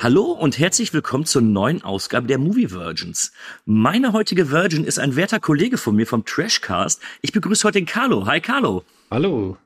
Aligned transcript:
Hallo 0.00 0.30
und 0.30 0.60
herzlich 0.60 0.92
willkommen 0.92 1.24
zur 1.24 1.42
neuen 1.42 1.82
Ausgabe 1.82 2.28
der 2.28 2.38
Movie 2.38 2.70
Virgins. 2.70 3.32
Meine 3.64 4.12
heutige 4.12 4.52
Virgin 4.52 4.84
ist 4.84 5.00
ein 5.00 5.16
werter 5.16 5.40
Kollege 5.40 5.76
von 5.76 5.96
mir 5.96 6.06
vom 6.06 6.24
Trashcast. 6.24 7.02
Ich 7.20 7.32
begrüße 7.32 7.66
heute 7.66 7.80
den 7.80 7.86
Carlo. 7.86 8.24
Hi 8.26 8.40
Carlo. 8.40 8.84
Hallo. 9.10 9.56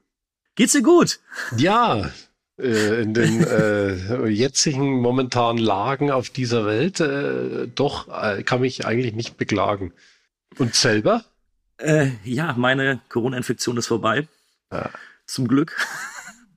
Geht's 0.55 0.73
dir 0.73 0.81
gut? 0.81 1.21
Ja, 1.59 2.11
äh, 2.59 3.03
in 3.03 3.13
den 3.13 3.45
äh, 3.45 4.27
jetzigen 4.29 5.03
momentanen 5.03 5.63
Lagen 5.63 6.11
auf 6.11 6.31
dieser 6.31 6.65
Welt, 6.65 7.01
äh, 7.01 7.69
doch, 7.69 8.09
äh, 8.09 8.43
kann 8.43 8.63
mich 8.63 8.87
eigentlich 8.87 9.13
nicht 9.13 9.37
beklagen. 9.37 9.93
Und 10.57 10.75
selber? 10.75 11.27
Äh, 11.77 12.13
ja, 12.25 12.55
meine 12.57 13.01
Corona-Infektion 13.11 13.77
ist 13.77 13.89
vorbei. 13.89 14.27
Ja. 14.73 14.89
Zum 15.27 15.47
Glück. 15.47 15.77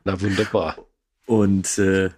Na 0.05 0.21
wunderbar. 0.21 0.77
Und 1.25 1.77
äh, 1.77 2.11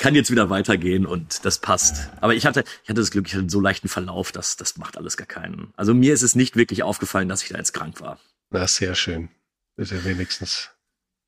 kann 0.00 0.14
jetzt 0.16 0.30
wieder 0.32 0.50
weitergehen 0.50 1.06
und 1.06 1.44
das 1.44 1.58
passt. 1.58 2.08
Aber 2.20 2.34
ich 2.34 2.44
hatte, 2.46 2.64
ich 2.82 2.88
hatte 2.88 3.00
das 3.00 3.10
Glück, 3.12 3.26
ich 3.28 3.34
hatte 3.34 3.40
einen 3.42 3.48
so 3.50 3.60
leichten 3.60 3.88
Verlauf, 3.88 4.32
dass 4.32 4.56
das 4.56 4.76
macht 4.78 4.96
alles 4.98 5.16
gar 5.16 5.26
keinen. 5.28 5.72
Also 5.76 5.94
mir 5.94 6.12
ist 6.12 6.22
es 6.22 6.34
nicht 6.34 6.56
wirklich 6.56 6.82
aufgefallen, 6.82 7.28
dass 7.28 7.42
ich 7.44 7.50
da 7.50 7.58
jetzt 7.58 7.72
krank 7.72 8.00
war. 8.00 8.18
Na, 8.50 8.66
sehr 8.66 8.94
schön. 8.96 9.28
Ist 9.76 9.92
ja 9.92 10.02
wenigstens 10.04 10.70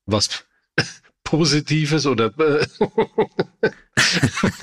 was 0.06 0.44
Positives 1.24 2.06
oder 2.06 2.32
äh, 2.38 2.66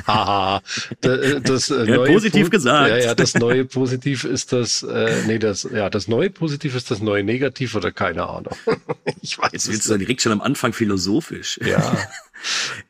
Haha. 0.08 0.62
Da- 1.02 1.40
das 1.40 1.70
äh, 1.70 1.86
Ja, 1.86 1.96
neue 1.98 2.12
positiv 2.14 2.46
Po- 2.46 2.50
gesagt. 2.50 2.90
Ja, 2.90 2.98
ja, 2.98 3.16
das 3.16 3.36
neue 3.36 3.66
Positiv 3.66 4.24
ist 4.24 4.52
das, 4.52 4.84
äh, 4.84 5.24
nee, 5.28 5.40
das, 5.40 5.68
ja, 5.72 5.90
das 5.90 6.08
neue 6.08 6.30
Positiv 6.30 6.76
ist 6.76 6.92
das 6.92 7.00
neue 7.00 7.24
Negativ 7.24 7.76
oder 7.76 7.92
keine 7.92 8.28
Ahnung. 8.28 8.56
Ich 9.22 9.38
weiß 9.38 9.52
Jetzt 9.52 9.64
es 9.66 9.70
willst 9.72 9.88
du 9.90 9.94
nicht. 9.94 10.02
direkt 10.08 10.22
schon 10.22 10.32
am 10.32 10.42
Anfang 10.42 10.72
philosophisch. 10.74 11.60
Ja. 11.64 11.98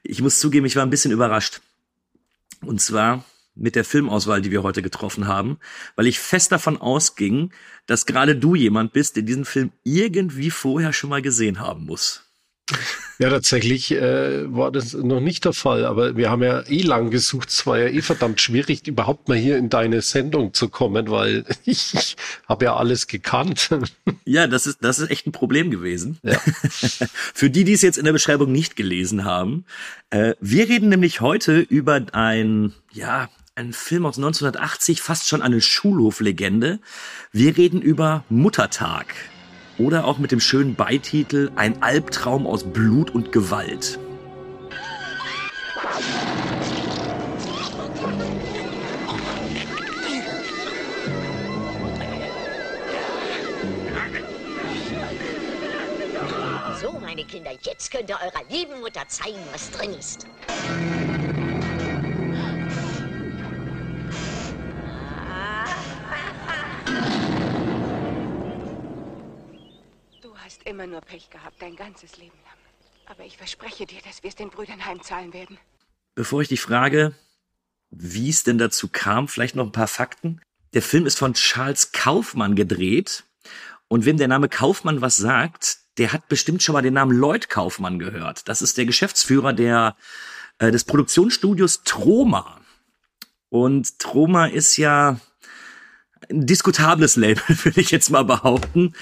Ich 0.04 0.22
muss 0.22 0.40
zugeben, 0.40 0.66
ich 0.66 0.76
war 0.76 0.84
ein 0.84 0.90
bisschen 0.90 1.12
überrascht. 1.12 1.62
Und 2.62 2.82
zwar 2.82 3.24
mit 3.56 3.76
der 3.76 3.84
Filmauswahl, 3.84 4.42
die 4.42 4.52
wir 4.52 4.64
heute 4.64 4.82
getroffen 4.82 5.28
haben, 5.28 5.60
weil 5.96 6.08
ich 6.08 6.20
fest 6.20 6.52
davon 6.52 6.78
ausging, 6.78 7.52
dass 7.86 8.06
gerade 8.06 8.36
du 8.36 8.56
jemand 8.56 8.94
bist, 8.94 9.16
der 9.16 9.24
diesen 9.24 9.46
Film 9.46 9.72
irgendwie 9.84 10.50
vorher 10.50 10.94
schon 10.94 11.10
mal 11.10 11.22
gesehen 11.22 11.60
haben 11.60 11.86
muss. 11.86 12.29
Ja, 13.18 13.30
tatsächlich 13.30 13.92
äh, 13.92 14.54
war 14.54 14.72
das 14.72 14.94
noch 14.94 15.20
nicht 15.20 15.44
der 15.44 15.54
Fall, 15.54 15.86
aber 15.86 16.16
wir 16.16 16.30
haben 16.30 16.42
ja 16.42 16.62
eh 16.68 16.82
lang 16.82 17.10
gesucht. 17.10 17.50
Es 17.50 17.66
war 17.68 17.78
ja 17.78 17.88
eh 17.88 18.02
verdammt 18.02 18.40
schwierig, 18.40 18.88
überhaupt 18.88 19.28
mal 19.28 19.38
hier 19.38 19.58
in 19.58 19.70
deine 19.70 20.02
Sendung 20.02 20.54
zu 20.54 20.70
kommen, 20.70 21.10
weil 21.10 21.44
ich, 21.66 21.94
ich 21.94 22.16
habe 22.48 22.66
ja 22.66 22.76
alles 22.76 23.08
gekannt. 23.08 23.70
Ja, 24.24 24.48
das 24.48 24.68
ist, 24.68 24.80
das 24.82 25.00
ist 25.00 25.12
echt 25.12 25.28
ein 25.28 25.32
Problem 25.32 25.70
gewesen. 25.70 26.18
Ja. 26.24 26.40
Für 27.34 27.50
die, 27.50 27.66
die 27.66 27.74
es 27.74 27.82
jetzt 27.82 27.98
in 27.98 28.06
der 28.06 28.14
Beschreibung 28.14 28.52
nicht 28.52 28.76
gelesen 28.76 29.26
haben, 29.26 29.66
äh, 30.12 30.36
wir 30.40 30.70
reden 30.70 30.90
nämlich 30.90 31.20
heute 31.20 31.60
über 31.60 32.02
ein, 32.14 32.74
ja, 32.94 33.30
einen 33.56 33.74
Film 33.74 34.06
aus 34.06 34.18
1980, 34.18 35.02
fast 35.02 35.28
schon 35.28 35.42
eine 35.42 35.60
Schulhoflegende. 35.60 36.80
Wir 37.34 37.58
reden 37.58 37.82
über 37.82 38.24
Muttertag. 38.30 39.14
Oder 39.80 40.04
auch 40.04 40.18
mit 40.18 40.34
dem 40.34 40.42
schönen 40.42 40.76
Beititel 40.76 41.52
Ein 41.56 41.82
Albtraum 41.82 42.46
aus 42.46 42.66
Blut 42.66 43.12
und 43.12 43.32
Gewalt. 43.32 43.98
So, 56.82 57.00
meine 57.00 57.24
Kinder, 57.24 57.52
jetzt 57.62 57.90
könnt 57.90 58.10
ihr 58.10 58.18
eurer 58.22 58.44
lieben 58.50 58.82
Mutter 58.82 59.08
zeigen, 59.08 59.40
was 59.54 59.72
drin 59.72 59.94
ist. 59.98 60.28
Immer 70.70 70.88
nur 70.88 71.02
Pech 71.02 71.30
gehabt, 71.30 71.62
dein 71.62 71.76
ganzes 71.76 72.18
Leben 72.18 72.38
lang. 72.44 72.54
Aber 73.08 73.26
ich 73.26 73.38
verspreche 73.38 73.86
dir, 73.86 74.00
dass 74.08 74.24
wir 74.24 74.30
es 74.30 74.36
den 74.36 74.50
Brüdern 74.50 74.86
heimzahlen 74.86 75.34
werden. 75.34 75.58
Bevor 76.16 76.42
ich 76.42 76.48
dich 76.48 76.62
frage, 76.62 77.14
wie 77.90 78.30
es 78.30 78.44
denn 78.44 78.58
dazu 78.58 78.88
kam, 78.88 79.28
vielleicht 79.28 79.56
noch 79.56 79.66
ein 79.66 79.72
paar 79.72 79.88
Fakten. 79.88 80.42
Der 80.74 80.84
Film 80.84 81.06
ist 81.08 81.18
von 81.18 81.34
Charles 81.34 81.92
Kaufmann 81.92 82.56
gedreht. 82.56 83.24
Und 83.88 84.06
wem 84.06 84.18
der 84.18 84.28
Name 84.28 84.50
Kaufmann 84.50 85.02
was 85.02 85.18
sagt, 85.18 85.80
der 85.98 86.14
hat 86.14 86.30
bestimmt 86.30 86.62
schon 86.62 86.74
mal 86.74 86.84
den 86.84 86.94
Namen 86.94 87.18
Lloyd 87.18 87.50
Kaufmann 87.50 87.98
gehört. 87.98 88.48
Das 88.48 88.62
ist 88.62 88.78
der 88.78 88.86
Geschäftsführer 88.86 89.54
der, 89.54 89.96
äh, 90.60 90.72
des 90.72 90.84
Produktionsstudios 90.84 91.84
Troma. 91.84 92.62
Und 93.50 93.98
Troma 93.98 94.46
ist 94.46 94.78
ja 94.78 95.20
ein 96.30 96.46
diskutables 96.46 97.16
Label, 97.16 97.44
würde 97.64 97.82
ich 97.82 97.92
jetzt 97.92 98.10
mal 98.10 98.24
behaupten. 98.24 98.94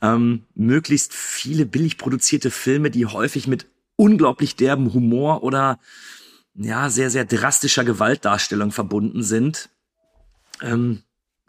Ähm, 0.00 0.44
möglichst 0.54 1.14
viele 1.14 1.66
billig 1.66 1.98
produzierte 1.98 2.50
Filme, 2.50 2.90
die 2.90 3.06
häufig 3.06 3.46
mit 3.46 3.66
unglaublich 3.96 4.56
derben 4.56 4.92
Humor 4.92 5.42
oder 5.42 5.78
ja, 6.54 6.88
sehr, 6.88 7.10
sehr 7.10 7.24
drastischer 7.24 7.84
Gewaltdarstellung 7.84 8.72
verbunden 8.72 9.22
sind. 9.22 9.68
Ähm, 10.62 11.02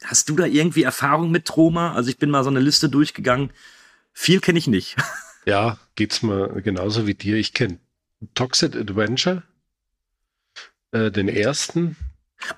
hast 0.03 0.29
du 0.29 0.35
da 0.35 0.45
irgendwie 0.45 0.83
Erfahrung 0.83 1.31
mit 1.31 1.45
Troma? 1.45 1.93
Also 1.93 2.09
ich 2.09 2.17
bin 2.17 2.29
mal 2.29 2.43
so 2.43 2.49
eine 2.49 2.59
Liste 2.59 2.89
durchgegangen. 2.89 3.51
Viel 4.13 4.39
kenne 4.39 4.59
ich 4.59 4.67
nicht. 4.67 4.97
ja, 5.45 5.77
geht's 5.95 6.23
mir 6.23 6.61
genauso 6.61 7.07
wie 7.07 7.13
dir. 7.13 7.37
Ich 7.37 7.53
kenne 7.53 7.79
Toxic 8.33 8.75
Adventure, 8.75 9.43
äh, 10.91 11.11
den 11.11 11.29
ersten 11.29 11.95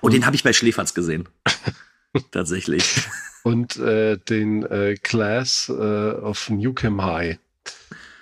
Oh, 0.00 0.08
den 0.08 0.26
habe 0.26 0.34
ich 0.34 0.42
bei 0.42 0.52
Schläferz 0.52 0.94
gesehen. 0.94 1.28
Tatsächlich. 2.30 2.84
und 3.42 3.76
äh, 3.76 4.18
den 4.18 4.64
äh, 4.64 4.96
Class 4.96 5.68
äh, 5.68 5.72
of 5.72 6.50
Newcomb 6.50 7.02
High. 7.02 7.38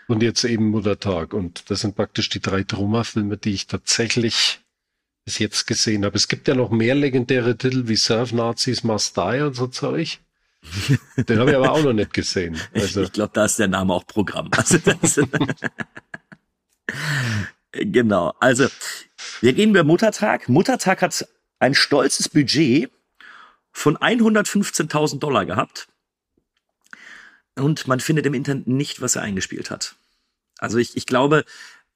Und 0.06 0.22
jetzt 0.22 0.44
eben 0.44 0.71
Muttertag. 0.71 1.34
Und 1.34 1.71
das 1.71 1.81
sind 1.81 1.94
praktisch 1.94 2.31
die 2.31 2.41
drei 2.41 2.62
Troma-Filme, 2.62 3.37
die 3.37 3.53
ich 3.53 3.66
tatsächlich 3.66 4.60
bis 5.27 5.38
jetzt 5.38 5.66
gesehen 5.66 6.06
habe. 6.06 6.16
Es 6.16 6.28
gibt 6.28 6.48
ja 6.48 6.54
noch 6.54 6.71
mehr 6.71 6.94
legendäre 6.94 7.59
Titel 7.59 7.88
wie 7.88 7.97
Surf 7.97 8.32
Nazis 8.32 8.82
Must 8.84 9.16
Die 9.19 9.43
und 9.43 9.54
so 9.54 9.66
Zeug. 9.66 10.21
Den 11.16 11.38
habe 11.38 11.50
ich 11.50 11.56
aber 11.56 11.72
auch 11.72 11.82
noch 11.82 11.93
nicht 11.93 12.15
gesehen. 12.15 12.59
Also, 12.72 13.03
Ich 13.03 13.12
glaube, 13.12 13.32
da 13.34 13.44
ist 13.44 13.59
der 13.59 13.69
Name 13.69 13.93
auch 13.93 14.06
Programm. 14.06 14.48
Also 14.56 14.78
genau. 17.72 18.34
Also, 18.41 18.69
wir 19.43 19.56
reden 19.56 19.71
über 19.71 19.84
Muttertag. 19.84 20.48
Muttertag 20.48 21.03
hat 21.03 21.28
ein 21.59 21.75
stolzes 21.75 22.31
Budget 22.31 22.91
von 23.78 23.97
115.000 23.97 25.21
Dollar 25.21 25.47
gehabt. 25.47 25.89
Und 27.55 27.87
man 27.87 28.00
findet 28.00 28.27
im 28.27 28.34
Internet 28.34 28.66
nicht, 28.66 29.00
was 29.00 29.15
er 29.16 29.22
eingespielt 29.22 29.71
hat. 29.71 29.94
Also 30.59 30.78
ich, 30.78 30.97
ich 30.97 31.06
glaube, 31.06 31.44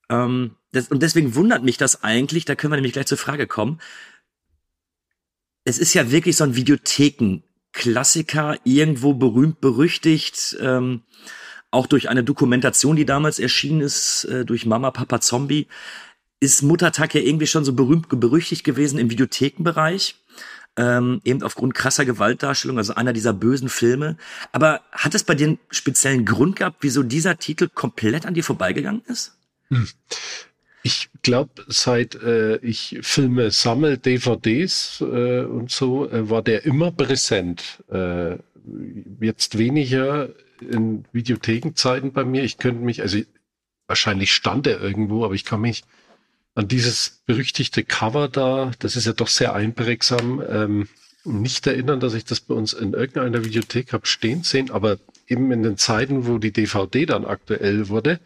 ähm, 0.09 0.55
das, 0.71 0.87
und 0.89 1.03
deswegen 1.03 1.35
wundert 1.35 1.65
mich 1.65 1.79
das 1.79 2.05
eigentlich, 2.05 2.45
da 2.45 2.55
können 2.55 2.71
wir 2.73 2.77
nämlich 2.77 2.93
gleich 2.93 3.07
zur 3.07 3.19
Frage 3.19 3.49
kommen. 3.49 3.81
Es 5.65 5.79
ist 5.79 5.95
ja 5.95 6.13
wirklich 6.13 6.37
so 6.37 6.45
ein 6.45 6.55
Videotheken-Klassiker, 6.55 8.59
irgendwo 8.65 9.15
berühmt, 9.15 9.61
berüchtigt, 9.61 10.57
ähm, 10.61 11.03
auch 11.73 11.89
durch 11.89 12.09
eine 12.09 12.23
Dokumentation, 12.23 12.95
die 12.97 13.07
damals 13.07 13.41
erschienen 13.41 13.81
ist, 13.81 14.25
äh, 14.25 14.45
durch 14.45 14.67
Mama, 14.67 14.93
Papa, 14.93 15.21
Zombie, 15.21 15.67
ist 16.39 16.63
Muttertag 16.63 17.15
ja 17.15 17.21
irgendwie 17.21 17.47
schon 17.47 17.65
so 17.65 17.73
berühmt, 17.73 18.09
berüchtigt 18.09 18.63
gewesen 18.63 18.99
im 18.99 19.11
Videothekenbereich. 19.11 20.22
Ähm, 20.77 21.21
eben 21.25 21.43
aufgrund 21.43 21.75
krasser 21.75 22.07
Gewaltdarstellung, 22.07 22.79
also 22.79 22.95
einer 22.95 23.13
dieser 23.13 23.35
bösen 23.35 23.69
Filme. 23.69 24.17
Aber 24.53 24.81
hat 24.91 25.15
es 25.15 25.23
bei 25.23 25.35
dir 25.35 25.49
einen 25.49 25.59
speziellen 25.71 26.25
Grund 26.25 26.57
gehabt, 26.57 26.79
wieso 26.81 27.03
dieser 27.03 27.37
Titel 27.37 27.69
komplett 27.69 28.25
an 28.25 28.33
dir 28.33 28.43
vorbeigegangen 28.43 29.03
ist? 29.07 29.37
Ich 30.83 31.11
glaube, 31.23 31.65
seit 31.69 32.15
äh, 32.17 32.57
ich 32.57 32.99
Filme 33.03 33.51
sammle, 33.51 33.99
DVDs 33.99 35.01
äh, 35.01 35.45
und 35.45 35.71
so, 35.71 36.11
äh, 36.11 36.29
war 36.29 36.43
der 36.43 36.65
immer 36.65 36.91
präsent. 36.91 37.85
Äh, 37.89 38.39
jetzt 39.21 39.59
weniger 39.59 40.31
in 40.61 41.05
Videothekenzeiten 41.13 42.13
bei 42.13 42.25
mir. 42.25 42.43
Ich 42.43 42.59
könnte 42.59 42.83
mich, 42.83 43.03
also 43.03 43.19
wahrscheinlich 43.87 44.33
stand 44.33 44.67
er 44.67 44.81
irgendwo, 44.81 45.25
aber 45.25 45.35
ich 45.35 45.45
kann 45.45 45.61
mich 45.61 45.85
an 46.55 46.69
dieses 46.69 47.23
berüchtigte 47.27 47.83
Cover 47.83 48.29
da, 48.29 48.73
das 48.79 48.97
ist 48.97 49.07
ja 49.07 49.13
doch 49.13 49.29
sehr 49.29 49.55
einprägsam, 49.55 50.43
ähm, 50.49 50.89
nicht 51.25 51.67
erinnern, 51.67 52.01
dass 52.01 52.15
ich 52.15 52.25
das 52.25 52.41
bei 52.41 52.55
uns 52.55 52.73
in 52.73 52.95
irgendeiner 52.95 53.45
Videothek 53.45 53.93
habe 53.93 54.07
stehen 54.07 54.43
sehen, 54.43 54.71
aber 54.71 54.99
eben 55.29 55.53
in 55.53 55.63
den 55.63 55.77
Zeiten, 55.77 56.27
wo 56.27 56.39
die 56.39 56.53
DVD 56.53 57.07
dann 57.07 57.25
aktuell 57.25 57.89
wurde, 57.89 58.19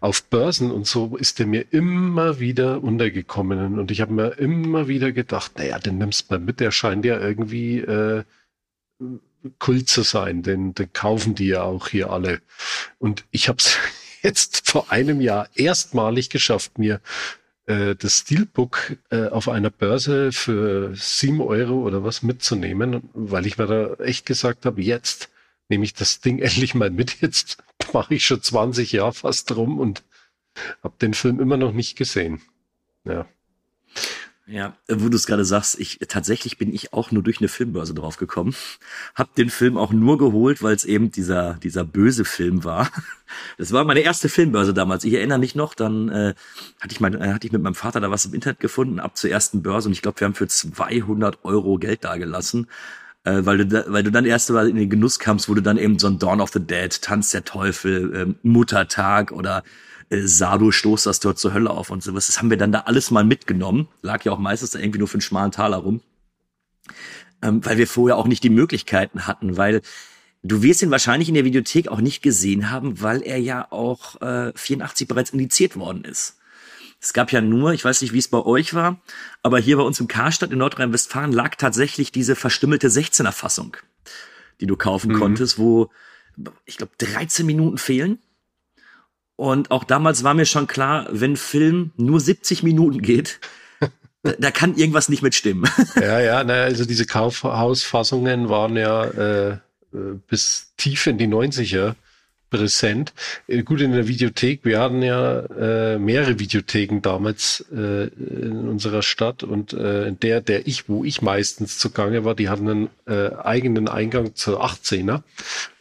auf 0.00 0.22
Börsen 0.24 0.70
und 0.70 0.86
so, 0.86 1.16
ist 1.16 1.38
der 1.38 1.46
mir 1.46 1.64
immer 1.70 2.40
wieder 2.40 2.82
untergekommen. 2.82 3.78
Und 3.78 3.90
ich 3.90 4.02
habe 4.02 4.12
mir 4.12 4.38
immer 4.38 4.86
wieder 4.86 5.12
gedacht, 5.12 5.52
naja, 5.56 5.78
den 5.78 5.98
nimmst 5.98 6.30
du 6.30 6.34
mal 6.34 6.40
mit, 6.40 6.60
der 6.60 6.72
scheint 6.72 7.06
ja 7.06 7.18
irgendwie 7.18 7.78
äh, 7.78 8.24
Kult 9.58 9.88
zu 9.88 10.02
sein, 10.02 10.42
den, 10.42 10.74
den 10.74 10.92
kaufen 10.92 11.34
die 11.34 11.48
ja 11.48 11.62
auch 11.62 11.88
hier 11.88 12.10
alle. 12.10 12.40
Und 12.98 13.24
ich 13.30 13.48
habe 13.48 13.58
es 13.58 13.78
jetzt 14.22 14.70
vor 14.70 14.92
einem 14.92 15.20
Jahr 15.22 15.48
erstmalig 15.54 16.28
geschafft, 16.28 16.78
mir 16.78 17.00
das 17.66 18.18
Steelbook 18.18 18.96
äh, 19.10 19.28
auf 19.28 19.48
einer 19.48 19.70
Börse 19.70 20.32
für 20.32 20.94
sieben 20.96 21.40
Euro 21.40 21.74
oder 21.82 22.02
was 22.02 22.22
mitzunehmen, 22.22 23.08
weil 23.14 23.46
ich 23.46 23.56
mir 23.56 23.66
da 23.66 23.94
echt 24.02 24.26
gesagt 24.26 24.66
habe, 24.66 24.82
jetzt 24.82 25.30
nehme 25.68 25.84
ich 25.84 25.94
das 25.94 26.20
Ding 26.20 26.38
endlich 26.40 26.74
mal 26.74 26.90
mit. 26.90 27.20
Jetzt 27.20 27.62
mache 27.92 28.14
ich 28.14 28.24
schon 28.26 28.42
20 28.42 28.92
Jahre 28.92 29.12
fast 29.12 29.54
rum 29.54 29.78
und 29.78 30.02
habe 30.82 30.94
den 31.00 31.14
Film 31.14 31.40
immer 31.40 31.56
noch 31.56 31.72
nicht 31.72 31.96
gesehen. 31.96 32.42
Ja. 33.04 33.26
Ja, 34.46 34.76
wo 34.88 35.08
du 35.08 35.16
es 35.16 35.26
gerade 35.26 35.44
sagst, 35.44 35.78
ich 35.78 36.00
tatsächlich 36.08 36.58
bin 36.58 36.74
ich 36.74 36.92
auch 36.92 37.12
nur 37.12 37.22
durch 37.22 37.38
eine 37.38 37.46
Filmbörse 37.46 37.94
drauf 37.94 38.16
gekommen. 38.16 38.56
Hab 39.14 39.36
den 39.36 39.50
Film 39.50 39.78
auch 39.78 39.92
nur 39.92 40.18
geholt, 40.18 40.62
weil 40.62 40.74
es 40.74 40.84
eben 40.84 41.12
dieser 41.12 41.54
dieser 41.62 41.84
böse 41.84 42.24
Film 42.24 42.64
war. 42.64 42.90
Das 43.56 43.72
war 43.72 43.84
meine 43.84 44.00
erste 44.00 44.28
Filmbörse 44.28 44.74
damals. 44.74 45.04
Ich 45.04 45.14
erinnere 45.14 45.38
mich 45.38 45.54
noch, 45.54 45.72
dann 45.72 46.10
äh, 46.10 46.34
hatte 46.80 46.92
ich 46.92 47.00
mein, 47.00 47.14
äh, 47.14 47.32
hatte 47.32 47.46
ich 47.46 47.52
mit 47.52 47.62
meinem 47.62 47.74
Vater 47.74 47.98
da 47.98 48.10
was 48.10 48.26
im 48.26 48.34
Internet 48.34 48.60
gefunden, 48.60 49.00
ab 49.00 49.16
zur 49.16 49.30
ersten 49.30 49.62
Börse 49.62 49.88
und 49.88 49.94
ich 49.94 50.02
glaube, 50.02 50.20
wir 50.20 50.26
haben 50.26 50.34
für 50.34 50.48
200 50.48 51.42
Euro 51.42 51.78
Geld 51.78 52.04
dagelassen. 52.04 52.66
Äh, 53.24 53.46
weil, 53.46 53.58
du 53.58 53.66
da, 53.66 53.84
weil 53.86 54.02
du 54.02 54.10
dann 54.10 54.26
erst 54.26 54.50
mal 54.50 54.68
in 54.68 54.76
den 54.76 54.90
Genuss 54.90 55.18
kamst, 55.18 55.48
wo 55.48 55.54
du 55.54 55.62
dann 55.62 55.78
eben 55.78 55.98
so 55.98 56.08
ein 56.08 56.18
Dawn 56.18 56.42
of 56.42 56.50
the 56.50 56.60
Dead, 56.60 56.90
Tanz 57.00 57.30
der 57.30 57.44
Teufel, 57.44 58.14
äh, 58.14 58.34
Muttertag 58.42 59.32
oder 59.32 59.62
Sado 60.20 60.70
stoßt 60.70 61.06
das 61.06 61.20
dort 61.20 61.38
zur 61.38 61.54
Hölle 61.54 61.70
auf 61.70 61.90
und 61.90 62.02
sowas. 62.02 62.26
Das 62.26 62.38
haben 62.38 62.50
wir 62.50 62.56
dann 62.56 62.72
da 62.72 62.80
alles 62.80 63.10
mal 63.10 63.24
mitgenommen. 63.24 63.88
Lag 64.02 64.24
ja 64.24 64.32
auch 64.32 64.38
meistens 64.38 64.70
da 64.70 64.78
irgendwie 64.78 64.98
nur 64.98 65.08
für 65.08 65.14
einen 65.14 65.22
schmalen 65.22 65.52
Taler 65.52 65.78
rum. 65.78 66.00
Ähm, 67.40 67.64
weil 67.64 67.78
wir 67.78 67.86
vorher 67.86 68.16
auch 68.16 68.26
nicht 68.26 68.44
die 68.44 68.50
Möglichkeiten 68.50 69.26
hatten, 69.26 69.56
weil 69.56 69.82
du 70.42 70.62
wirst 70.62 70.82
ihn 70.82 70.90
wahrscheinlich 70.90 71.28
in 71.28 71.34
der 71.34 71.44
Videothek 71.44 71.88
auch 71.88 72.00
nicht 72.00 72.22
gesehen 72.22 72.70
haben, 72.70 73.00
weil 73.00 73.22
er 73.22 73.38
ja 73.38 73.66
auch 73.70 74.20
äh, 74.20 74.52
84 74.54 75.08
bereits 75.08 75.30
indiziert 75.30 75.76
worden 75.76 76.04
ist. 76.04 76.38
Es 77.00 77.12
gab 77.12 77.32
ja 77.32 77.40
nur, 77.40 77.72
ich 77.72 77.84
weiß 77.84 78.00
nicht, 78.02 78.12
wie 78.12 78.18
es 78.18 78.28
bei 78.28 78.38
euch 78.38 78.74
war, 78.74 79.00
aber 79.42 79.58
hier 79.58 79.76
bei 79.76 79.82
uns 79.82 79.98
im 79.98 80.06
Karstadt 80.06 80.52
in 80.52 80.58
Nordrhein-Westfalen 80.58 81.32
lag 81.32 81.56
tatsächlich 81.56 82.12
diese 82.12 82.36
verstümmelte 82.36 82.88
16er 82.88 83.32
Fassung, 83.32 83.76
die 84.60 84.66
du 84.66 84.76
kaufen 84.76 85.12
mhm. 85.12 85.18
konntest, 85.18 85.58
wo 85.58 85.90
ich 86.64 86.76
glaube 86.76 86.92
13 86.98 87.44
Minuten 87.44 87.78
fehlen 87.78 88.20
und 89.36 89.70
auch 89.70 89.84
damals 89.84 90.24
war 90.24 90.34
mir 90.34 90.46
schon 90.46 90.66
klar, 90.66 91.06
wenn 91.10 91.36
Film 91.36 91.92
nur 91.96 92.20
70 92.20 92.62
Minuten 92.62 93.02
geht, 93.02 93.40
da, 94.22 94.50
kann 94.50 94.76
irgendwas 94.76 95.08
nicht 95.08 95.22
mitstimmen. 95.22 95.70
Ja, 96.00 96.20
ja, 96.20 96.44
na, 96.44 96.54
also 96.54 96.84
diese 96.84 97.06
Kaufhausfassungen 97.06 98.48
waren 98.48 98.76
ja 98.76 99.04
äh, 99.04 99.50
äh 99.50 99.58
bis 100.26 100.72
tief 100.76 101.06
in 101.06 101.18
die 101.18 101.28
90er 101.28 101.94
präsent. 102.52 103.14
Äh, 103.48 103.62
gut 103.62 103.80
in 103.80 103.92
der 103.92 104.06
Videothek, 104.06 104.64
wir 104.64 104.78
hatten 104.78 105.02
ja 105.02 105.40
äh, 105.40 105.98
mehrere 105.98 106.38
Videotheken 106.38 107.00
damals 107.00 107.64
äh, 107.72 108.08
in 108.08 108.68
unserer 108.68 109.02
Stadt 109.02 109.42
und 109.42 109.72
äh, 109.72 110.12
der, 110.12 110.42
der 110.42 110.66
ich, 110.68 110.88
wo 110.88 111.02
ich 111.02 111.22
meistens 111.22 111.78
zugange 111.78 112.24
war, 112.24 112.34
die 112.34 112.50
hatten 112.50 112.68
einen 112.68 112.90
äh, 113.06 113.34
eigenen 113.36 113.88
Eingang 113.88 114.34
zur 114.34 114.62
18er 114.64 115.22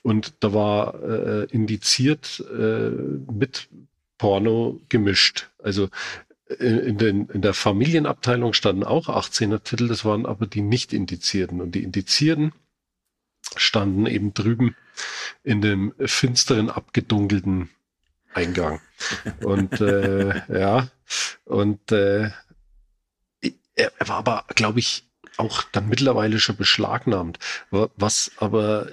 und 0.01 0.33
da 0.39 0.53
war 0.53 0.95
äh, 1.03 1.45
indiziert 1.51 2.44
äh, 2.57 2.89
mit 3.31 3.68
Porno 4.18 4.79
gemischt. 4.88 5.50
Also 5.62 5.89
äh, 6.47 6.53
in, 6.63 6.97
den, 6.97 7.27
in 7.27 7.41
der 7.41 7.53
Familienabteilung 7.53 8.53
standen 8.53 8.85
auch 8.85 9.09
18er 9.09 9.62
Titel, 9.62 9.89
das 9.89 10.06
waren 10.06 10.25
aber 10.25 10.47
die 10.47 10.62
nicht 10.62 10.94
indizierten 10.94 11.59
und 11.59 11.75
die 11.75 11.83
indizierten 11.83 12.53
standen 13.57 14.06
eben 14.06 14.33
drüben 14.33 14.75
in 15.44 15.62
dem 15.62 15.94
finsteren, 16.06 16.69
abgedunkelten 16.69 17.69
Eingang. 18.33 18.81
Und 19.44 19.81
äh, 19.81 20.42
ja, 20.48 20.88
und 21.45 21.92
äh, 21.92 22.31
er, 23.75 23.92
er 23.98 24.07
war 24.07 24.18
aber, 24.18 24.45
glaube 24.56 24.80
ich, 24.80 25.06
auch 25.38 25.63
dann 25.71 25.89
mittlerweile 25.89 26.39
schon 26.39 26.57
beschlagnahmt. 26.57 27.39
Was 27.69 28.31
aber 28.38 28.88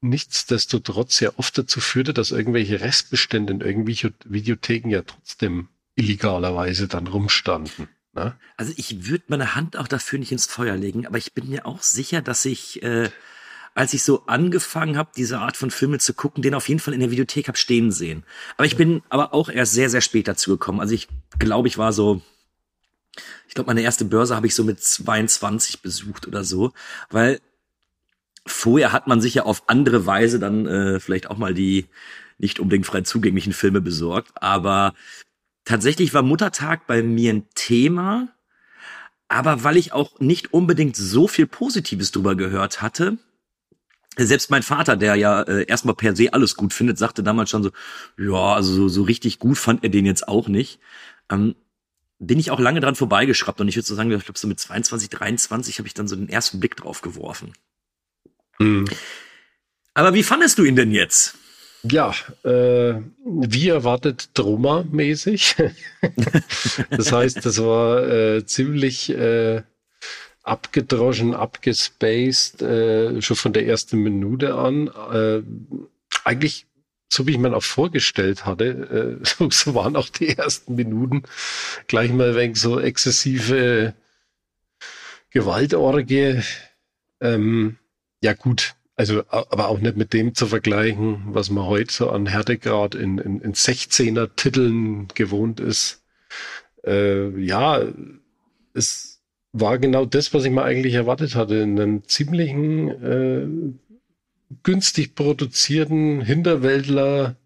nichtsdestotrotz 0.00 1.20
ja 1.20 1.32
oft 1.36 1.58
dazu 1.58 1.80
führte, 1.80 2.14
dass 2.14 2.30
irgendwelche 2.30 2.80
Restbestände 2.80 3.52
in 3.52 3.60
irgendwelchen 3.60 4.14
Videotheken 4.24 4.90
ja 4.90 5.02
trotzdem 5.02 5.68
illegalerweise 5.96 6.86
dann 6.86 7.08
rumstanden. 7.08 7.88
Ne? 8.12 8.38
Also 8.56 8.72
ich 8.76 9.08
würde 9.08 9.24
meine 9.28 9.54
Hand 9.54 9.76
auch 9.76 9.88
dafür 9.88 10.18
nicht 10.18 10.32
ins 10.32 10.46
Feuer 10.46 10.76
legen, 10.76 11.06
aber 11.06 11.18
ich 11.18 11.32
bin 11.32 11.48
mir 11.48 11.66
auch 11.66 11.82
sicher, 11.82 12.22
dass 12.22 12.44
ich 12.44 12.82
äh, 12.82 13.10
als 13.78 13.94
ich 13.94 14.02
so 14.02 14.24
angefangen 14.26 14.96
habe, 14.96 15.10
diese 15.16 15.38
Art 15.38 15.56
von 15.56 15.70
Filme 15.70 15.98
zu 15.98 16.12
gucken, 16.12 16.42
den 16.42 16.54
auf 16.54 16.68
jeden 16.68 16.80
Fall 16.80 16.94
in 16.94 16.98
der 16.98 17.12
Videothek 17.12 17.46
habe 17.46 17.56
stehen 17.56 17.92
sehen. 17.92 18.24
Aber 18.56 18.66
ich 18.66 18.76
bin 18.76 19.02
aber 19.08 19.32
auch 19.32 19.48
erst 19.48 19.72
sehr, 19.72 19.88
sehr 19.88 20.00
spät 20.00 20.26
dazu 20.26 20.50
gekommen. 20.50 20.80
Also 20.80 20.94
ich 20.94 21.06
glaube, 21.38 21.68
ich 21.68 21.78
war 21.78 21.92
so, 21.92 22.20
ich 23.46 23.54
glaube, 23.54 23.68
meine 23.68 23.82
erste 23.82 24.04
Börse 24.04 24.34
habe 24.34 24.48
ich 24.48 24.56
so 24.56 24.64
mit 24.64 24.82
22 24.82 25.80
besucht 25.80 26.26
oder 26.26 26.42
so, 26.42 26.72
weil 27.08 27.38
vorher 28.44 28.90
hat 28.90 29.06
man 29.06 29.20
sich 29.20 29.34
ja 29.34 29.44
auf 29.44 29.68
andere 29.68 30.06
Weise 30.06 30.40
dann 30.40 30.66
äh, 30.66 30.98
vielleicht 30.98 31.30
auch 31.30 31.38
mal 31.38 31.54
die 31.54 31.86
nicht 32.36 32.58
unbedingt 32.58 32.86
frei 32.86 33.02
zugänglichen 33.02 33.52
Filme 33.52 33.80
besorgt. 33.80 34.32
Aber 34.34 34.92
tatsächlich 35.64 36.12
war 36.14 36.22
Muttertag 36.22 36.88
bei 36.88 37.04
mir 37.04 37.32
ein 37.32 37.46
Thema, 37.54 38.26
aber 39.28 39.62
weil 39.62 39.76
ich 39.76 39.92
auch 39.92 40.18
nicht 40.18 40.52
unbedingt 40.52 40.96
so 40.96 41.28
viel 41.28 41.46
Positives 41.46 42.10
drüber 42.10 42.34
gehört 42.34 42.82
hatte, 42.82 43.18
selbst 44.16 44.50
mein 44.50 44.62
Vater, 44.62 44.96
der 44.96 45.14
ja 45.14 45.42
äh, 45.42 45.64
erstmal 45.66 45.94
per 45.94 46.16
se 46.16 46.32
alles 46.32 46.56
gut 46.56 46.72
findet, 46.72 46.98
sagte 46.98 47.22
damals 47.22 47.50
schon 47.50 47.62
so, 47.62 47.70
ja, 48.18 48.54
also 48.54 48.72
so, 48.72 48.88
so 48.88 49.02
richtig 49.02 49.38
gut 49.38 49.58
fand 49.58 49.84
er 49.84 49.90
den 49.90 50.06
jetzt 50.06 50.26
auch 50.26 50.48
nicht. 50.48 50.80
Ähm, 51.30 51.54
bin 52.18 52.40
ich 52.40 52.50
auch 52.50 52.58
lange 52.58 52.80
dran 52.80 52.96
vorbeigeschraubt 52.96 53.60
und 53.60 53.68
ich 53.68 53.76
würde 53.76 53.86
so 53.86 53.94
sagen, 53.94 54.10
ich 54.10 54.24
glaube 54.24 54.38
so 54.38 54.48
mit 54.48 54.58
22, 54.58 55.08
23 55.08 55.78
habe 55.78 55.86
ich 55.86 55.94
dann 55.94 56.08
so 56.08 56.16
den 56.16 56.28
ersten 56.28 56.58
Blick 56.58 56.76
drauf 56.76 57.00
geworfen. 57.00 57.52
Mhm. 58.58 58.86
Aber 59.94 60.14
wie 60.14 60.22
fandest 60.22 60.58
du 60.58 60.64
ihn 60.64 60.76
denn 60.76 60.90
jetzt? 60.90 61.36
Ja, 61.84 62.12
äh, 62.42 63.00
wie 63.24 63.68
erwartet 63.68 64.30
Droma-mäßig. 64.34 65.56
das 66.90 67.12
heißt, 67.12 67.46
das 67.46 67.62
war 67.62 68.08
äh, 68.08 68.44
ziemlich 68.44 69.10
äh, 69.10 69.62
abgedroschen, 70.42 71.34
abgespaced, 71.34 72.62
äh, 72.62 73.20
schon 73.20 73.36
von 73.36 73.52
der 73.52 73.66
ersten 73.66 73.98
Minute 73.98 74.54
an. 74.54 74.88
Äh, 75.12 75.42
eigentlich, 76.24 76.66
so 77.12 77.26
wie 77.26 77.32
ich 77.32 77.38
mir 77.38 77.54
auch 77.54 77.62
vorgestellt 77.62 78.46
hatte, 78.46 79.18
äh, 79.22 79.24
so, 79.24 79.50
so, 79.50 79.74
waren 79.74 79.96
auch 79.96 80.08
die 80.08 80.36
ersten 80.36 80.74
Minuten 80.74 81.22
gleich 81.86 82.12
mal 82.12 82.34
wegen 82.36 82.54
so 82.54 82.80
exzessive 82.80 83.94
Gewaltorgie. 85.30 86.42
Ähm, 87.20 87.76
ja 88.22 88.32
gut, 88.32 88.74
also 88.96 89.22
aber 89.28 89.68
auch 89.68 89.78
nicht 89.78 89.96
mit 89.96 90.12
dem 90.12 90.34
zu 90.34 90.46
vergleichen, 90.46 91.22
was 91.28 91.50
man 91.50 91.64
heute 91.64 91.92
so 91.92 92.10
an 92.10 92.26
Härtegrad 92.26 92.94
in, 92.94 93.18
in, 93.18 93.40
in 93.40 93.54
16er 93.54 94.30
Titeln 94.34 95.08
gewohnt 95.14 95.60
ist. 95.60 96.02
Äh, 96.84 97.28
ja, 97.38 97.82
es 98.74 99.17
war 99.52 99.78
genau 99.78 100.04
das, 100.04 100.32
was 100.34 100.44
ich 100.44 100.50
mir 100.50 100.62
eigentlich 100.62 100.94
erwartet 100.94 101.34
hatte. 101.34 101.56
In 101.56 101.80
einem 101.80 102.08
ziemlichen, 102.08 102.88
äh, 103.02 103.74
günstig 104.62 105.14
produzierten 105.14 106.20
Hinterwäldler, 106.20 107.36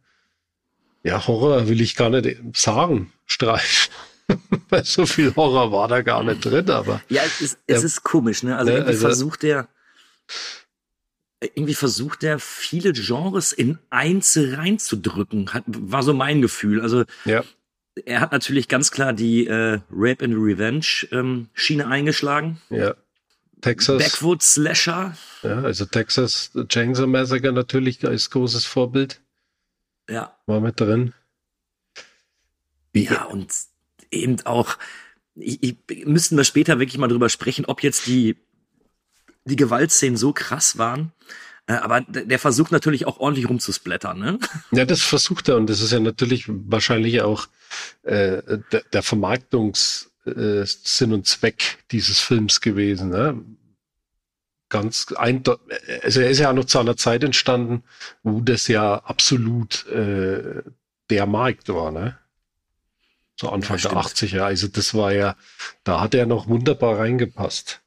ja, 1.03 1.27
Horror 1.27 1.69
will 1.69 1.81
ich 1.81 1.97
gar 1.97 2.11
nicht 2.11 2.39
sagen, 2.55 3.13
Streif. 3.27 3.91
Weil 4.69 4.85
so 4.85 5.05
viel 5.05 5.35
Horror 5.35 5.73
war 5.73 5.89
da 5.89 6.03
gar 6.03 6.23
nicht 6.23 6.45
drin, 6.45 6.71
aber. 6.71 7.03
Ja, 7.09 7.23
es 7.25 7.41
ist, 7.41 7.59
es 7.67 7.83
ist 7.83 8.03
komisch, 8.03 8.43
ne? 8.43 8.57
Also 8.57 8.71
irgendwie 8.71 8.91
also, 8.91 9.07
versucht 9.07 9.43
der, 9.43 9.69
irgendwie 11.41 11.75
versucht 11.75 12.23
der 12.23 12.39
viele 12.39 12.93
Genres 12.93 13.53
in 13.53 13.79
eins 13.91 14.39
reinzudrücken, 14.41 15.53
hat, 15.53 15.65
war 15.67 16.03
so 16.03 16.15
mein 16.15 16.41
Gefühl. 16.41 16.81
Also, 16.81 17.05
ja 17.25 17.43
er 18.05 18.21
hat 18.21 18.33
natürlich 18.33 18.69
ganz 18.69 18.91
klar 18.91 19.13
die 19.13 19.47
äh, 19.47 19.81
Rape 19.91 20.25
and 20.25 20.35
Revenge 20.35 21.07
ähm, 21.11 21.49
Schiene 21.55 21.87
eingeschlagen. 21.87 22.61
Ja. 22.71 22.95
Texas. 23.61 24.03
Backwoods 24.03 24.55
Slasher. 24.55 25.17
Ja, 25.43 25.63
also 25.63 25.85
Texas 25.85 26.51
Chainsaw 26.69 27.07
Massacre 27.07 27.53
natürlich 27.53 28.05
als 28.05 28.31
großes 28.31 28.67
Vorbild. 28.67 29.21
Ja. 30.09 30.37
War 30.47 30.61
mit 30.61 30.81
drin. 30.81 31.15
Ja, 32.95 33.25
und 33.25 33.53
eben 34.11 34.45
auch, 34.45 34.77
ich, 35.35 35.63
ich, 35.63 36.07
müssten 36.07 36.37
wir 36.37 36.45
später 36.45 36.79
wirklich 36.81 36.99
mal 36.99 37.09
drüber 37.09 37.29
sprechen, 37.29 37.65
ob 37.65 37.83
jetzt 37.83 38.07
die 38.07 38.37
die 39.45 39.57
Gewaltszenen 39.57 40.17
so 40.17 40.33
krass 40.33 40.79
waren. 40.79 41.13
Äh, 41.67 41.75
aber 41.75 42.01
der 42.01 42.39
versucht 42.39 42.73
natürlich 42.73 43.07
auch 43.07 43.19
ordentlich 43.19 43.49
rumzusplättern, 43.49 44.19
ne? 44.19 44.39
Ja, 44.73 44.85
das 44.85 45.03
versucht 45.03 45.49
er 45.49 45.57
und 45.57 45.71
das 45.71 45.81
ist 45.81 45.93
ja 45.93 46.01
natürlich 46.01 46.45
wahrscheinlich 46.49 47.23
auch 47.23 47.47
äh, 48.03 48.43
der, 48.73 48.83
der 48.93 49.03
Vermarktungssinn 49.03 51.11
äh, 51.11 51.15
und 51.15 51.27
Zweck 51.27 51.79
dieses 51.93 52.19
Films 52.19 52.61
gewesen. 52.61 53.11
Ne? 53.11 53.41
Ganz 54.69 55.13
eindeutig, 55.17 55.79
also 56.03 56.21
er 56.21 56.31
ist 56.31 56.39
ja 56.39 56.51
auch 56.51 56.55
noch 56.55 56.65
zu 56.65 56.79
einer 56.79 56.97
Zeit 56.97 57.23
entstanden, 57.23 57.85
wo 58.23 58.41
das 58.41 58.69
ja 58.69 58.97
absolut 58.97 59.87
äh, 59.87 60.63
der 61.11 61.27
Markt 61.27 61.69
war, 61.69 61.91
ne? 61.91 62.19
So 63.37 63.51
Anfang 63.51 63.79
ja, 63.79 63.91
der 63.91 63.99
80er. 63.99 64.41
Also 64.41 64.69
das 64.69 64.95
war 64.95 65.13
ja, 65.13 65.37
da 65.85 66.01
hat 66.01 66.15
er 66.15 66.27
noch 66.27 66.49
wunderbar 66.49 66.99
reingepasst. 66.99 67.82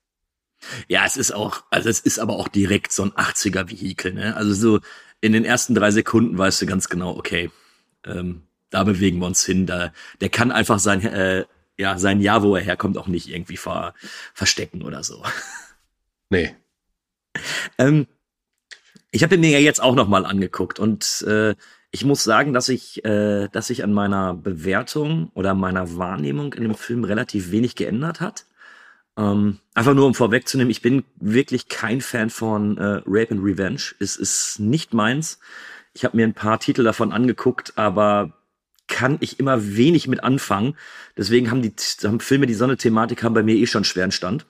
Ja, 0.87 1.05
es 1.05 1.17
ist 1.17 1.31
auch, 1.31 1.63
also 1.69 1.89
es 1.89 1.99
ist 1.99 2.19
aber 2.19 2.35
auch 2.35 2.47
direkt 2.47 2.91
so 2.91 3.03
ein 3.03 3.11
80er 3.11 3.69
Vehikel, 3.69 4.13
ne? 4.13 4.35
Also 4.35 4.53
so 4.53 4.79
in 5.21 5.33
den 5.33 5.45
ersten 5.45 5.75
drei 5.75 5.91
Sekunden 5.91 6.37
weißt 6.37 6.61
du 6.61 6.65
ganz 6.65 6.89
genau, 6.89 7.17
okay, 7.17 7.49
ähm, 8.05 8.43
da 8.69 8.83
bewegen 8.83 9.19
wir 9.19 9.27
uns 9.27 9.45
hin. 9.45 9.65
Da, 9.65 9.93
der 10.21 10.29
kann 10.29 10.51
einfach 10.51 10.79
sein, 10.79 11.03
äh, 11.05 11.45
ja, 11.77 11.97
sein 11.97 12.21
Jahr, 12.21 12.43
wo 12.43 12.55
er 12.55 12.63
herkommt, 12.63 12.97
auch 12.97 13.07
nicht 13.07 13.29
irgendwie 13.29 13.57
ver, 13.57 13.93
verstecken 14.33 14.81
oder 14.81 15.03
so. 15.03 15.23
Nee. 16.31 16.55
ähm, 17.77 18.07
ich 19.11 19.21
habe 19.21 19.37
mir 19.37 19.51
ja 19.51 19.59
jetzt 19.59 19.79
auch 19.79 19.93
noch 19.93 20.07
mal 20.07 20.25
angeguckt 20.25 20.79
und 20.79 21.21
äh, 21.27 21.53
ich 21.91 22.03
muss 22.03 22.23
sagen, 22.23 22.51
dass 22.51 22.67
ich, 22.67 23.05
äh, 23.05 23.47
dass 23.49 23.67
sich 23.67 23.83
an 23.83 23.93
meiner 23.93 24.33
Bewertung 24.33 25.29
oder 25.35 25.53
meiner 25.53 25.97
Wahrnehmung 25.97 26.53
in 26.53 26.63
dem 26.63 26.73
Film 26.73 27.03
relativ 27.03 27.51
wenig 27.51 27.75
geändert 27.75 28.21
hat. 28.21 28.47
Ähm, 29.17 29.59
einfach 29.73 29.93
nur 29.93 30.05
um 30.05 30.13
vorwegzunehmen, 30.13 30.71
ich 30.71 30.81
bin 30.81 31.03
wirklich 31.15 31.69
kein 31.69 32.01
Fan 32.01 32.29
von 32.29 32.77
äh, 32.77 33.01
Rape 33.05 33.31
and 33.31 33.43
Revenge. 33.43 33.95
Es 33.99 34.15
ist 34.17 34.59
nicht 34.59 34.93
meins. 34.93 35.39
Ich 35.93 36.03
habe 36.03 36.17
mir 36.17 36.25
ein 36.25 36.33
paar 36.33 36.59
Titel 36.59 36.83
davon 36.83 37.13
angeguckt, 37.13 37.77
aber 37.77 38.33
kann 38.87 39.17
ich 39.21 39.39
immer 39.39 39.75
wenig 39.75 40.07
mit 40.07 40.23
anfangen. 40.23 40.77
Deswegen 41.17 41.49
haben 41.49 41.61
die 41.61 41.73
haben 42.03 42.19
Filme, 42.19 42.45
die 42.45 42.53
so 42.53 42.65
eine 42.65 42.77
Thematik 42.77 43.23
haben, 43.23 43.33
bei 43.33 43.43
mir 43.43 43.55
eh 43.55 43.65
schon 43.65 43.83
schweren 43.83 44.11
Stand. 44.11 44.45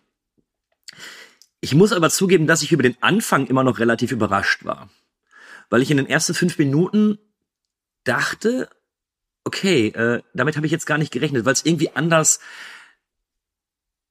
Ich 1.62 1.74
muss 1.74 1.94
aber 1.94 2.10
zugeben, 2.10 2.48
dass 2.48 2.62
ich 2.62 2.72
über 2.72 2.84
den 2.84 3.02
Anfang 3.02 3.48
immer 3.48 3.64
noch 3.64 3.80
relativ 3.80 4.12
überrascht 4.12 4.66
war. 4.66 4.90
Weil 5.70 5.82
ich 5.82 5.90
in 5.90 5.98
den 5.98 6.08
ersten 6.08 6.34
fünf 6.34 6.58
Minuten 6.58 7.18
dachte, 8.04 8.70
okay, 9.44 9.88
äh, 9.88 10.22
damit 10.34 10.58
habe 10.58 10.66
ich 10.66 10.72
jetzt 10.72 10.86
gar 10.86 10.98
nicht 10.98 11.12
gerechnet, 11.12 11.46
weil 11.46 11.54
es 11.54 11.66
irgendwie 11.66 11.96
anders 11.96 12.40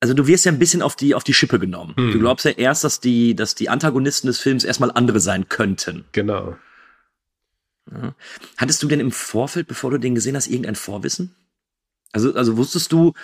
also 0.04 0.12
du 0.12 0.26
wirst 0.26 0.44
ja 0.44 0.52
ein 0.52 0.58
bisschen 0.58 0.82
auf 0.82 0.96
die 0.96 1.14
auf 1.14 1.24
die 1.24 1.32
Schippe 1.32 1.58
genommen. 1.58 1.94
Hm. 1.96 2.12
Du 2.12 2.18
glaubst 2.18 2.44
ja 2.44 2.50
erst, 2.50 2.84
dass 2.84 3.00
die 3.00 3.34
dass 3.34 3.54
die 3.54 3.70
Antagonisten 3.70 4.26
des 4.26 4.38
Films 4.38 4.62
erstmal 4.62 4.90
andere 4.90 5.18
sein 5.18 5.48
könnten. 5.48 6.04
Genau. 6.12 6.58
Ja. 7.90 8.14
Hattest 8.58 8.82
du 8.82 8.86
denn 8.86 9.00
im 9.00 9.12
Vorfeld, 9.12 9.66
bevor 9.66 9.90
du 9.90 9.96
den 9.96 10.14
gesehen 10.14 10.36
hast, 10.36 10.46
irgendein 10.46 10.74
Vorwissen? 10.74 11.34
Also 12.12 12.34
also 12.34 12.58
wusstest 12.58 12.92
du, 12.92 13.14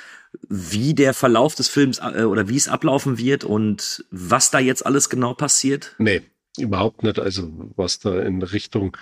wie 0.49 0.95
der 0.95 1.13
Verlauf 1.13 1.55
des 1.55 1.69
Films 1.69 1.99
äh, 1.99 2.23
oder 2.23 2.49
wie 2.49 2.57
es 2.57 2.69
ablaufen 2.69 3.19
wird 3.19 3.45
und 3.45 4.07
was 4.11 4.51
da 4.51 4.59
jetzt 4.59 4.87
alles 4.87 5.11
genau 5.11 5.35
passiert? 5.35 5.95
Nee, 5.99 6.23
überhaupt 6.57 7.03
nicht. 7.03 7.19
Also 7.19 7.53
was 7.77 7.99
da 7.99 8.23
in 8.23 8.43
Richtung 8.43 8.97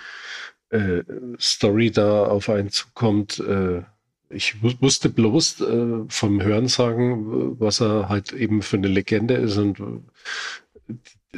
äh, 0.69 1.03
Story 1.39 1.91
da 1.91 2.25
auf 2.25 2.49
einen 2.49 2.71
zukommt, 2.71 3.39
äh, 3.39 3.83
ich 4.29 4.61
wusste 4.61 5.09
bloß 5.09 5.61
äh, 5.61 6.05
vom 6.07 6.41
Hörensagen, 6.41 7.59
was 7.59 7.81
er 7.81 8.09
halt 8.09 8.31
eben 8.33 8.61
für 8.61 8.77
eine 8.77 8.87
Legende 8.87 9.35
ist 9.35 9.57
und 9.57 9.79
äh, 9.79 10.93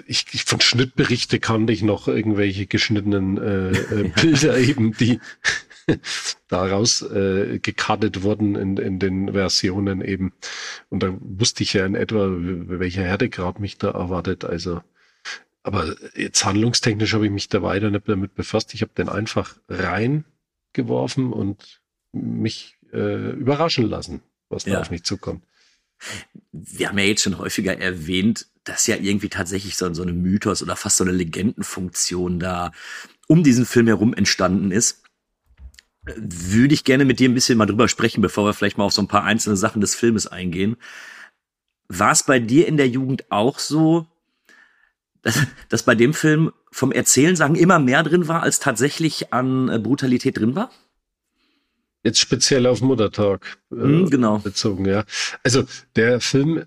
ich, 0.06 0.26
ich 0.32 0.46
von 0.46 0.62
Schnittberichte 0.62 1.40
kannte 1.40 1.74
ich 1.74 1.84
noch 1.84 2.08
irgendwelche 2.08 2.66
geschnittenen 2.66 3.38
äh, 3.38 3.72
äh, 3.72 4.12
Bilder 4.22 4.58
eben, 4.58 4.94
die 4.94 5.20
daraus 6.48 7.02
äh, 7.02 7.60
gekartet 7.60 8.24
wurden 8.24 8.56
in, 8.56 8.78
in 8.78 9.00
den 9.00 9.34
Versionen 9.34 10.02
eben. 10.02 10.34
Und 10.90 11.04
da 11.04 11.14
wusste 11.20 11.64
ich 11.64 11.74
ja 11.74 11.86
in 11.86 11.96
etwa, 11.96 12.30
welcher 12.30 13.04
Härtegrad 13.04 13.60
mich 13.60 13.78
da 13.78 13.92
erwartet. 13.92 14.46
Also, 14.46 14.82
aber 15.64 15.96
jetzt 16.16 16.46
handlungstechnisch 16.46 17.14
habe 17.14 17.26
ich 17.26 17.32
mich 17.32 17.50
da 17.50 17.62
weiter 17.62 17.90
nicht 17.90 18.08
damit 18.08 18.36
befasst. 18.36 18.74
Ich 18.74 18.82
habe 18.82 18.94
den 18.98 19.10
einfach 19.10 19.58
reingeworfen 19.68 21.34
und 21.34 21.82
mich 22.14 22.78
äh, 22.94 23.32
überraschen 23.32 23.90
lassen, 23.90 24.22
was 24.50 24.66
da 24.66 24.82
auf 24.82 24.92
mich 24.92 25.04
zukommt. 25.04 25.44
Wir 26.52 26.90
haben 26.90 26.98
ja 26.98 27.06
jetzt 27.06 27.24
schon 27.24 27.38
häufiger 27.38 27.78
erwähnt, 27.78 28.48
dass 28.64 28.88
ja 28.88 28.96
irgendwie 28.96 29.30
tatsächlich 29.30 29.78
so, 29.78 29.94
so 29.94 30.02
eine 30.02 30.14
Mythos 30.14 30.62
oder 30.62 30.76
fast 30.76 30.98
so 30.98 31.04
eine 31.04 31.14
Legendenfunktion 31.14 32.40
da 32.40 32.72
um 33.28 33.44
diesen 33.44 33.66
Film 33.66 33.88
herum 33.88 34.14
entstanden 34.14 34.72
ist. 34.72 35.04
Würde 36.04 36.74
ich 36.74 36.84
gerne 36.84 37.06
mit 37.06 37.20
dir 37.20 37.30
ein 37.30 37.34
bisschen 37.34 37.58
mal 37.58 37.68
drüber 37.68 37.88
sprechen, 37.88 38.22
bevor 38.22 38.46
wir 38.46 38.54
vielleicht 38.54 38.78
mal 38.78 38.86
auf 38.86 38.94
so 38.94 39.02
ein 39.02 39.08
paar 39.08 39.24
einzelne 39.24 39.56
Sachen 39.56 39.82
des 39.82 39.96
Filmes 39.96 40.28
eingehen. 40.28 40.78
War 41.88 42.12
es 42.12 42.24
bei 42.24 42.40
dir 42.40 42.68
in 42.68 42.78
der 42.78 42.88
Jugend 42.88 43.32
auch 43.32 43.60
so, 43.60 44.08
dass, 45.22 45.40
dass 45.70 45.84
bei 45.84 45.94
dem 45.94 46.14
Film 46.14 46.52
vom 46.72 46.92
Erzählen 46.92 47.36
sagen 47.36 47.56
immer 47.56 47.80
mehr 47.80 48.02
drin 48.04 48.28
war, 48.28 48.42
als 48.42 48.60
tatsächlich 48.60 49.34
an 49.34 49.70
äh, 49.70 49.78
Brutalität 49.78 50.38
drin 50.40 50.56
war? 50.56 50.72
Jetzt 52.04 52.20
speziell 52.20 52.66
auf 52.66 52.82
Muttertag 52.82 53.60
äh, 53.72 53.76
mm, 53.76 54.10
genau. 54.10 54.40
bezogen, 54.40 54.86
ja. 54.86 55.04
Also 55.44 55.66
der 55.96 56.20
Film 56.20 56.66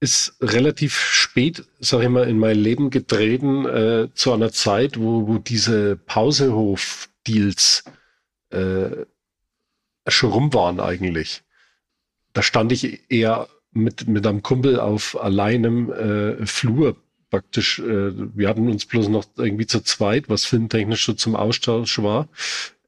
ist 0.00 0.36
relativ 0.40 0.96
spät, 0.96 1.64
sag 1.80 2.02
ich 2.02 2.08
mal, 2.08 2.28
in 2.28 2.38
mein 2.38 2.58
Leben 2.58 2.90
getreten, 2.90 3.66
äh, 3.66 4.08
zu 4.14 4.32
einer 4.32 4.52
Zeit, 4.52 4.98
wo, 4.98 5.26
wo 5.26 5.38
diese 5.38 5.96
Pausehof-Deals 5.96 7.84
äh, 8.50 8.90
schon 10.06 10.30
rum 10.30 10.54
waren 10.54 10.80
eigentlich. 10.80 11.42
Da 12.32 12.42
stand 12.42 12.70
ich 12.72 13.10
eher 13.10 13.48
mit, 13.72 14.06
mit 14.06 14.26
einem 14.26 14.42
Kumpel 14.42 14.78
auf 14.78 15.20
alleinem 15.20 15.90
äh, 15.92 16.46
Flur 16.46 16.96
praktisch. 17.30 17.78
Äh, 17.80 18.12
wir 18.36 18.48
hatten 18.48 18.68
uns 18.68 18.86
bloß 18.86 19.08
noch 19.08 19.24
irgendwie 19.36 19.66
zu 19.66 19.80
zweit, 19.80 20.28
was 20.28 20.44
filmtechnisch 20.44 21.04
so 21.04 21.12
zum 21.14 21.36
Austausch 21.36 21.98
war. 22.00 22.28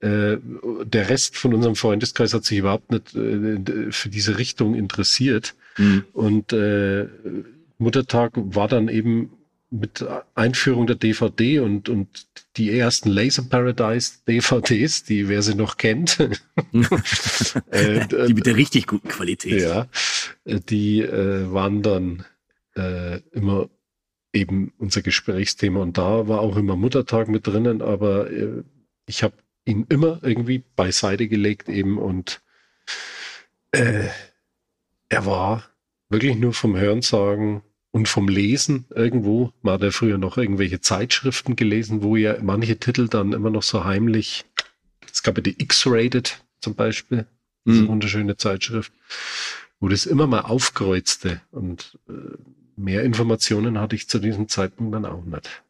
Äh, 0.00 0.38
der 0.84 1.10
Rest 1.10 1.36
von 1.36 1.52
unserem 1.54 1.76
Freundeskreis 1.76 2.32
hat 2.32 2.44
sich 2.44 2.58
überhaupt 2.58 2.90
nicht 2.90 3.14
äh, 3.14 3.92
für 3.92 4.08
diese 4.08 4.38
Richtung 4.38 4.74
interessiert. 4.74 5.54
Mhm. 5.76 6.04
Und 6.12 6.52
äh, 6.52 7.06
Muttertag 7.78 8.32
war 8.34 8.68
dann 8.68 8.88
eben 8.88 9.30
mit 9.70 10.04
Einführung 10.34 10.86
der 10.86 10.96
DVD 10.96 11.60
und, 11.60 11.88
und 11.88 12.08
die 12.56 12.76
ersten 12.76 13.08
Laser 13.08 13.44
Paradise 13.44 14.14
DVDs, 14.26 15.04
die 15.04 15.28
wer 15.28 15.42
sie 15.42 15.54
noch 15.54 15.76
kennt. 15.76 16.18
äh, 17.70 18.06
die 18.26 18.34
mit 18.34 18.46
der 18.46 18.56
richtig 18.56 18.88
guten 18.88 19.08
Qualität. 19.08 19.62
Ja, 19.62 19.86
die 20.44 21.02
äh, 21.02 21.52
waren 21.52 21.82
dann 21.82 22.24
äh, 22.74 23.20
immer 23.32 23.68
eben 24.32 24.72
unser 24.78 25.02
Gesprächsthema 25.02 25.80
und 25.80 25.98
da 25.98 26.26
war 26.26 26.40
auch 26.40 26.56
immer 26.56 26.76
Muttertag 26.76 27.28
mit 27.28 27.46
drinnen, 27.46 27.82
aber 27.82 28.30
äh, 28.30 28.62
ich 29.06 29.22
habe 29.22 29.34
ihn 29.70 29.86
immer 29.88 30.20
irgendwie 30.22 30.64
beiseite 30.76 31.28
gelegt 31.28 31.68
eben 31.68 31.98
und 31.98 32.42
äh, 33.72 34.08
er 35.08 35.26
war 35.26 35.64
wirklich 36.08 36.36
nur 36.36 36.52
vom 36.52 36.76
Hörensagen 36.76 37.62
und 37.92 38.08
vom 38.08 38.28
Lesen 38.28 38.86
irgendwo. 38.90 39.52
Man 39.62 39.74
hat 39.74 39.82
ja 39.82 39.90
früher 39.90 40.18
noch 40.18 40.36
irgendwelche 40.36 40.80
Zeitschriften 40.80 41.56
gelesen, 41.56 42.02
wo 42.02 42.16
ja 42.16 42.36
manche 42.42 42.78
Titel 42.78 43.08
dann 43.08 43.32
immer 43.32 43.50
noch 43.50 43.62
so 43.62 43.84
heimlich, 43.84 44.44
es 45.10 45.22
gab 45.22 45.36
ja 45.36 45.42
die 45.42 45.60
X-Rated 45.60 46.44
zum 46.60 46.74
Beispiel, 46.74 47.26
diese 47.64 47.82
mhm. 47.82 47.88
wunderschöne 47.88 48.36
Zeitschrift, 48.36 48.92
wo 49.80 49.88
das 49.88 50.06
immer 50.06 50.26
mal 50.26 50.40
aufkreuzte 50.40 51.40
und 51.50 51.98
äh, 52.08 52.12
mehr 52.76 53.02
Informationen 53.02 53.78
hatte 53.78 53.96
ich 53.96 54.08
zu 54.08 54.18
diesem 54.18 54.48
Zeitpunkt 54.48 54.94
dann 54.94 55.06
auch 55.06 55.24
nicht. 55.24 55.62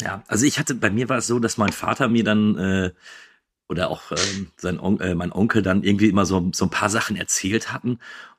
Ja, 0.00 0.22
also 0.28 0.46
ich 0.46 0.58
hatte, 0.58 0.74
bei 0.74 0.90
mir 0.90 1.08
war 1.08 1.18
es 1.18 1.26
so, 1.26 1.38
dass 1.38 1.58
mein 1.58 1.72
Vater 1.72 2.08
mir 2.08 2.24
dann 2.24 2.56
äh, 2.56 2.92
oder 3.68 3.90
auch 3.90 4.12
ähm, 4.12 4.50
sein 4.56 4.80
On 4.80 5.00
äh, 5.00 5.14
mein 5.14 5.32
Onkel 5.32 5.62
dann 5.62 5.82
irgendwie 5.82 6.08
immer 6.08 6.24
so, 6.24 6.50
so 6.54 6.66
ein 6.66 6.70
paar 6.70 6.88
Sachen 6.88 7.16
erzählt 7.16 7.72
hatten. 7.72 7.98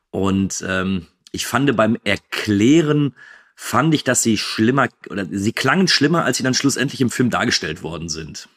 Und 0.10 0.64
ähm, 0.68 1.08
ich 1.32 1.46
fand 1.46 1.76
beim 1.76 1.98
Erklären, 2.04 3.14
fand 3.56 3.94
ich, 3.94 4.04
dass 4.04 4.24
sie 4.24 4.38
schlimmer 4.38 4.88
oder 5.10 5.26
sie 5.30 5.54
klangen 5.54 5.88
schlimmer, 5.88 6.26
als 6.26 6.38
sie 6.38 6.44
dann 6.44 6.54
schlussendlich 6.54 7.02
im 7.02 7.12
Film 7.12 7.30
dargestellt 7.30 7.84
worden 7.84 8.10
sind. 8.10 8.50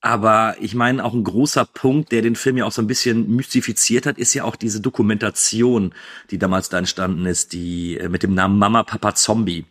Aber 0.00 0.56
ich 0.60 0.74
meine, 0.74 1.04
auch 1.04 1.14
ein 1.14 1.24
großer 1.24 1.64
Punkt, 1.64 2.12
der 2.12 2.22
den 2.22 2.36
Film 2.36 2.56
ja 2.56 2.64
auch 2.64 2.72
so 2.72 2.82
ein 2.82 2.86
bisschen 2.86 3.28
mystifiziert 3.28 4.06
hat, 4.06 4.18
ist 4.18 4.34
ja 4.34 4.44
auch 4.44 4.56
diese 4.56 4.80
Dokumentation, 4.80 5.94
die 6.30 6.38
damals 6.38 6.68
da 6.68 6.78
entstanden 6.78 7.26
ist, 7.26 7.52
die 7.52 7.98
äh, 7.98 8.08
mit 8.08 8.22
dem 8.22 8.34
Namen 8.34 8.58
Mama 8.58 8.82
Papa 8.82 9.14
Zombie. 9.14 9.66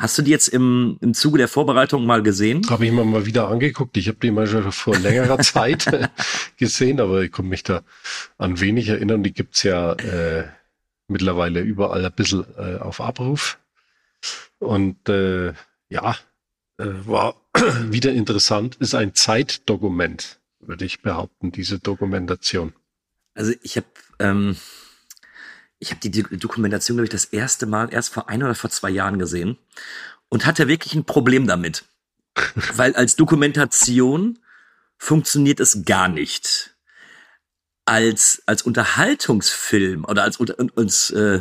Hast 0.00 0.16
du 0.16 0.22
die 0.22 0.30
jetzt 0.30 0.48
im, 0.48 0.96
im 1.02 1.12
Zuge 1.12 1.36
der 1.36 1.46
Vorbereitung 1.46 2.06
mal 2.06 2.22
gesehen? 2.22 2.62
Habe 2.70 2.86
ich 2.86 2.92
mir 2.92 3.04
mal 3.04 3.26
wieder 3.26 3.48
angeguckt. 3.48 3.98
Ich 3.98 4.08
habe 4.08 4.16
die 4.16 4.30
mal 4.30 4.46
schon 4.46 4.72
vor 4.72 4.96
längerer 4.96 5.38
Zeit 5.40 6.10
gesehen, 6.56 7.00
aber 7.00 7.20
ich 7.22 7.30
konnte 7.30 7.50
mich 7.50 7.64
da 7.64 7.82
an 8.38 8.60
wenig 8.60 8.88
erinnern. 8.88 9.22
Die 9.22 9.34
gibt's 9.34 9.62
ja 9.62 9.92
äh, 9.92 10.44
mittlerweile 11.06 11.60
überall 11.60 12.02
ein 12.02 12.12
bisschen 12.12 12.46
äh, 12.56 12.78
auf 12.78 13.02
Abruf. 13.02 13.58
Und 14.58 15.06
äh, 15.10 15.52
ja, 15.90 16.16
äh, 16.78 16.86
war 17.04 17.34
wieder 17.90 18.12
interessant, 18.12 18.76
ist 18.76 18.94
ein 18.94 19.14
Zeitdokument, 19.14 20.40
würde 20.60 20.86
ich 20.86 21.02
behaupten, 21.02 21.52
diese 21.52 21.78
Dokumentation. 21.78 22.72
Also 23.34 23.52
ich 23.62 23.76
habe 23.76 23.86
ähm, 24.18 24.56
ich 25.80 25.90
habe 25.90 26.00
die 26.00 26.10
Dokumentation, 26.10 26.98
glaube 26.98 27.06
ich, 27.06 27.10
das 27.10 27.24
erste 27.24 27.66
Mal 27.66 27.92
erst 27.92 28.12
vor 28.12 28.28
ein 28.28 28.42
oder 28.42 28.54
vor 28.54 28.70
zwei 28.70 28.90
Jahren 28.90 29.18
gesehen 29.18 29.58
und 30.28 30.46
hatte 30.46 30.68
wirklich 30.68 30.94
ein 30.94 31.04
Problem 31.04 31.46
damit. 31.46 31.84
Weil 32.74 32.94
als 32.94 33.16
Dokumentation 33.16 34.38
funktioniert 34.98 35.58
es 35.58 35.84
gar 35.84 36.08
nicht. 36.08 36.76
Als, 37.86 38.42
als 38.46 38.62
Unterhaltungsfilm 38.62 40.04
oder 40.04 40.22
als, 40.22 40.38
als, 40.76 41.10
äh, 41.10 41.40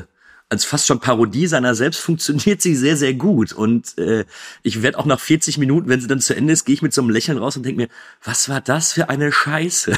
als 0.50 0.66
fast 0.66 0.88
schon 0.88 1.00
Parodie 1.00 1.46
seiner 1.46 1.76
selbst 1.76 2.00
funktioniert 2.00 2.62
sie 2.62 2.76
sehr, 2.76 2.98
sehr 2.98 3.14
gut. 3.14 3.54
Und 3.54 3.98
äh, 4.00 4.26
ich 4.64 4.82
werde 4.82 4.98
auch 4.98 5.06
nach 5.06 5.20
40 5.20 5.60
Minuten, 5.60 5.90
wenn 5.90 6.02
sie 6.02 6.08
dann 6.08 6.20
zu 6.20 6.36
Ende 6.36 6.54
ist, 6.54 6.66
gehe 6.66 6.74
ich 6.74 6.82
mit 6.82 6.92
so 6.92 7.02
einem 7.02 7.12
Lächeln 7.12 7.38
raus 7.38 7.56
und 7.56 7.64
denke 7.64 7.82
mir, 7.82 7.90
was 8.24 8.50
war 8.50 8.60
das 8.60 8.94
für 8.94 9.10
eine 9.10 9.32
Scheiße? 9.32 9.94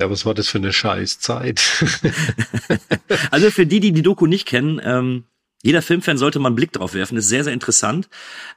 Ja, 0.00 0.08
was 0.10 0.24
war 0.24 0.34
das 0.34 0.46
für 0.46 0.58
eine 0.58 0.72
Scheißzeit? 0.72 1.60
also 3.32 3.50
für 3.50 3.66
die, 3.66 3.80
die 3.80 3.90
die 3.90 4.02
Doku 4.02 4.26
nicht 4.26 4.46
kennen, 4.46 4.80
ähm, 4.84 5.24
jeder 5.62 5.82
Filmfan 5.82 6.18
sollte 6.18 6.38
mal 6.38 6.50
einen 6.50 6.56
Blick 6.56 6.72
drauf 6.72 6.94
werfen. 6.94 7.18
ist 7.18 7.28
sehr, 7.28 7.42
sehr 7.42 7.52
interessant. 7.52 8.08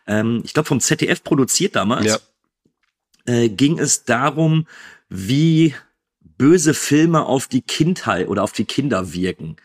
Ähm, 0.05 0.41
ich 0.43 0.53
glaube, 0.53 0.67
vom 0.67 0.79
ZDF 0.79 1.23
produziert 1.23 1.75
damals. 1.75 2.05
Ja. 2.05 2.19
Äh, 3.25 3.49
ging 3.49 3.79
es 3.79 4.03
darum, 4.03 4.67
wie 5.09 5.73
böse 6.37 6.73
Filme 6.73 7.25
auf 7.25 7.47
die 7.47 7.61
Kindheit 7.61 8.27
oder 8.27 8.43
auf 8.43 8.51
die 8.51 8.65
Kinder 8.65 9.13
wirken. 9.13 9.57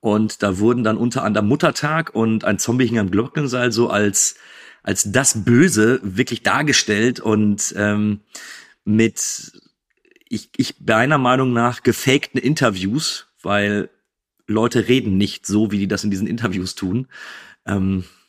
Und 0.00 0.42
da 0.42 0.58
wurden 0.58 0.82
dann 0.82 0.96
unter 0.96 1.24
anderem 1.24 1.48
Muttertag 1.48 2.14
und 2.14 2.44
ein 2.44 2.58
Zombie 2.58 2.86
hing 2.86 2.98
am 2.98 3.10
Glockenseil 3.10 3.70
so 3.70 3.90
als, 3.90 4.36
als 4.82 5.12
das 5.12 5.44
Böse 5.44 6.00
wirklich 6.02 6.42
dargestellt 6.42 7.20
und 7.20 7.74
ähm, 7.76 8.20
mit, 8.84 9.52
ich, 10.28 10.50
ich 10.56 10.76
meiner 10.80 11.18
Meinung 11.18 11.52
nach, 11.52 11.82
gefakten 11.82 12.40
Interviews, 12.40 13.28
weil 13.42 13.90
Leute 14.46 14.88
reden 14.88 15.18
nicht 15.18 15.46
so, 15.46 15.70
wie 15.70 15.78
die 15.78 15.88
das 15.88 16.02
in 16.02 16.10
diesen 16.10 16.26
Interviews 16.26 16.74
tun. 16.74 17.06
Ähm, 17.66 18.04
äh, 18.04 18.19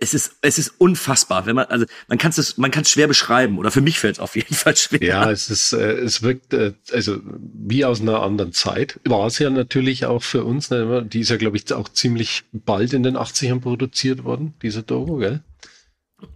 es 0.00 0.14
ist 0.14 0.36
es 0.40 0.58
ist 0.58 0.74
unfassbar, 0.78 1.46
wenn 1.46 1.56
man 1.56 1.66
also 1.66 1.86
man 2.08 2.18
kann 2.18 2.32
es 2.36 2.58
man 2.58 2.70
kann 2.70 2.82
es 2.82 2.90
schwer 2.90 3.06
beschreiben 3.06 3.58
oder 3.58 3.70
für 3.70 3.80
mich 3.80 3.98
fällt 3.98 4.16
es 4.16 4.20
auf 4.20 4.36
jeden 4.36 4.54
Fall 4.54 4.76
schwer. 4.76 5.02
Ja, 5.02 5.30
es 5.30 5.50
ist 5.50 5.72
äh, 5.72 5.92
es 5.92 6.22
wirkt 6.22 6.52
äh, 6.52 6.72
also 6.92 7.20
wie 7.24 7.84
aus 7.84 8.00
einer 8.00 8.22
anderen 8.22 8.52
Zeit. 8.52 8.98
War 9.04 9.26
es 9.26 9.38
ja 9.38 9.50
natürlich 9.50 10.06
auch 10.06 10.22
für 10.22 10.44
uns, 10.44 10.70
ne, 10.70 11.04
die 11.04 11.20
ist 11.20 11.30
ja 11.30 11.36
glaube 11.36 11.56
ich 11.56 11.72
auch 11.72 11.88
ziemlich 11.88 12.44
bald 12.52 12.92
in 12.92 13.02
den 13.02 13.16
80ern 13.16 13.60
produziert 13.60 14.24
worden, 14.24 14.54
diese 14.62 14.82
Dogo, 14.82 15.16
gell? 15.16 15.42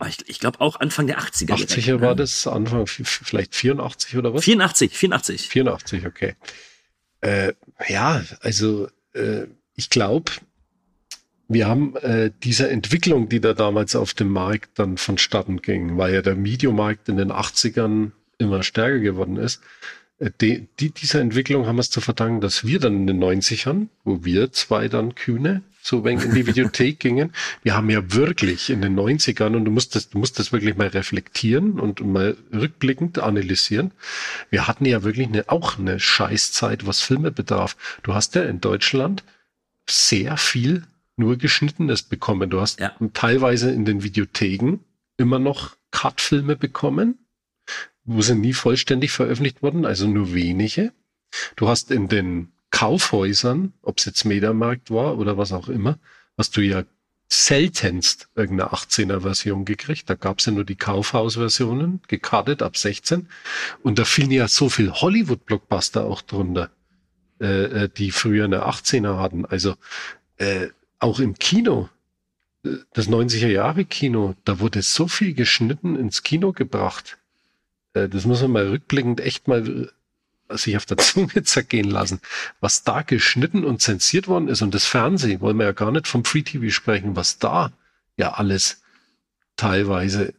Ich, 0.09 0.28
ich 0.28 0.40
glaube 0.40 0.61
auch 0.61 0.80
Anfang 0.80 1.06
der 1.06 1.21
80er. 1.21 1.52
80er 1.52 1.66
direkt, 1.66 2.00
war 2.00 2.11
ne? 2.11 2.16
das, 2.16 2.47
Anfang 2.47 2.87
vielleicht 2.87 3.54
84 3.54 4.16
oder 4.16 4.35
was? 4.35 4.45
84, 4.45 4.92
84. 4.92 5.49
84, 5.49 6.06
okay. 6.06 6.35
Äh, 7.21 7.52
ja, 7.88 8.25
also 8.40 8.88
äh, 9.14 9.47
ich 9.75 9.90
glaube, 9.90 10.33
wir 11.49 11.69
haben 11.69 11.97
äh, 11.97 12.31
diese 12.43 12.69
Entwicklung, 12.71 13.29
die 13.29 13.41
da 13.41 13.55
damals 13.55 13.95
auf 13.95 14.15
dem 14.15 14.29
Markt 14.31 14.79
dann 14.79 14.97
vonstatten 14.97 15.62
ging, 15.62 15.97
weil 15.97 16.15
ja 16.15 16.23
der 16.23 16.43
Videomarkt 16.43 17.09
in 17.09 17.17
den 17.17 17.31
80ern 17.31 18.11
immer 18.38 18.62
stärker 18.62 18.99
geworden 18.99 19.37
ist. 19.37 19.61
Äh, 20.19 20.31
die, 20.41 20.67
die, 20.81 20.91
dieser 20.91 21.21
Entwicklung 21.21 21.67
haben 21.67 21.76
wir 21.76 21.81
es 21.81 21.91
zu 21.91 22.00
verdanken, 22.00 22.41
dass 22.41 22.65
wir 22.65 22.81
dann 22.81 22.97
in 22.97 23.07
den 23.07 23.23
90ern, 23.23 23.88
wo 24.05 24.25
wir 24.25 24.53
zwei 24.53 24.88
dann 24.88 25.15
Kühne 25.15 25.62
so 25.83 26.05
wenig 26.05 26.25
in 26.25 26.35
die 26.35 26.49
Videothek 26.49 26.99
gingen, 26.99 27.33
wir 27.62 27.76
haben 27.76 27.91
ja 27.91 28.12
wirklich 28.12 28.71
in 28.71 28.83
den 28.83 28.99
90ern, 28.99 29.55
und 29.55 29.65
du 29.65 29.71
musst 29.71 29.95
das, 29.95 30.11
du 30.11 30.19
musst 30.19 30.41
das 30.41 30.53
wirklich 30.53 30.76
mal 30.76 30.88
reflektieren 30.88 31.79
und 31.79 32.04
mal 32.04 32.37
rückblickend 32.52 33.21
analysieren. 33.21 33.93
Wir 34.50 34.67
hatten 34.67 34.85
ja 34.85 35.04
wirklich 35.04 35.28
eine, 35.28 35.49
auch 35.49 35.78
eine 35.78 36.00
Scheißzeit, 36.00 36.87
was 36.87 37.00
Filme 37.00 37.30
betraf. 37.30 37.76
Du 38.02 38.15
hast 38.15 38.35
ja 38.35 38.43
in 38.43 38.61
Deutschland 38.61 39.23
sehr 39.89 40.37
viel 40.37 40.82
nur 41.17 41.37
geschnittenes 41.37 42.02
bekommen. 42.02 42.50
Du 42.50 42.61
hast 42.61 42.81
ja. 42.81 42.95
teilweise 43.15 43.71
in 43.71 43.85
den 43.85 44.02
Videotheken 44.02 44.81
immer 45.17 45.39
noch 45.39 45.76
Cut-Filme 45.91 46.57
bekommen, 46.57 47.19
wo 48.05 48.23
sie 48.23 48.35
nie 48.35 48.52
vollständig 48.52 49.13
veröffentlicht 49.13 49.63
wurden, 49.63 49.87
also 49.87 50.07
nur 50.07 50.35
wenige. 50.35 50.93
Du 51.57 51.69
hast 51.69 51.91
in 51.91 52.09
den 52.09 52.52
Kaufhäusern, 52.71 53.73
ob 53.83 53.99
es 53.99 54.05
jetzt 54.05 54.25
Mediamarkt 54.25 54.91
war 54.91 55.19
oder 55.19 55.39
was 55.39 55.52
auch 55.52 55.69
immer, 55.69 55.99
hast 56.37 56.57
du 56.57 56.61
ja 56.61 56.85
seltenst 57.29 58.29
irgendeine 58.37 58.73
18er 58.73 59.21
Version 59.21 59.65
gekriegt. 59.65 60.09
Da 60.09 60.15
gab 60.15 60.39
es 60.39 60.47
ja 60.47 60.52
nur 60.52 60.65
die 60.65 60.76
Kaufhausversionen, 60.76 62.00
gekartet 62.07 62.63
ab 62.63 62.76
16. 62.76 63.29
Und 63.83 63.99
da 63.99 64.05
fielen 64.05 64.31
ja 64.31 64.47
so 64.47 64.69
viel 64.69 64.93
Hollywood-Blockbuster 64.93 66.05
auch 66.05 66.23
drunter, 66.23 66.71
äh, 67.41 67.85
äh 67.85 67.89
die 67.89 68.13
früher 68.13 68.45
eine 68.45 68.67
18er 68.67 69.19
hatten. 69.19 69.45
Also 69.45 69.75
äh, 70.37 70.69
auch 70.99 71.21
im 71.21 71.35
Kino, 71.35 71.89
das 72.93 73.09
90er 73.09 73.49
Jahre 73.49 73.85
Kino, 73.85 74.35
da 74.45 74.61
wurde 74.61 74.82
so 74.82 75.09
viel 75.09 75.35
geschnitten 75.35 75.97
ins 75.97 76.23
Kino 76.23 76.52
gebracht. 76.52 77.19
Äh, 77.95 78.09
das 78.09 78.25
muss 78.25 78.43
man 78.43 78.52
mal 78.52 78.69
rückblickend 78.69 79.21
echt 79.21 79.49
mal 79.49 79.91
äh, 80.49 80.56
sich 80.56 80.76
auf 80.76 80.87
der 80.87 80.97
Zunge 80.99 81.43
zergehen 81.43 81.91
lassen, 81.91 82.21
was 82.61 82.85
da 82.85 83.02
geschnitten 83.02 83.65
und 83.65 83.82
zensiert 83.82 84.28
worden 84.28 84.49
ist. 84.49 84.63
Und 84.63 84.75
das 84.75 84.85
Fernsehen, 84.85 85.41
wollen 85.41 85.56
wir 85.56 85.67
ja 85.67 85.73
gar 85.73 85.93
nicht 85.93 86.09
vom 86.09 86.25
Free 86.25 86.43
TV 86.43 86.71
sprechen, 86.71 87.17
was 87.17 87.39
da 87.39 87.73
ja 88.17 88.32
alles 88.32 88.82
teilweise 89.56 90.35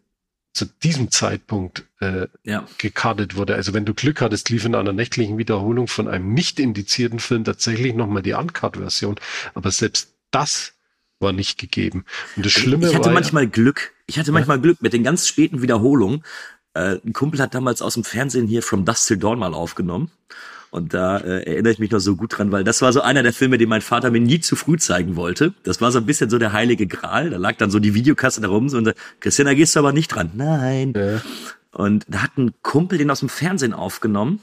zu 0.54 0.66
diesem 0.66 1.12
Zeitpunkt 1.12 1.86
äh, 2.00 2.28
ja. 2.44 2.66
gekartet 2.80 3.36
wurde. 3.36 3.54
Also 3.54 3.74
wenn 3.74 3.86
du 3.86 3.94
Glück 3.94 4.22
hattest, 4.22 4.50
lief 4.50 4.66
in 4.66 4.74
einer 4.74 4.94
nächtlichen 4.94 5.38
Wiederholung 5.38 5.88
von 5.88 6.08
einem 6.08 6.34
nicht 6.34 6.60
indizierten 6.60 7.20
Film 7.20 7.44
tatsächlich 7.44 7.94
nochmal 7.94 8.24
die 8.24 8.34
Uncut-Version. 8.34 9.20
Aber 9.54 9.70
selbst 9.70 10.17
das 10.32 10.74
war 11.20 11.34
nicht 11.34 11.58
gegeben. 11.58 12.06
Und 12.36 12.46
das 12.46 12.52
Schlimme 12.52 12.88
ich 12.88 12.96
hatte 12.96 13.06
war 13.06 13.14
manchmal 13.14 13.44
ja, 13.44 13.50
Glück. 13.50 13.94
Ich 14.06 14.20
hatte 14.20 14.32
manchmal 14.32 14.58
ja. 14.58 14.62
Glück 14.62 14.82
mit 14.82 14.94
den 14.94 15.04
ganz 15.04 15.28
späten 15.28 15.62
Wiederholungen. 15.62 16.24
Äh, 16.74 17.00
ein 17.06 17.14
Kumpel 17.14 17.42
hat 17.42 17.56
damals 17.56 17.82
aus 17.82 17.96
dem 17.96 18.04
Fernsehen 18.04 18.48
hier 18.48 18.62
From 18.62 18.86
Dust 18.86 19.08
Till 19.08 19.18
Dawn 19.18 19.40
mal 19.40 19.54
aufgenommen. 19.54 20.12
Und 20.70 20.94
da 20.94 21.18
äh, 21.18 21.44
erinnere 21.44 21.74
ich 21.74 21.80
mich 21.80 21.92
noch 21.92 22.00
so 22.00 22.16
gut 22.16 22.38
dran, 22.38 22.52
weil 22.52 22.64
das 22.64 22.82
war 22.82 22.92
so 22.92 23.02
einer 23.02 23.24
der 23.24 23.34
Filme, 23.34 23.58
den 23.58 23.70
mein 23.70 23.82
Vater 23.82 24.12
mir 24.12 24.20
nie 24.20 24.42
zu 24.42 24.56
früh 24.56 24.78
zeigen 24.78 25.16
wollte. 25.16 25.54
Das 25.64 25.80
war 25.82 25.92
so 25.92 25.98
ein 25.98 26.06
bisschen 26.06 26.30
so 26.30 26.38
der 26.38 26.52
heilige 26.52 26.88
Gral. 26.88 27.30
Da 27.30 27.38
lag 27.38 27.56
dann 27.56 27.72
so 27.72 27.80
die 27.80 27.94
Videokasse 27.94 28.42
da 28.42 28.50
rum 28.50 28.70
so, 28.70 28.78
und 28.78 28.94
Christian, 29.20 29.48
da 29.48 29.54
gehst 29.54 29.76
du 29.76 29.80
aber 29.80 29.94
nicht 29.94 30.10
dran. 30.10 30.32
Nein. 30.36 30.94
Ja. 30.96 31.22
Und 31.72 32.06
da 32.10 32.22
hat 32.22 32.38
ein 32.38 32.54
Kumpel 32.62 32.98
den 32.98 33.10
aus 33.10 33.22
dem 33.22 33.30
Fernsehen 33.30 33.74
aufgenommen. 33.74 34.42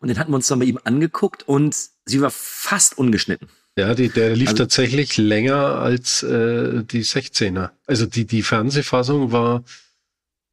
Und 0.00 0.08
den 0.08 0.18
hatten 0.18 0.32
wir 0.32 0.36
uns 0.36 0.48
dann 0.48 0.58
bei 0.58 0.64
ihm 0.64 0.78
angeguckt 0.82 1.46
und 1.46 1.76
sie 2.04 2.20
war 2.20 2.30
fast 2.30 2.98
ungeschnitten. 2.98 3.48
Ja, 3.78 3.94
die, 3.94 4.08
der 4.08 4.34
lief 4.34 4.48
also, 4.48 4.64
tatsächlich 4.64 5.16
länger 5.18 5.76
als 5.76 6.24
äh, 6.24 6.82
die 6.82 7.04
16er. 7.04 7.70
Also 7.86 8.06
die, 8.06 8.24
die 8.24 8.42
Fernsehfassung 8.42 9.30
war, 9.30 9.62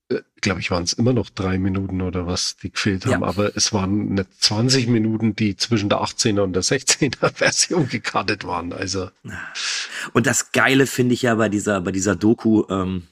äh, 0.09 0.19
glaube 0.41 0.59
ich, 0.59 0.69
waren 0.69 0.83
es 0.83 0.93
immer 0.93 1.11
noch 1.11 1.31
drei 1.31 1.57
Minuten 1.57 2.03
oder 2.03 2.27
was, 2.27 2.55
die 2.57 2.69
gefehlt 2.69 3.07
haben, 3.07 3.23
ja. 3.23 3.27
aber 3.27 3.57
es 3.57 3.73
waren 3.73 4.13
nicht 4.13 4.27
20 4.43 4.85
Minuten, 4.89 5.35
die 5.35 5.55
zwischen 5.55 5.89
der 5.89 6.03
18er 6.03 6.41
und 6.41 6.53
der 6.53 6.61
16er 6.61 7.31
Version 7.33 7.89
gekartet 7.89 8.45
waren. 8.45 8.73
Also. 8.73 9.09
Und 10.13 10.27
das 10.27 10.51
Geile 10.51 10.85
finde 10.85 11.15
ich 11.15 11.23
ja 11.23 11.33
bei 11.33 11.49
dieser, 11.49 11.81
bei 11.81 11.91
dieser 11.91 12.15
Doku, 12.15 12.65
ähm, 12.69 13.07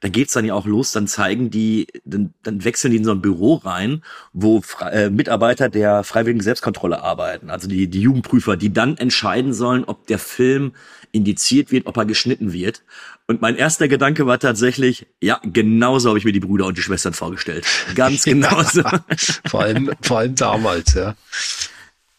da 0.00 0.08
geht's 0.08 0.32
dann 0.32 0.44
ja 0.44 0.54
auch 0.54 0.66
los, 0.66 0.92
dann 0.92 1.06
zeigen 1.06 1.50
die, 1.50 1.86
dann, 2.04 2.32
dann 2.42 2.64
wechseln 2.64 2.90
die 2.90 2.96
in 2.96 3.04
so 3.04 3.12
ein 3.12 3.20
Büro 3.20 3.56
rein, 3.56 4.02
wo 4.32 4.62
äh, 4.90 5.10
Mitarbeiter 5.10 5.68
der 5.68 6.04
freiwilligen 6.04 6.42
Selbstkontrolle 6.42 7.02
arbeiten, 7.02 7.50
also 7.50 7.68
die, 7.68 7.86
die 7.88 8.00
Jugendprüfer, 8.00 8.56
die 8.56 8.72
dann 8.72 8.96
entscheiden 8.96 9.52
sollen, 9.52 9.84
ob 9.84 10.06
der 10.06 10.18
Film 10.18 10.72
indiziert 11.12 11.70
wird, 11.70 11.86
ob 11.86 11.96
er 11.96 12.06
geschnitten 12.06 12.52
wird. 12.52 12.82
Und 13.26 13.42
mein 13.42 13.56
erster 13.56 13.88
Gedanke 13.88 14.26
war 14.26 14.38
tatsächlich, 14.38 15.06
ja, 15.20 15.40
genauso 15.44 16.08
habe 16.08 16.18
ich 16.18 16.24
mir 16.24 16.32
die 16.32 16.40
Brüder 16.40 16.66
und 16.66 16.78
die 16.78 16.82
Schwestern 16.82 17.12
vorgestellt. 17.12 17.66
Ganz 17.94 18.24
genauso. 18.24 18.82
Vor 19.48 19.62
allem, 19.62 19.90
vor 20.00 20.18
allem 20.18 20.34
damals, 20.34 20.94
ja. 20.94 21.14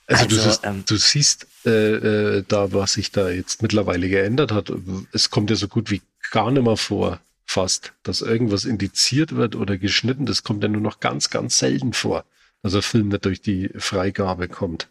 Also, 0.07 0.23
also 0.23 0.59
du, 0.61 0.67
ähm, 0.67 0.83
du, 0.85 0.97
siehst 0.97 1.47
äh, 1.65 1.69
äh, 1.69 2.43
da, 2.47 2.73
was 2.73 2.93
sich 2.93 3.11
da 3.11 3.29
jetzt 3.29 3.61
mittlerweile 3.61 4.09
geändert 4.09 4.51
hat. 4.51 4.71
Es 5.13 5.29
kommt 5.29 5.49
ja 5.49 5.55
so 5.55 5.67
gut 5.67 5.89
wie 5.89 6.01
gar 6.31 6.51
nicht 6.51 6.63
mehr 6.63 6.77
vor, 6.77 7.19
fast, 7.51 7.93
dass 8.03 8.21
irgendwas 8.21 8.65
indiziert 8.65 9.35
wird 9.35 9.55
oder 9.55 9.77
geschnitten. 9.77 10.25
Das 10.25 10.43
kommt 10.43 10.63
ja 10.63 10.69
nur 10.69 10.81
noch 10.81 10.99
ganz, 10.99 11.29
ganz 11.29 11.57
selten 11.57 11.93
vor, 11.93 12.23
dass 12.63 12.73
ein 12.73 12.81
Film 12.81 13.09
nicht 13.09 13.25
durch 13.25 13.41
die 13.41 13.69
Freigabe 13.77 14.47
kommt. 14.47 14.87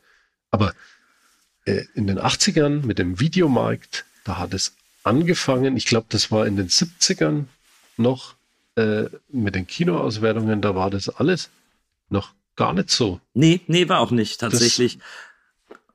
Aber 0.50 0.74
äh, 1.64 1.84
in 1.94 2.06
den 2.06 2.18
80ern 2.18 2.84
mit 2.84 2.98
dem 2.98 3.18
Videomarkt, 3.18 4.04
da 4.24 4.38
hat 4.38 4.54
es 4.54 4.74
angefangen. 5.02 5.76
Ich 5.76 5.86
glaube, 5.86 6.06
das 6.10 6.30
war 6.30 6.46
in 6.46 6.56
den 6.56 6.68
70ern 6.68 7.44
noch 7.96 8.34
äh, 8.76 9.04
mit 9.30 9.54
den 9.54 9.66
Kinoauswertungen, 9.66 10.60
da 10.60 10.74
war 10.74 10.90
das 10.90 11.08
alles 11.08 11.50
noch 12.08 12.32
gar 12.56 12.72
nicht 12.72 12.90
so. 12.90 13.20
Nee, 13.34 13.60
nee, 13.66 13.88
war 13.88 14.00
auch 14.00 14.10
nicht 14.10 14.40
tatsächlich. 14.40 14.98
Das 14.98 15.06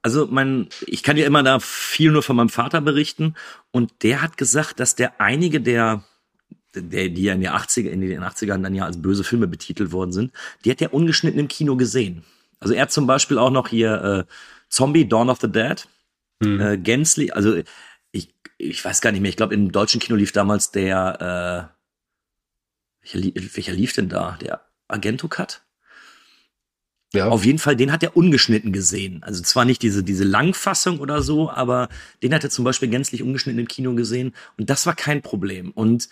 also 0.02 0.28
mein, 0.30 0.70
ich 0.86 1.02
kann 1.02 1.18
ja 1.18 1.26
immer 1.26 1.42
da 1.42 1.60
viel 1.60 2.12
nur 2.12 2.22
von 2.22 2.36
meinem 2.36 2.50
Vater 2.50 2.80
berichten 2.80 3.34
und 3.72 3.92
der 4.04 4.22
hat 4.22 4.38
gesagt, 4.38 4.80
dass 4.80 4.94
der 4.94 5.20
einige 5.20 5.62
der, 5.62 6.04
der 6.82 7.10
die 7.10 7.24
ja 7.24 7.34
in 7.34 7.42
den 7.42 7.52
80er, 7.52 7.90
in 7.90 8.02
den 8.02 8.24
80ern 8.24 8.62
dann 8.62 8.76
ja 8.76 8.86
als 8.86 9.02
böse 9.02 9.24
Filme 9.24 9.48
betitelt 9.48 9.92
worden 9.92 10.12
sind, 10.12 10.32
die 10.64 10.72
hat 10.72 10.82
er 10.82 10.94
ungeschnitten 10.94 11.40
im 11.40 11.48
Kino 11.48 11.76
gesehen. 11.76 12.24
Also 12.60 12.74
er 12.74 12.84
hat 12.84 12.92
zum 12.92 13.08
Beispiel 13.08 13.38
auch 13.38 13.52
noch 13.52 13.68
hier 13.68 14.02
äh, 14.28 14.32
Zombie 14.70 15.08
Dawn 15.08 15.30
of 15.30 15.40
the 15.42 15.52
Dead, 15.52 15.88
Mhm. 16.42 16.60
äh, 16.60 16.78
Gänzli, 16.78 17.32
also 17.32 17.56
ich, 18.12 18.34
ich 18.58 18.84
weiß 18.84 19.00
gar 19.00 19.12
nicht 19.14 19.22
mehr, 19.22 19.30
ich 19.30 19.38
glaube 19.38 19.54
im 19.54 19.72
deutschen 19.72 20.02
Kino 20.02 20.18
lief 20.18 20.34
damals 20.34 20.72
der, 20.72 21.72
äh, 21.72 23.14
welcher, 23.14 23.32
welcher 23.56 23.72
lief 23.74 23.94
denn 23.94 24.10
da? 24.10 24.38
Der 24.42 24.62
Argento 24.90 25.28
Cut? 25.30 25.62
Ja, 27.14 27.30
Auf 27.30 27.46
jeden 27.46 27.60
Fall, 27.60 27.78
den 27.78 27.94
hat 27.94 28.04
er 28.04 28.18
ungeschnitten 28.18 28.74
gesehen. 28.74 29.24
Also 29.24 29.42
zwar 29.42 29.64
nicht 29.64 29.82
diese, 29.82 30.04
diese 30.04 30.26
Langfassung 30.26 31.00
oder 31.00 31.22
so, 31.22 31.50
aber 31.50 31.88
den 32.22 32.34
hat 32.34 32.44
er 32.44 32.50
zum 32.50 32.66
Beispiel 32.66 32.90
gänzlich 32.90 33.24
ungeschnitten 33.24 33.60
im 33.60 33.70
Kino 33.70 33.96
gesehen. 33.96 34.36
Und 34.58 34.70
das 34.70 34.86
war 34.86 34.96
kein 34.96 35.22
Problem. 35.22 35.72
Und 35.72 36.10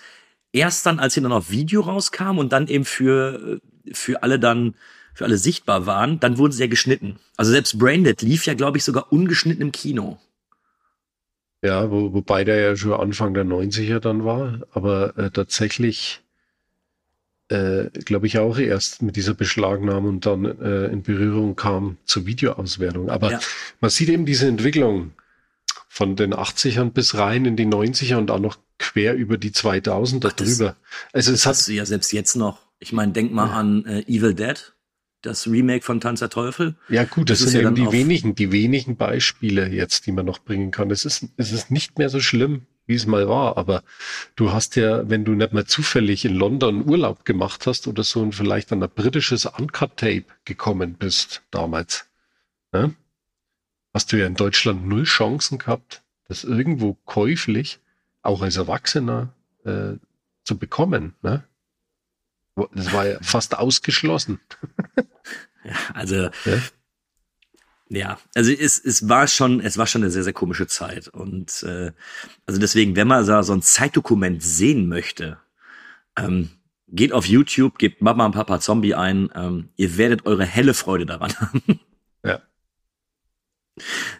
erst 0.54 0.86
dann, 0.86 1.00
als 1.00 1.16
sie 1.16 1.22
dann 1.22 1.32
auf 1.34 1.50
Video 1.50 1.82
rauskam 1.82 2.38
und 2.38 2.54
dann 2.54 2.68
eben 2.68 2.86
für, 2.86 3.60
für 3.92 4.24
alle 4.24 4.40
dann, 4.40 4.76
für 5.14 5.26
alle 5.26 5.38
sichtbar 5.38 5.86
waren, 5.86 6.20
dann 6.20 6.38
wurden 6.38 6.54
sie 6.54 6.62
ja 6.62 6.68
geschnitten. 6.68 7.20
Also 7.36 7.52
selbst 7.52 7.78
Braindead 7.78 8.22
lief 8.22 8.46
ja, 8.46 8.54
glaube 8.54 8.78
ich, 8.78 8.84
sogar 8.86 9.12
ungeschnitten 9.12 9.62
im 9.62 9.72
Kino. 9.72 10.18
ja 11.62 11.90
wo, 11.92 12.14
wobei 12.14 12.44
der 12.44 12.60
ja 12.62 12.76
schon 12.76 12.94
Anfang 12.94 13.34
der 13.34 13.46
90er 13.46 14.00
dann 14.00 14.24
war, 14.26 14.60
aber 14.72 15.18
äh, 15.18 15.32
tatsächlich 15.32 16.22
äh, 17.50 17.86
glaube 18.06 18.28
ich 18.28 18.38
auch 18.38 18.58
erst 18.58 19.02
mit 19.02 19.16
dieser 19.16 19.34
Beschlagnahme 19.34 20.08
und 20.10 20.26
dann 20.26 20.46
äh, 20.46 20.86
in 20.88 21.04
Berührung 21.04 21.56
kam 21.56 21.98
zur 22.06 22.26
Videoauswertung. 22.26 23.10
Aber 23.10 23.32
Ja. 23.32 23.40
man 23.82 23.90
sieht 23.90 24.10
eben 24.10 24.26
diese 24.26 24.48
Entwicklung 24.48 25.12
von 25.94 26.16
den 26.16 26.34
80ern 26.34 26.90
bis 26.90 27.14
rein 27.14 27.46
in 27.46 27.56
die 27.56 27.68
90er 27.68 28.16
und 28.16 28.32
auch 28.32 28.40
noch 28.40 28.58
quer 28.80 29.14
über 29.14 29.38
die 29.38 29.52
2000er 29.52 30.30
Ach, 30.30 30.34
das- 30.34 30.58
drüber. 30.58 30.76
Also 31.12 31.32
es 31.32 31.46
hat 31.46 31.52
Hast 31.52 31.68
du 31.68 31.74
ja 31.74 31.86
selbst 31.86 32.12
jetzt 32.14 32.36
noch. 32.36 32.62
Ich 32.80 32.94
meine, 32.94 33.12
denk 33.12 33.32
mal 33.32 33.52
an 33.52 33.86
äh, 33.86 34.00
Evil 34.08 34.34
Dead, 34.34 34.74
das 35.22 35.46
Remake 35.46 35.86
von 35.86 36.02
Tanz 36.02 36.20
der 36.20 36.32
Teufel. 36.32 36.76
Ja 36.90 37.04
gut, 37.04 37.30
das, 37.30 37.42
Das 37.42 37.52
sind 37.52 37.62
ja 37.62 37.68
eben 37.68 37.76
die 37.76 37.92
wenigen, 37.92 38.34
die 38.34 38.52
wenigen 38.52 38.96
Beispiele 38.98 39.68
jetzt, 39.68 40.08
die 40.08 40.12
man 40.12 40.26
noch 40.26 40.40
bringen 40.40 40.72
kann. 40.72 40.90
Es 40.90 41.06
ist, 41.06 41.28
es 41.38 41.52
ist 41.52 41.70
nicht 41.70 42.00
mehr 42.00 42.10
so 42.10 42.20
schlimm, 42.20 42.66
wie 42.88 42.96
es 42.96 43.06
mal 43.06 43.30
war, 43.30 43.56
aber 43.58 43.84
du 44.36 44.52
hast 44.52 44.76
ja, 44.76 45.08
wenn 45.08 45.26
du 45.26 45.34
nicht 45.34 45.54
mehr 45.54 45.68
zufällig 45.68 46.26
in 46.26 46.34
London 46.34 46.90
Urlaub 46.90 47.24
gemacht 47.24 47.68
hast 47.68 47.86
oder 47.88 48.04
so 48.04 48.20
und 48.20 48.34
vielleicht 48.34 48.72
an 48.72 48.82
ein 48.82 48.90
britisches 48.90 49.46
Uncut-Tape 49.46 50.26
gekommen 50.44 50.96
bist 50.96 51.44
damals, 51.52 52.08
ne? 52.72 52.96
Hast 53.94 54.12
du 54.12 54.18
ja 54.18 54.26
in 54.26 54.36
Deutschland 54.36 54.88
null 54.88 55.04
Chancen 55.04 55.58
gehabt, 55.58 56.04
das 56.28 56.44
irgendwo 56.44 56.96
käuflich, 57.06 57.80
auch 58.22 58.42
als 58.42 58.58
Erwachsener, 58.58 59.34
äh, 59.66 59.94
zu 60.44 60.58
bekommen. 60.58 61.16
Ne? 61.22 61.44
Das 62.74 62.94
war 62.94 63.08
ja 63.08 63.18
fast 63.22 63.58
ausgeschlossen. 63.58 64.40
Ja, 65.66 65.76
also 65.94 66.16
Ja? 66.44 66.62
Ja, 67.90 68.18
also 68.34 68.52
es, 68.52 68.84
es 68.84 69.08
war 69.08 69.28
schon, 69.28 69.60
es 69.60 69.78
war 69.78 69.86
schon 69.86 70.02
eine 70.02 70.10
sehr, 70.10 70.24
sehr 70.24 70.34
komische 70.34 70.68
Zeit. 70.68 71.10
Und 71.10 71.64
äh, 71.64 71.92
also 72.46 72.60
deswegen, 72.60 72.96
wenn 72.96 73.08
man 73.08 73.24
so 73.24 73.54
ein 73.54 73.62
Zeitdokument 73.62 74.42
sehen 74.42 74.88
möchte, 74.88 75.38
ähm, 76.18 76.50
geht 76.88 77.12
auf 77.12 77.28
YouTube, 77.28 77.78
gebt 77.78 78.02
Mama 78.02 78.26
und 78.26 78.32
Papa 78.32 78.60
Zombie 78.60 78.96
ein, 78.96 79.30
ähm, 79.36 79.70
ihr 79.76 79.98
werdet 79.98 80.26
eure 80.26 80.44
helle 80.44 80.74
Freude 80.74 81.06
daran 81.06 81.34
haben. 81.40 81.80
Ja. 82.26 82.42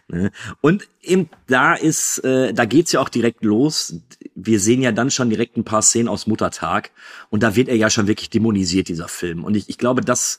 Ne? 0.08 0.30
Und 0.60 0.88
eben 1.02 1.28
da 1.46 1.74
ist, 1.74 2.18
äh, 2.24 2.52
da 2.52 2.64
geht's 2.64 2.92
ja 2.92 3.00
auch 3.00 3.08
direkt 3.08 3.44
los. 3.44 3.96
Wir 4.34 4.58
sehen 4.60 4.82
ja 4.82 4.92
dann 4.92 5.10
schon 5.10 5.30
direkt 5.30 5.56
ein 5.56 5.64
paar 5.64 5.82
Szenen 5.82 6.08
aus 6.08 6.26
Muttertag 6.26 6.90
und 7.30 7.42
da 7.42 7.54
wird 7.56 7.68
er 7.68 7.76
ja 7.76 7.90
schon 7.90 8.06
wirklich 8.06 8.30
dämonisiert, 8.30 8.88
dieser 8.88 9.08
Film. 9.08 9.44
Und 9.44 9.56
ich, 9.56 9.68
ich 9.68 9.78
glaube, 9.78 10.00
dass 10.00 10.38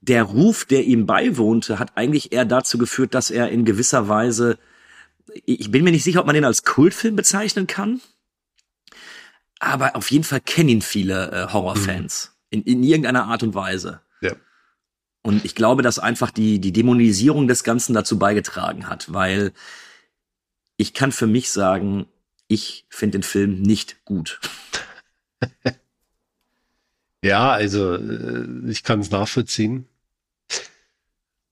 der 0.00 0.24
Ruf, 0.24 0.64
der 0.64 0.84
ihm 0.84 1.06
beiwohnte, 1.06 1.78
hat 1.78 1.96
eigentlich 1.96 2.32
eher 2.32 2.44
dazu 2.44 2.78
geführt, 2.78 3.14
dass 3.14 3.30
er 3.30 3.50
in 3.50 3.64
gewisser 3.64 4.08
Weise, 4.08 4.58
ich 5.44 5.70
bin 5.70 5.84
mir 5.84 5.92
nicht 5.92 6.04
sicher, 6.04 6.20
ob 6.20 6.26
man 6.26 6.34
den 6.34 6.44
als 6.44 6.64
Kultfilm 6.64 7.16
bezeichnen 7.16 7.66
kann, 7.66 8.00
aber 9.60 9.94
auf 9.94 10.10
jeden 10.10 10.24
Fall 10.24 10.40
kennen 10.40 10.68
ihn 10.68 10.82
viele 10.82 11.30
äh, 11.30 11.52
Horrorfans 11.52 12.36
in, 12.50 12.62
in 12.62 12.82
irgendeiner 12.82 13.26
Art 13.26 13.42
und 13.44 13.54
Weise. 13.54 14.00
Und 15.22 15.44
ich 15.44 15.54
glaube, 15.54 15.82
dass 15.82 15.98
einfach 15.98 16.30
die, 16.30 16.58
die 16.58 16.72
Dämonisierung 16.72 17.46
des 17.46 17.62
Ganzen 17.64 17.94
dazu 17.94 18.18
beigetragen 18.18 18.88
hat, 18.88 19.12
weil 19.12 19.52
ich 20.76 20.94
kann 20.94 21.12
für 21.12 21.28
mich 21.28 21.50
sagen, 21.50 22.06
ich 22.48 22.86
finde 22.88 23.18
den 23.18 23.22
Film 23.22 23.62
nicht 23.62 24.04
gut. 24.04 24.40
Ja, 27.24 27.52
also 27.52 27.94
äh, 27.94 28.68
ich 28.68 28.82
kann 28.82 29.00
es 29.00 29.10
nachvollziehen, 29.10 29.86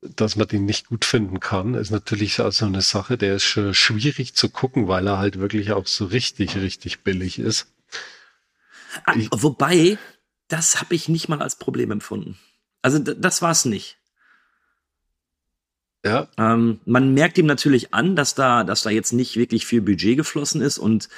dass 0.03 0.35
man 0.35 0.49
den 0.49 0.65
nicht 0.65 0.89
gut 0.89 1.05
finden 1.05 1.39
kann. 1.41 1.75
Ist 1.75 1.91
natürlich 1.91 2.35
so 2.35 2.51
so 2.51 2.67
eine 2.67 2.83
Sache, 2.83 3.17
der 3.17 3.37
ist 3.37 3.45
schon 3.45 3.73
schwierig 3.75 4.35
zu 4.35 4.49
gucken, 4.49 4.89
weil 4.89 5.07
er 5.07 5.19
halt 5.19 5.39
wirklich 5.39 5.73
auch 5.73 5.87
so 5.87 6.07
richtig, 6.07 6.57
richtig 6.57 7.01
billig 7.01 7.39
ist. 7.39 7.69
Ah, 9.05 9.15
wobei, 9.31 9.99
das 10.49 10.81
habe 10.81 10.97
ich 10.97 11.09
nicht 11.09 11.29
mal 11.29 11.41
als 11.41 11.55
Problem 11.57 11.93
empfunden. 11.93 12.37
Also 12.83 12.99
das 12.99 13.43
war 13.43 13.51
es 13.51 13.65
nicht. 13.65 13.99
Ja, 16.05 16.29
Ähm, 16.39 16.81
man 16.87 17.13
merkt 17.13 17.37
ihm 17.37 17.47
natürlich 17.47 17.93
an, 17.93 18.17
dass 18.17 18.35
da, 18.35 18.65
dass 18.65 18.83
da 18.83 18.91
jetzt 18.91 19.13
nicht 19.13 19.37
wirklich 19.37 19.67
viel 19.67 19.83
Budget 19.83 20.17
geflossen 20.17 20.63
ist 20.63 20.79
und 20.79 21.11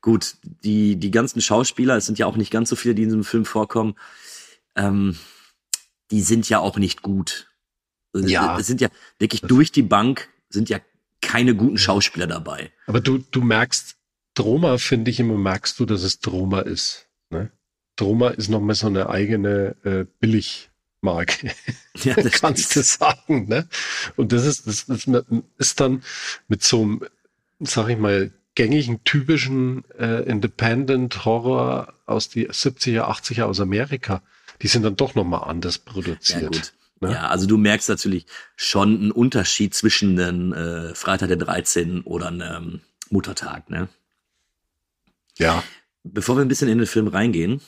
gut, 0.00 0.36
die, 0.42 0.96
die 0.96 1.10
ganzen 1.10 1.42
Schauspieler, 1.42 1.96
es 1.96 2.06
sind 2.06 2.18
ja 2.18 2.26
auch 2.26 2.36
nicht 2.36 2.50
ganz 2.50 2.70
so 2.70 2.76
viele, 2.76 2.94
die 2.94 3.02
in 3.02 3.08
diesem 3.08 3.24
Film 3.24 3.44
vorkommen, 3.44 3.94
ähm, 4.74 5.16
die 6.10 6.22
sind 6.22 6.48
ja 6.48 6.60
auch 6.60 6.78
nicht 6.78 7.02
gut. 7.02 7.50
Also, 8.14 8.26
Ja. 8.28 8.58
Es 8.58 8.66
sind 8.66 8.80
ja 8.80 8.88
wirklich 9.18 9.42
durch 9.42 9.70
die 9.70 9.82
Bank 9.82 10.28
sind 10.48 10.68
ja 10.70 10.80
keine 11.20 11.54
guten 11.54 11.78
Schauspieler 11.78 12.26
dabei. 12.26 12.72
aber 12.86 13.00
du, 13.00 13.18
du 13.18 13.42
merkst, 13.42 13.96
Droma 14.34 14.78
finde 14.78 15.10
ich 15.10 15.20
immer, 15.20 15.36
merkst 15.36 15.78
du, 15.78 15.84
dass 15.84 16.02
es 16.02 16.20
Droma 16.20 16.60
ist. 16.60 17.06
Ne? 17.30 17.50
Droma 17.96 18.28
ist 18.30 18.48
nochmal 18.48 18.74
so 18.74 18.86
eine 18.86 19.08
eigene 19.08 19.76
äh, 19.84 20.06
Billigmarke. 21.02 21.50
Ja, 22.02 22.14
das 22.22 22.32
kannst 22.40 22.74
du 22.76 22.82
sagen, 22.82 23.48
ne? 23.48 23.68
Und 24.16 24.32
das 24.32 24.46
ist, 24.46 24.66
das 24.66 24.84
ist, 24.84 25.08
ist 25.58 25.80
dann 25.80 26.02
mit 26.48 26.62
so 26.62 26.82
einem, 26.82 27.02
sag 27.60 27.88
ich 27.88 27.98
mal, 27.98 28.32
gängigen, 28.54 29.02
typischen 29.04 29.84
äh, 29.98 30.22
Independent 30.22 31.24
Horror 31.24 31.94
aus 32.06 32.28
die 32.28 32.48
70er, 32.48 33.02
80er 33.10 33.44
aus 33.44 33.60
Amerika. 33.60 34.22
Die 34.60 34.68
sind 34.68 34.82
dann 34.84 34.96
doch 34.96 35.14
nochmal 35.14 35.48
anders 35.48 35.82
Ja, 35.86 35.92
produziert. 35.92 36.52
gut. 36.52 36.72
ne? 37.00 37.12
Ja, 37.12 37.28
also 37.28 37.46
du 37.46 37.56
merkst 37.56 37.88
natürlich 37.88 38.26
schon 38.56 38.96
einen 38.96 39.10
Unterschied 39.12 39.74
zwischen 39.74 40.18
einem 40.20 40.52
äh, 40.52 40.94
Freitag 40.94 41.28
der 41.28 41.38
13. 41.38 42.02
oder 42.02 42.28
einem 42.28 42.80
Muttertag, 43.10 43.68
ne? 43.70 43.88
ja. 45.38 45.62
Bevor 46.04 46.36
wir 46.36 46.42
ein 46.42 46.48
bisschen 46.48 46.66
in 46.68 46.78
den 46.78 46.86
Film 46.88 47.06
reingehen, 47.06 47.60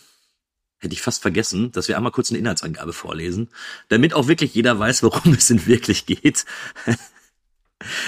hätte 0.84 0.94
ich 0.94 1.02
fast 1.02 1.22
vergessen, 1.22 1.72
dass 1.72 1.88
wir 1.88 1.96
einmal 1.96 2.12
kurz 2.12 2.30
eine 2.30 2.38
Inhaltsangabe 2.38 2.92
vorlesen, 2.92 3.48
damit 3.88 4.14
auch 4.14 4.28
wirklich 4.28 4.54
jeder 4.54 4.78
weiß, 4.78 5.02
worum 5.02 5.32
es 5.38 5.46
denn 5.46 5.66
wirklich 5.66 6.06
geht. 6.06 6.44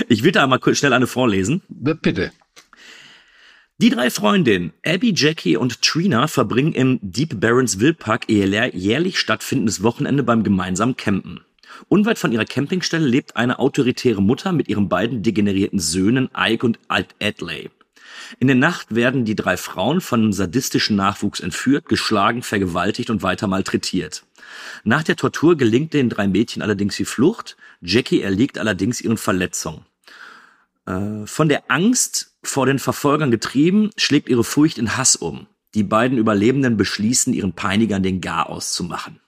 Ich 0.09 0.23
will 0.23 0.33
da 0.33 0.45
einmal 0.45 0.61
kurz 0.61 0.79
schnell 0.79 0.93
eine 0.93 1.07
vorlesen. 1.07 1.63
Bitte. 1.69 2.33
Die 3.79 3.91
drei 3.91 4.09
Freundinnen, 4.09 4.73
Abby, 4.87 5.13
Jackie 5.15 5.59
und 5.59 5.83
Trina, 5.83 6.29
verbringen 6.29 6.73
im 6.73 6.99
Deep 7.03 7.41
Barrens 7.41 7.79
Wildpark 7.79 8.29
ihr 8.29 8.47
jährlich 8.75 9.19
stattfindendes 9.19 9.83
Wochenende 9.83 10.23
beim 10.23 10.45
gemeinsamen 10.45 10.97
Campen. 10.97 11.41
Unweit 11.89 12.19
von 12.19 12.33
ihrer 12.33 12.47
Campingstelle 12.47 13.07
lebt 13.07 13.37
eine 13.37 13.59
autoritäre 13.59 14.23
Mutter 14.23 14.53
mit 14.53 14.69
ihren 14.69 14.89
beiden 14.89 15.23
degenerierten 15.23 15.79
Söhnen 15.79 16.31
Ike 16.35 16.65
und 16.65 16.79
Adley. 16.89 17.69
In 18.39 18.47
der 18.47 18.57
Nacht 18.57 18.95
werden 18.95 19.25
die 19.25 19.37
drei 19.37 19.57
Frauen 19.57 20.01
von 20.01 20.21
einem 20.21 20.33
sadistischen 20.33 20.97
Nachwuchs 20.97 21.41
entführt, 21.41 21.89
geschlagen, 21.89 22.43
vergewaltigt 22.43 23.11
und 23.11 23.23
weiter 23.23 23.47
malträtiert. 23.47 24.25
Nach 24.85 25.03
der 25.03 25.17
Tortur 25.17 25.57
gelingt 25.57 25.95
den 25.95 26.09
drei 26.09 26.29
Mädchen 26.29 26.63
allerdings 26.63 26.97
die 26.97 27.05
Flucht. 27.05 27.57
Jackie 27.81 28.23
erliegt 28.23 28.59
allerdings 28.59 29.01
ihren 29.01 29.17
Verletzungen. 29.17 29.85
Äh, 30.87 31.27
Von 31.27 31.49
der 31.49 31.71
Angst 31.71 32.35
vor 32.43 32.67
den 32.67 32.79
Verfolgern 32.79 33.31
getrieben, 33.31 33.91
schlägt 33.97 34.29
ihre 34.29 34.45
Furcht 34.45 34.79
in 34.79 34.97
Hass 34.97 35.17
um. 35.17 35.47
Die 35.75 35.83
beiden 35.83 36.17
Überlebenden 36.17 36.77
beschließen, 36.77 37.35
ihren 37.35 37.53
Peinigern 37.53 38.03
den 38.03 38.21
Garaus 38.21 38.73
zu 38.73 38.85
machen. 38.85 39.21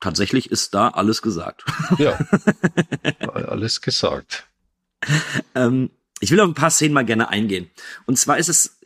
Tatsächlich 0.00 0.50
ist 0.50 0.74
da 0.74 0.88
alles 0.88 1.22
gesagt. 1.22 1.64
Ja. 1.98 2.18
Alles 3.18 3.80
gesagt. 3.80 4.46
Ähm, 5.54 5.90
ich 6.20 6.30
will 6.30 6.40
auf 6.40 6.48
ein 6.48 6.54
paar 6.54 6.70
Szenen 6.70 6.94
mal 6.94 7.04
gerne 7.04 7.28
eingehen. 7.28 7.70
Und 8.06 8.18
zwar 8.18 8.38
ist 8.38 8.48
es, 8.48 8.78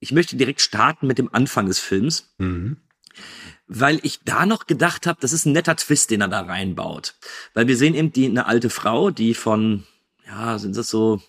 ich 0.00 0.12
möchte 0.12 0.36
direkt 0.36 0.60
starten 0.60 1.06
mit 1.06 1.18
dem 1.18 1.32
Anfang 1.32 1.66
des 1.66 1.78
Films. 1.78 2.32
Mhm. 2.38 2.76
weil 3.72 4.00
ich 4.02 4.24
da 4.24 4.46
noch 4.46 4.66
gedacht 4.66 5.06
habe, 5.06 5.20
das 5.20 5.32
ist 5.32 5.46
ein 5.46 5.52
netter 5.52 5.76
Twist, 5.76 6.10
den 6.10 6.22
er 6.22 6.28
da 6.28 6.40
reinbaut. 6.40 7.14
Weil 7.54 7.68
wir 7.68 7.76
sehen 7.76 7.94
eben 7.94 8.12
die 8.12 8.26
eine 8.26 8.46
alte 8.46 8.68
Frau, 8.68 9.10
die 9.10 9.32
von, 9.32 9.86
ja, 10.26 10.58
sind 10.58 10.76
das 10.76 10.88
so, 10.88 11.22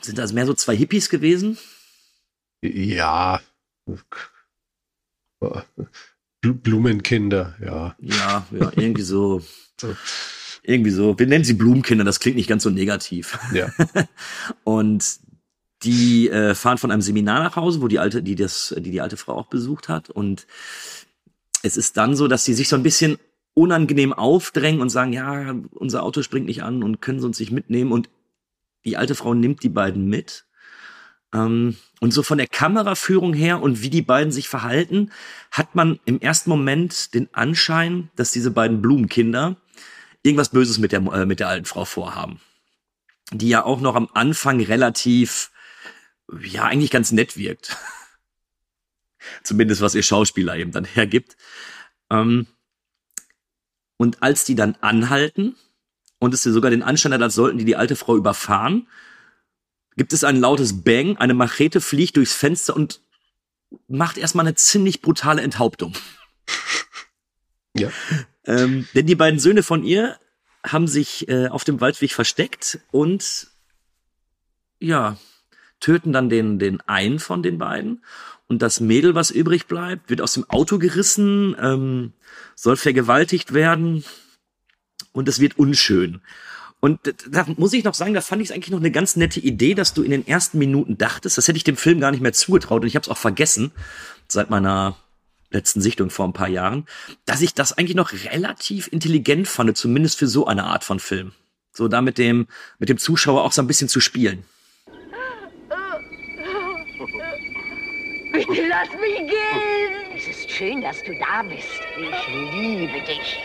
sind 0.00 0.18
das 0.18 0.32
mehr 0.32 0.46
so 0.46 0.54
zwei 0.54 0.76
Hippies 0.76 1.08
gewesen? 1.08 1.56
Ja. 2.62 3.40
Blumenkinder, 6.40 7.54
ja. 7.60 7.94
Ja, 8.00 8.46
ja, 8.50 8.72
irgendwie 8.74 9.02
so. 9.02 9.40
irgendwie 10.62 10.90
so. 10.90 11.18
Wir 11.18 11.26
nennen 11.26 11.44
sie 11.44 11.54
Blumenkinder, 11.54 12.04
das 12.04 12.20
klingt 12.20 12.36
nicht 12.36 12.48
ganz 12.48 12.62
so 12.62 12.70
negativ. 12.70 13.38
Ja. 13.52 13.70
Und 14.64 15.20
die 15.82 16.28
äh, 16.28 16.54
fahren 16.54 16.78
von 16.78 16.90
einem 16.90 17.02
Seminar 17.02 17.42
nach 17.42 17.56
Hause, 17.56 17.82
wo 17.82 17.88
die 17.88 17.98
alte, 17.98 18.22
die 18.22 18.36
das, 18.36 18.74
die 18.78 18.90
die 18.90 19.00
alte 19.00 19.16
Frau 19.16 19.34
auch 19.34 19.48
besucht 19.48 19.88
hat. 19.88 20.10
Und 20.10 20.46
es 21.62 21.76
ist 21.76 21.96
dann 21.96 22.14
so, 22.14 22.28
dass 22.28 22.44
sie 22.44 22.54
sich 22.54 22.68
so 22.68 22.76
ein 22.76 22.82
bisschen 22.82 23.18
unangenehm 23.54 24.12
aufdrängen 24.12 24.80
und 24.80 24.90
sagen, 24.90 25.12
ja, 25.12 25.54
unser 25.72 26.02
Auto 26.02 26.22
springt 26.22 26.46
nicht 26.46 26.62
an 26.62 26.82
und 26.82 27.00
können 27.02 27.20
sie 27.20 27.26
uns 27.26 27.40
nicht 27.40 27.52
mitnehmen. 27.52 27.92
Und 27.92 28.08
die 28.84 28.96
alte 28.96 29.14
Frau 29.14 29.34
nimmt 29.34 29.62
die 29.62 29.68
beiden 29.68 30.06
mit. 30.06 30.44
Ähm, 31.34 31.76
und 32.00 32.12
so 32.12 32.22
von 32.22 32.38
der 32.38 32.46
Kameraführung 32.46 33.34
her 33.34 33.62
und 33.62 33.82
wie 33.82 33.90
die 33.90 34.02
beiden 34.02 34.32
sich 34.32 34.48
verhalten, 34.48 35.10
hat 35.50 35.74
man 35.74 35.98
im 36.04 36.20
ersten 36.20 36.50
Moment 36.50 37.14
den 37.14 37.28
Anschein, 37.32 38.10
dass 38.16 38.32
diese 38.32 38.50
beiden 38.50 38.82
Blumenkinder 38.82 39.56
irgendwas 40.22 40.50
Böses 40.50 40.78
mit 40.78 40.92
der, 40.92 41.00
äh, 41.00 41.26
mit 41.26 41.40
der 41.40 41.48
alten 41.48 41.66
Frau 41.66 41.84
vorhaben. 41.84 42.40
Die 43.32 43.48
ja 43.48 43.64
auch 43.64 43.80
noch 43.80 43.94
am 43.94 44.08
Anfang 44.12 44.60
relativ 44.60 45.50
ja 46.40 46.64
eigentlich 46.64 46.90
ganz 46.90 47.12
nett 47.12 47.36
wirkt. 47.36 47.76
Zumindest 49.42 49.80
was 49.80 49.94
ihr 49.94 50.02
Schauspieler 50.02 50.56
eben 50.56 50.72
dann 50.72 50.84
hergibt. 50.94 51.36
Ähm, 52.10 52.46
und 53.96 54.22
als 54.22 54.44
die 54.44 54.54
dann 54.54 54.76
anhalten 54.80 55.56
und 56.18 56.34
es 56.34 56.42
sogar 56.42 56.70
den 56.70 56.82
Anschein 56.82 57.12
hat, 57.12 57.22
als 57.22 57.34
sollten 57.34 57.58
die 57.58 57.64
die 57.64 57.76
alte 57.76 57.96
Frau 57.96 58.16
überfahren, 58.16 58.88
gibt 59.96 60.12
es 60.12 60.24
ein 60.24 60.40
lautes 60.40 60.82
Bang, 60.82 61.16
eine 61.18 61.34
Machete 61.34 61.80
fliegt 61.80 62.16
durchs 62.16 62.32
Fenster 62.32 62.74
und 62.74 63.00
macht 63.88 64.18
erstmal 64.18 64.46
eine 64.46 64.54
ziemlich 64.54 65.02
brutale 65.02 65.42
Enthauptung. 65.42 65.94
Ja. 67.76 67.90
Ähm, 68.44 68.86
denn 68.94 69.06
die 69.06 69.14
beiden 69.14 69.38
Söhne 69.38 69.62
von 69.62 69.84
ihr 69.84 70.18
haben 70.64 70.86
sich 70.86 71.28
äh, 71.28 71.48
auf 71.48 71.64
dem 71.64 71.80
Waldweg 71.80 72.12
versteckt 72.12 72.80
und 72.90 73.48
ja, 74.78 75.16
töten 75.80 76.12
dann 76.12 76.28
den, 76.28 76.58
den 76.58 76.80
einen 76.82 77.18
von 77.18 77.42
den 77.42 77.58
beiden. 77.58 78.04
Und 78.48 78.62
das 78.62 78.80
Mädel, 78.80 79.14
was 79.14 79.30
übrig 79.30 79.66
bleibt, 79.66 80.10
wird 80.10 80.20
aus 80.20 80.34
dem 80.34 80.48
Auto 80.48 80.78
gerissen, 80.78 81.56
ähm, 81.60 82.12
soll 82.54 82.76
vergewaltigt 82.76 83.54
werden 83.54 84.04
und 85.12 85.28
es 85.28 85.40
wird 85.40 85.58
unschön. 85.58 86.20
Und 86.80 86.98
da 87.30 87.46
muss 87.56 87.72
ich 87.72 87.84
noch 87.84 87.94
sagen, 87.94 88.12
da 88.12 88.20
fand 88.20 88.42
ich 88.42 88.48
es 88.48 88.54
eigentlich 88.54 88.72
noch 88.72 88.80
eine 88.80 88.90
ganz 88.90 89.14
nette 89.14 89.38
Idee, 89.38 89.74
dass 89.74 89.94
du 89.94 90.02
in 90.02 90.10
den 90.10 90.26
ersten 90.26 90.58
Minuten 90.58 90.98
dachtest, 90.98 91.38
das 91.38 91.46
hätte 91.46 91.56
ich 91.56 91.64
dem 91.64 91.76
Film 91.76 92.00
gar 92.00 92.10
nicht 92.10 92.22
mehr 92.22 92.32
zugetraut 92.32 92.82
und 92.82 92.88
ich 92.88 92.96
habe 92.96 93.04
es 93.04 93.08
auch 93.08 93.18
vergessen 93.18 93.70
seit 94.26 94.50
meiner 94.50 94.96
letzten 95.52 95.80
Sichtung 95.80 96.10
vor 96.10 96.26
ein 96.26 96.32
paar 96.32 96.48
Jahren, 96.48 96.86
dass 97.24 97.42
ich 97.42 97.54
das 97.54 97.72
eigentlich 97.72 97.96
noch 97.96 98.12
relativ 98.12 98.88
intelligent 98.92 99.48
fand, 99.48 99.76
zumindest 99.76 100.18
für 100.18 100.26
so 100.26 100.46
eine 100.46 100.64
Art 100.64 100.84
von 100.84 100.98
Film. 100.98 101.32
So 101.72 101.88
da 101.88 102.02
mit 102.02 102.18
dem, 102.18 102.46
mit 102.78 102.88
dem 102.88 102.98
Zuschauer 102.98 103.44
auch 103.44 103.52
so 103.52 103.62
ein 103.62 103.66
bisschen 103.66 103.88
zu 103.88 104.00
spielen. 104.00 104.44
Bitte 108.32 108.66
lass 108.68 108.88
mich 109.00 109.30
gehen. 109.30 109.92
Es 110.16 110.26
ist 110.28 110.50
schön, 110.50 110.80
dass 110.80 111.02
du 111.02 111.12
da 111.18 111.42
bist. 111.42 111.80
Ich 111.98 112.28
liebe 112.52 113.00
dich. 113.06 113.38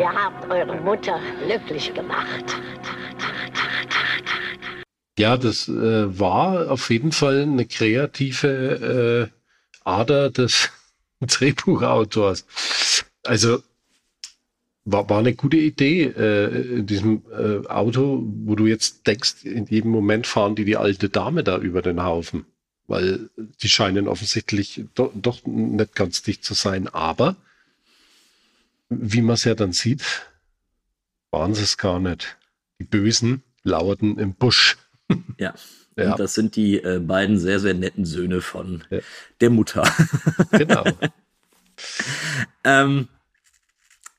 Ihr 0.00 0.14
habt 0.14 0.50
eure 0.50 0.80
Mutter 0.80 1.20
glücklich 1.44 1.92
gemacht. 1.92 2.56
Ja, 5.18 5.36
das 5.36 5.68
äh, 5.68 6.18
war 6.18 6.70
auf 6.70 6.88
jeden 6.88 7.12
Fall 7.12 7.42
eine 7.42 7.66
kreative 7.66 9.30
äh, 9.30 9.80
Ader 9.84 10.30
des 10.30 10.70
Drehbuchautors. 11.20 12.46
Also 13.24 13.62
war, 14.86 15.10
war 15.10 15.18
eine 15.18 15.34
gute 15.34 15.58
Idee 15.58 16.04
äh, 16.04 16.78
in 16.78 16.86
diesem 16.86 17.22
äh, 17.30 17.66
Auto, 17.68 18.24
wo 18.46 18.54
du 18.54 18.66
jetzt 18.66 19.06
denkst, 19.06 19.44
in 19.44 19.66
jedem 19.66 19.90
Moment 19.90 20.26
fahren 20.26 20.54
die 20.54 20.64
die 20.64 20.78
alte 20.78 21.10
Dame 21.10 21.44
da 21.44 21.58
über 21.58 21.82
den 21.82 22.02
Haufen, 22.02 22.46
weil 22.86 23.28
die 23.62 23.68
scheinen 23.68 24.08
offensichtlich 24.08 24.82
do, 24.94 25.12
doch 25.14 25.44
nicht 25.44 25.94
ganz 25.94 26.22
dicht 26.22 26.42
zu 26.42 26.54
sein. 26.54 26.88
Aber 26.88 27.36
wie 28.90 29.22
man 29.22 29.34
es 29.34 29.44
ja 29.44 29.54
dann 29.54 29.72
sieht, 29.72 30.02
waren 31.30 31.54
sie 31.54 31.62
es 31.62 31.78
gar 31.78 32.00
nicht. 32.00 32.36
Die 32.78 32.84
Bösen 32.84 33.42
lauerten 33.62 34.18
im 34.18 34.34
Busch. 34.34 34.76
Ja. 35.38 35.54
Ja. 35.96 36.14
Das 36.16 36.32
sind 36.32 36.56
die 36.56 36.76
äh, 36.82 36.98
beiden 36.98 37.38
sehr, 37.38 37.60
sehr 37.60 37.74
netten 37.74 38.06
Söhne 38.06 38.40
von 38.40 38.84
Ja. 38.88 39.00
der 39.40 39.50
Mutter. 39.50 39.82
Genau. 40.52 40.84
ähm, 42.64 43.08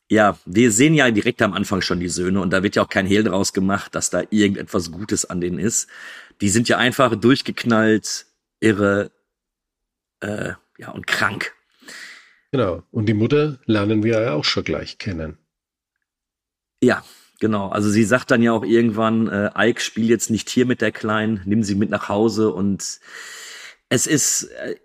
ja, 0.09 0.37
wir 0.45 0.71
sehen 0.71 0.93
ja 0.93 1.09
direkt 1.09 1.41
am 1.41 1.53
Anfang 1.53 1.81
schon 1.81 1.99
die 1.99 2.09
Söhne 2.09 2.41
und 2.41 2.51
da 2.51 2.61
wird 2.61 2.75
ja 2.75 2.83
auch 2.83 2.89
kein 2.89 3.07
Hehl 3.07 3.23
draus 3.23 3.53
gemacht, 3.53 3.95
dass 3.95 4.09
da 4.09 4.21
irgendetwas 4.29 4.91
Gutes 4.91 5.25
an 5.25 5.41
denen 5.41 5.57
ist. 5.57 5.87
Die 6.41 6.49
sind 6.49 6.67
ja 6.69 6.77
einfach 6.77 7.15
durchgeknallt, 7.15 8.25
irre, 8.59 9.09
äh, 10.19 10.51
ja, 10.77 10.89
und 10.91 11.07
krank. 11.07 11.53
Genau. 12.51 12.83
Und 12.91 13.05
die 13.07 13.13
Mutter 13.13 13.59
lernen 13.65 14.03
wir 14.03 14.21
ja 14.21 14.33
auch 14.33 14.43
schon 14.43 14.63
gleich 14.63 14.97
kennen. 14.97 15.37
Ja, 16.83 17.03
genau. 17.39 17.69
Also 17.69 17.89
sie 17.89 18.03
sagt 18.03 18.31
dann 18.31 18.41
ja 18.41 18.51
auch 18.51 18.65
irgendwann, 18.65 19.27
äh, 19.27 19.51
Ike, 19.57 19.81
spiel 19.81 20.09
jetzt 20.09 20.29
nicht 20.29 20.49
hier 20.49 20.65
mit 20.65 20.81
der 20.81 20.91
Kleinen, 20.91 21.41
nimm 21.45 21.63
sie 21.63 21.75
mit 21.75 21.89
nach 21.89 22.09
Hause 22.09 22.51
und 22.51 22.99
es 23.89 24.07
ist, 24.07 24.43
äh, 24.43 24.75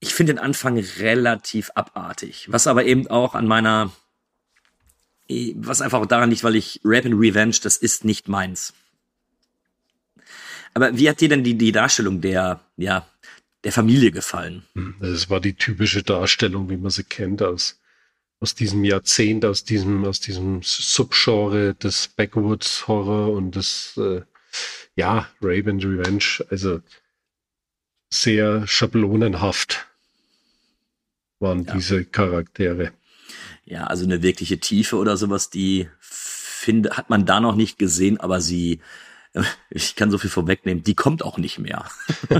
ich 0.00 0.14
finde 0.14 0.34
den 0.34 0.38
Anfang 0.38 0.78
relativ 0.78 1.70
abartig, 1.74 2.46
was 2.50 2.66
aber 2.66 2.84
eben 2.84 3.08
auch 3.08 3.34
an 3.34 3.46
meiner, 3.46 3.90
was 5.56 5.82
einfach 5.82 6.00
auch 6.00 6.06
daran 6.06 6.30
liegt, 6.30 6.44
weil 6.44 6.56
ich 6.56 6.80
Rap 6.84 7.04
and 7.04 7.16
Revenge, 7.18 7.56
das 7.62 7.76
ist 7.76 8.04
nicht 8.04 8.28
meins. 8.28 8.72
Aber 10.74 10.96
wie 10.96 11.10
hat 11.10 11.20
dir 11.20 11.28
denn 11.28 11.42
die, 11.42 11.58
die 11.58 11.72
Darstellung 11.72 12.20
der, 12.20 12.60
ja, 12.76 13.06
der 13.64 13.72
Familie 13.72 14.10
gefallen? 14.10 14.62
Das 15.00 15.28
war 15.30 15.40
die 15.40 15.54
typische 15.54 16.02
Darstellung, 16.02 16.70
wie 16.70 16.76
man 16.76 16.90
sie 16.90 17.04
kennt 17.04 17.42
aus, 17.42 17.80
aus 18.40 18.54
diesem 18.54 18.84
Jahrzehnt, 18.84 19.44
aus 19.44 19.64
diesem, 19.64 20.04
aus 20.04 20.20
diesem 20.20 20.60
Subgenre 20.62 21.74
des 21.74 22.08
Backwoods 22.08 22.86
Horror 22.86 23.32
und 23.32 23.56
des, 23.56 23.96
äh, 23.96 24.22
ja, 24.96 25.28
Rape 25.42 25.70
and 25.70 25.84
Revenge. 25.84 26.44
Also 26.50 26.80
sehr 28.10 28.66
schablonenhaft 28.66 29.86
waren 31.40 31.64
Ja. 31.64 31.74
diese 31.74 32.04
Charaktere. 32.04 32.92
Ja, 33.64 33.84
also 33.84 34.04
eine 34.04 34.22
wirkliche 34.22 34.58
Tiefe 34.58 34.96
oder 34.96 35.16
sowas, 35.16 35.50
die 35.50 35.88
finde, 36.00 36.96
hat 36.96 37.10
man 37.10 37.26
da 37.26 37.40
noch 37.40 37.54
nicht 37.54 37.78
gesehen, 37.78 38.18
aber 38.18 38.40
sie, 38.40 38.80
ich 39.70 39.94
kann 39.94 40.10
so 40.10 40.18
viel 40.18 40.30
vorwegnehmen, 40.30 40.82
die 40.82 40.94
kommt 40.94 41.22
auch 41.22 41.38
nicht 41.38 41.58
mehr. 41.58 41.84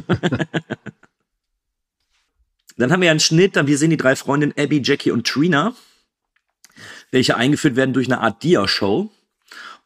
Dann 2.78 2.92
haben 2.92 3.02
wir 3.02 3.10
einen 3.10 3.20
Schnitt, 3.20 3.56
dann 3.56 3.66
wir 3.66 3.76
sehen 3.76 3.90
die 3.90 3.96
drei 3.96 4.16
Freundinnen 4.16 4.54
Abby, 4.56 4.80
Jackie 4.82 5.10
und 5.10 5.26
Trina, 5.26 5.74
welche 7.10 7.36
eingeführt 7.36 7.76
werden 7.76 7.92
durch 7.92 8.06
eine 8.06 8.20
Art 8.20 8.42
Dia-Show. 8.42 9.10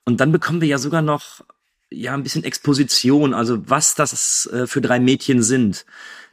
Und 0.05 0.21
dann 0.21 0.31
bekommen 0.31 0.61
wir 0.61 0.69
ja 0.69 0.79
sogar 0.79 1.03
noch 1.03 1.43
ja 1.91 2.15
ein 2.15 2.23
bisschen 2.23 2.45
Exposition, 2.45 3.35
also 3.35 3.69
was 3.69 3.95
das 3.95 4.47
äh, 4.53 4.67
für 4.67 4.81
drei 4.81 5.01
Mädchen 5.01 5.43
sind. 5.43 5.87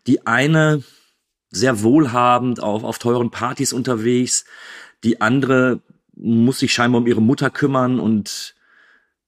Die 0.08 0.26
eine 0.26 0.84
sehr 1.50 1.82
wohlhabend 1.82 2.62
auf, 2.62 2.84
auf 2.84 3.00
teuren 3.00 3.32
Partys 3.32 3.74
unterwegs, 3.74 4.46
die 5.04 5.22
andere 5.22 5.82
muss 6.16 6.60
sich 6.60 6.74
scheinbar 6.74 7.02
um 7.02 7.08
ihre 7.08 7.22
Mutter 7.22 7.50
kümmern 7.50 8.00
und 8.00 8.56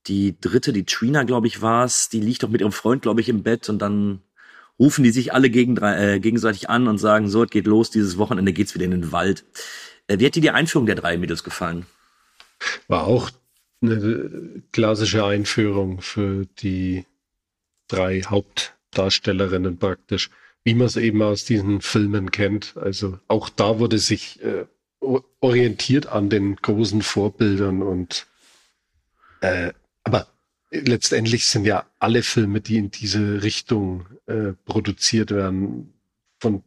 die 0.08 0.40
dritte, 0.40 0.74
die 0.74 0.86
Trina, 0.86 1.24
glaube 1.24 1.48
ich, 1.48 1.62
war's, 1.62 2.10
die 2.10 2.20
liegt 2.20 2.44
doch 2.44 2.50
mit 2.50 2.62
ihrem 2.62 2.72
Freund, 2.72 3.02
glaube 3.02 3.22
ich, 3.22 3.30
im 3.30 3.44
Bett 3.44 3.70
und 3.70 3.80
dann 3.80 4.22
rufen 4.82 5.04
die 5.04 5.12
sich 5.12 5.32
alle 5.32 5.52
gegen, 5.52 5.78
äh, 5.78 6.20
gegenseitig 6.20 6.70
an 6.70 6.88
und 6.88 6.98
sagen, 6.98 7.30
so, 7.30 7.44
es 7.44 7.52
geht 7.52 7.68
los, 7.68 7.92
dieses 7.92 8.18
Wochenende 8.18 8.52
geht's 8.52 8.74
wieder 8.74 8.86
in 8.86 8.92
den 8.92 9.12
Wald. 9.12 9.46
Äh, 10.08 10.18
wie 10.18 10.26
hat 10.26 10.36
dir 10.36 10.42
die 10.42 10.50
Einführung 10.50 10.88
der 10.88 10.96
drei 10.96 11.18
Mädels 11.18 11.44
gefallen? 11.44 11.86
War 12.88 13.06
auch 13.06 13.30
eine 13.84 14.64
klassische 14.72 15.24
Einführung 15.24 16.02
für 16.02 16.48
die 16.64 17.06
drei 17.88 18.22
Hauptdarstellerinnen 18.22 19.78
praktisch, 19.78 20.32
wie 20.64 20.74
man 20.74 20.88
es 20.88 20.98
eben 20.98 21.22
aus 21.22 21.46
diesen 21.46 21.82
Filmen 21.82 22.32
kennt. 22.32 22.76
Also 22.76 23.20
auch 23.28 23.50
da 23.50 23.78
wurde 23.78 24.00
sich 24.00 24.42
äh, 24.44 24.66
orientiert 25.40 26.08
an 26.08 26.30
den 26.30 26.56
großen 26.56 27.04
Vorbildern 27.04 27.84
und 27.84 28.26
äh, 29.42 29.74
aber 30.04 30.28
letztendlich 30.72 31.46
sind 31.46 31.66
ja 31.66 31.86
alle 32.00 32.24
Filme, 32.24 32.62
die 32.62 32.78
in 32.78 32.92
diese 32.92 33.44
Richtung 33.44 34.06
äh, 34.26 34.54
produziert 34.66 35.32
werden, 35.32 35.94
von 36.40 36.64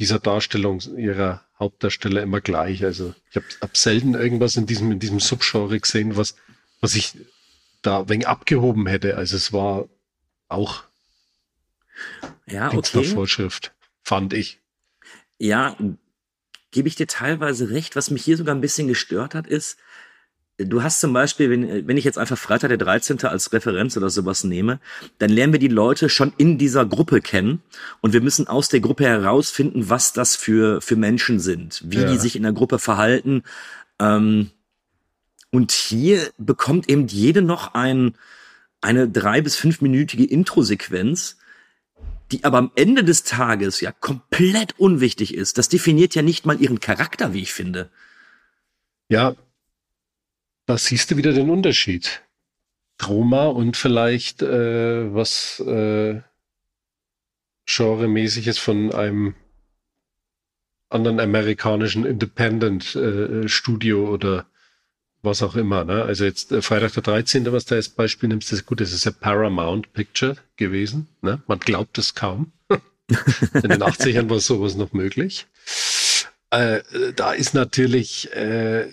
dieser 0.00 0.18
Darstellung 0.18 0.80
ihrer 0.96 1.44
Hauptdarsteller 1.58 2.22
immer 2.22 2.40
gleich. 2.40 2.84
Also 2.84 3.14
ich 3.30 3.36
habe 3.36 3.46
hab 3.60 3.76
selten 3.76 4.14
irgendwas 4.14 4.56
in 4.56 4.66
diesem, 4.66 4.90
in 4.92 4.98
diesem 4.98 5.20
Subgenre 5.20 5.78
gesehen, 5.78 6.16
was, 6.16 6.34
was 6.80 6.94
ich 6.94 7.16
da 7.82 8.08
wenig 8.08 8.26
abgehoben 8.26 8.86
hätte. 8.86 9.16
Also 9.16 9.36
es 9.36 9.52
war 9.52 9.88
auch 10.48 10.84
ja, 12.46 12.72
okay. 12.72 13.04
Vorschrift, 13.04 13.72
fand 14.02 14.32
ich. 14.32 14.58
Ja, 15.38 15.76
gebe 16.70 16.88
ich 16.88 16.96
dir 16.96 17.06
teilweise 17.06 17.70
recht. 17.70 17.96
Was 17.96 18.10
mich 18.10 18.24
hier 18.24 18.36
sogar 18.36 18.54
ein 18.54 18.60
bisschen 18.60 18.88
gestört 18.88 19.34
hat, 19.34 19.46
ist, 19.46 19.76
du 20.64 20.82
hast 20.82 21.00
zum 21.00 21.12
Beispiel, 21.12 21.50
wenn, 21.50 21.86
wenn 21.86 21.96
ich 21.96 22.04
jetzt 22.04 22.18
einfach 22.18 22.38
Freitag 22.38 22.68
der 22.68 22.78
13. 22.78 23.22
als 23.24 23.52
Referenz 23.52 23.96
oder 23.96 24.10
sowas 24.10 24.44
nehme, 24.44 24.80
dann 25.18 25.30
lernen 25.30 25.52
wir 25.52 25.60
die 25.60 25.68
Leute 25.68 26.08
schon 26.08 26.32
in 26.36 26.58
dieser 26.58 26.84
Gruppe 26.86 27.20
kennen 27.20 27.62
und 28.00 28.12
wir 28.12 28.20
müssen 28.20 28.46
aus 28.46 28.68
der 28.68 28.80
Gruppe 28.80 29.04
herausfinden, 29.04 29.88
was 29.88 30.12
das 30.12 30.36
für, 30.36 30.80
für 30.80 30.96
Menschen 30.96 31.40
sind, 31.40 31.82
wie 31.86 32.00
ja. 32.00 32.10
die 32.10 32.18
sich 32.18 32.36
in 32.36 32.42
der 32.42 32.52
Gruppe 32.52 32.78
verhalten. 32.78 33.42
Ähm, 33.98 34.50
und 35.50 35.72
hier 35.72 36.30
bekommt 36.38 36.88
eben 36.88 37.06
jede 37.06 37.42
noch 37.42 37.74
ein, 37.74 38.14
eine 38.80 39.08
drei- 39.08 39.40
bis 39.42 39.56
fünfminütige 39.56 40.24
Intro-Sequenz, 40.24 41.36
die 42.30 42.44
aber 42.44 42.58
am 42.58 42.70
Ende 42.76 43.02
des 43.02 43.24
Tages 43.24 43.80
ja 43.80 43.90
komplett 43.92 44.78
unwichtig 44.78 45.34
ist. 45.34 45.58
Das 45.58 45.68
definiert 45.68 46.14
ja 46.14 46.22
nicht 46.22 46.46
mal 46.46 46.60
ihren 46.60 46.78
Charakter, 46.78 47.32
wie 47.32 47.42
ich 47.42 47.52
finde. 47.52 47.90
Ja, 49.08 49.34
da 50.70 50.78
siehst 50.78 51.10
du 51.10 51.16
wieder 51.16 51.32
den 51.32 51.50
Unterschied. 51.50 52.22
Trauma 52.96 53.46
und 53.46 53.76
vielleicht 53.76 54.40
äh, 54.40 55.12
was 55.12 55.58
äh, 55.58 56.20
genremäßiges 57.66 58.56
von 58.58 58.92
einem 58.92 59.34
anderen 60.88 61.18
amerikanischen 61.18 62.06
Independent 62.06 62.94
äh, 62.94 63.48
Studio 63.48 64.08
oder 64.10 64.46
was 65.22 65.42
auch 65.42 65.56
immer. 65.56 65.84
Ne? 65.84 66.04
Also 66.04 66.24
jetzt 66.24 66.52
äh, 66.52 66.62
Freitag 66.62 66.92
der 66.92 67.02
13., 67.02 67.50
was 67.50 67.64
du 67.64 67.74
als 67.74 67.88
Beispiel 67.88 68.28
nimmst, 68.28 68.52
ist 68.52 68.64
gut, 68.64 68.80
das 68.80 68.92
ist 68.92 69.04
ja 69.04 69.10
Paramount 69.10 69.92
Picture 69.92 70.36
gewesen. 70.54 71.08
Ne? 71.20 71.42
Man 71.48 71.58
glaubt 71.58 71.98
es 71.98 72.14
kaum. 72.14 72.52
In 72.68 73.70
den 73.70 73.82
80ern 73.82 74.30
war 74.30 74.38
sowas 74.38 74.76
noch 74.76 74.92
möglich. 74.92 75.48
Äh, 76.50 76.82
da 77.16 77.32
ist 77.32 77.54
natürlich 77.54 78.32
äh, 78.36 78.88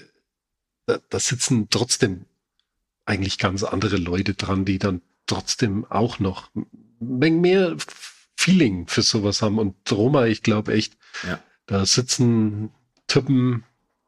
da, 0.87 0.99
da 1.09 1.19
sitzen 1.19 1.69
trotzdem 1.69 2.25
eigentlich 3.05 3.37
ganz 3.37 3.63
andere 3.63 3.97
Leute 3.97 4.33
dran, 4.33 4.65
die 4.65 4.79
dann 4.79 5.01
trotzdem 5.27 5.85
auch 5.85 6.19
noch 6.19 6.49
mehr 6.99 7.77
Feeling 8.35 8.87
für 8.87 9.03
sowas 9.03 9.41
haben. 9.41 9.59
Und 9.59 9.75
Roma, 9.91 10.25
ich 10.25 10.41
glaube 10.41 10.73
echt, 10.73 10.97
ja. 11.27 11.39
da 11.67 11.85
sitzen 11.85 12.71
Typen, 13.05 13.63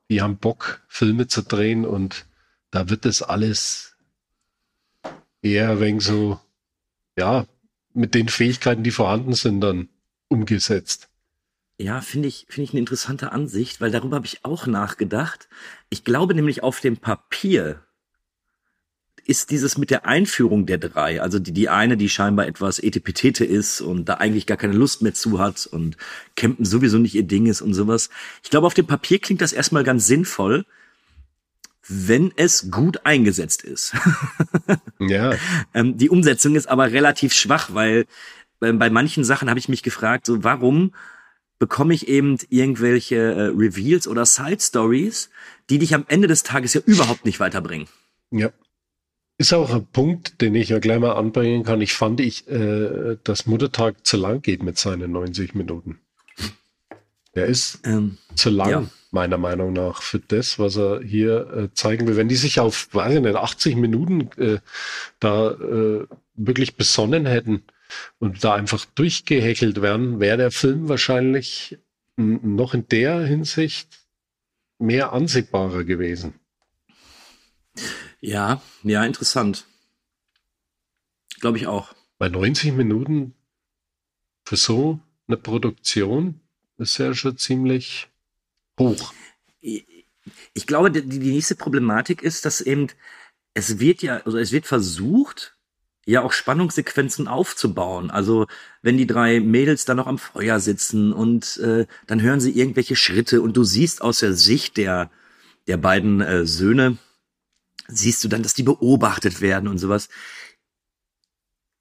die 0.09 0.21
haben 0.21 0.37
Bock, 0.37 0.81
Filme 0.87 1.27
zu 1.27 1.43
drehen 1.43 1.85
und 1.85 2.25
da 2.71 2.89
wird 2.89 3.05
das 3.05 3.21
alles 3.21 3.95
eher 5.41 5.79
wegen 5.79 5.99
so, 5.99 6.39
ja, 7.17 7.45
mit 7.93 8.13
den 8.15 8.29
Fähigkeiten, 8.29 8.83
die 8.83 8.91
vorhanden 8.91 9.33
sind, 9.33 9.61
dann 9.61 9.89
umgesetzt. 10.27 11.08
Ja, 11.81 12.01
finde 12.01 12.27
ich, 12.27 12.45
finde 12.49 12.65
ich 12.65 12.71
eine 12.71 12.81
interessante 12.81 13.31
Ansicht, 13.31 13.79
weil 13.79 13.89
darüber 13.89 14.17
habe 14.17 14.25
ich 14.25 14.43
auch 14.43 14.67
nachgedacht. 14.67 15.47
Ich 15.89 16.03
glaube 16.03 16.35
nämlich 16.35 16.61
auf 16.61 16.81
dem 16.81 16.97
Papier 16.97 17.81
ist 19.25 19.49
dieses 19.49 19.77
mit 19.77 19.89
der 19.89 20.05
Einführung 20.05 20.65
der 20.65 20.77
drei, 20.77 21.21
also 21.21 21.39
die, 21.39 21.53
die 21.53 21.69
eine, 21.69 21.95
die 21.95 22.09
scheinbar 22.09 22.47
etwas 22.47 22.79
etepetete 22.79 23.45
ist 23.45 23.79
und 23.79 24.09
da 24.09 24.15
eigentlich 24.15 24.45
gar 24.45 24.57
keine 24.57 24.73
Lust 24.73 25.03
mehr 25.03 25.13
zu 25.13 25.39
hat 25.39 25.67
und 25.67 25.95
Campen 26.35 26.65
sowieso 26.65 26.97
nicht 26.97 27.15
ihr 27.15 27.23
Ding 27.23 27.45
ist 27.45 27.61
und 27.61 27.73
sowas. 27.73 28.09
Ich 28.43 28.49
glaube, 28.49 28.67
auf 28.67 28.73
dem 28.73 28.87
Papier 28.87 29.19
klingt 29.19 29.39
das 29.39 29.53
erstmal 29.53 29.85
ganz 29.85 30.05
sinnvoll, 30.05 30.65
wenn 31.87 32.33
es 32.35 32.71
gut 32.71 33.05
eingesetzt 33.05 33.63
ist. 33.63 33.93
ja. 34.99 35.33
Ähm, 35.73 35.97
die 35.97 36.09
Umsetzung 36.09 36.55
ist 36.55 36.67
aber 36.67 36.91
relativ 36.91 37.33
schwach, 37.33 37.69
weil 37.73 38.05
äh, 38.59 38.73
bei 38.73 38.89
manchen 38.89 39.23
Sachen 39.23 39.49
habe 39.49 39.59
ich 39.59 39.69
mich 39.69 39.81
gefragt, 39.81 40.25
so 40.25 40.43
warum 40.43 40.91
bekomme 41.59 41.93
ich 41.93 42.07
eben 42.07 42.37
irgendwelche 42.49 43.15
äh, 43.15 43.41
Reveals 43.55 44.07
oder 44.07 44.25
Side 44.25 44.59
Stories, 44.61 45.29
die 45.69 45.77
dich 45.77 45.93
am 45.93 46.05
Ende 46.07 46.27
des 46.27 46.43
Tages 46.43 46.73
ja 46.73 46.81
überhaupt 46.85 47.25
nicht 47.25 47.39
weiterbringen. 47.39 47.87
Ja. 48.31 48.51
Ist 49.37 49.53
auch 49.53 49.73
ein 49.73 49.85
Punkt, 49.85 50.41
den 50.41 50.55
ich 50.55 50.69
ja 50.69 50.79
gleich 50.79 50.99
mal 50.99 51.13
anbringen 51.13 51.63
kann. 51.63 51.79
Ich 51.79 51.93
fand 51.93 52.19
ich, 52.19 52.49
äh, 52.49 53.17
dass 53.23 53.45
Muttertag 53.45 54.05
zu 54.05 54.17
lang 54.17 54.41
geht 54.41 54.63
mit 54.63 54.77
seinen 54.77 55.11
90 55.11 55.55
Minuten. 55.55 55.99
Der 57.35 57.45
ist 57.45 57.79
ähm, 57.85 58.17
zu 58.35 58.49
lang, 58.49 58.69
ja. 58.69 58.85
meiner 59.11 59.37
Meinung 59.37 59.71
nach, 59.71 60.01
für 60.01 60.19
das, 60.19 60.59
was 60.59 60.75
er 60.75 61.01
hier 61.01 61.53
äh, 61.53 61.73
zeigen 61.73 62.07
will. 62.07 62.17
Wenn 62.17 62.27
die 62.27 62.35
sich 62.35 62.59
auf, 62.59 62.93
weiß 62.93 63.15
ich 63.15 63.21
nicht, 63.21 63.35
80 63.35 63.75
Minuten 63.77 64.29
äh, 64.37 64.59
da 65.19 65.51
äh, 65.51 66.05
wirklich 66.35 66.75
besonnen 66.75 67.25
hätten, 67.25 67.63
und 68.19 68.43
da 68.43 68.53
einfach 68.53 68.85
durchgehechelt 68.85 69.81
werden, 69.81 70.19
wäre 70.19 70.37
der 70.37 70.51
Film 70.51 70.89
wahrscheinlich 70.89 71.77
noch 72.15 72.73
in 72.73 72.87
der 72.87 73.21
Hinsicht 73.25 73.87
mehr 74.77 75.13
ansehbarer 75.13 75.83
gewesen. 75.83 76.33
Ja, 78.19 78.61
ja, 78.83 79.05
interessant. 79.05 79.65
Glaube 81.39 81.57
ich 81.57 81.67
auch. 81.67 81.93
Bei 82.17 82.27
90 82.27 82.73
Minuten 82.73 83.33
für 84.45 84.57
so 84.57 84.99
eine 85.27 85.37
Produktion 85.37 86.41
ist 86.77 86.97
ja 86.97 87.13
schon 87.13 87.37
ziemlich 87.37 88.09
hoch. 88.79 89.13
Ich 89.61 90.67
glaube, 90.67 90.91
die, 90.91 91.01
die 91.07 91.31
nächste 91.31 91.55
Problematik 91.55 92.21
ist, 92.21 92.45
dass 92.45 92.61
eben 92.61 92.87
es 93.53 93.79
wird 93.79 94.01
ja, 94.01 94.17
also 94.17 94.37
es 94.37 94.51
wird 94.51 94.65
versucht, 94.65 95.57
ja 96.05 96.21
auch 96.21 96.33
Spannungssequenzen 96.33 97.27
aufzubauen. 97.27 98.09
Also 98.09 98.47
wenn 98.81 98.97
die 98.97 99.07
drei 99.07 99.39
Mädels 99.39 99.85
da 99.85 99.93
noch 99.93 100.07
am 100.07 100.17
Feuer 100.17 100.59
sitzen 100.59 101.13
und 101.13 101.57
äh, 101.57 101.85
dann 102.07 102.21
hören 102.21 102.39
sie 102.39 102.51
irgendwelche 102.51 102.95
Schritte 102.95 103.41
und 103.41 103.55
du 103.55 103.63
siehst 103.63 104.01
aus 104.01 104.19
der 104.19 104.33
Sicht 104.33 104.77
der 104.77 105.11
der 105.67 105.77
beiden 105.77 106.19
äh, 106.19 106.45
Söhne 106.45 106.97
siehst 107.87 108.23
du 108.23 108.27
dann, 108.27 108.43
dass 108.43 108.53
die 108.53 108.63
beobachtet 108.63 109.41
werden 109.41 109.67
und 109.67 109.77
sowas. 109.77 110.09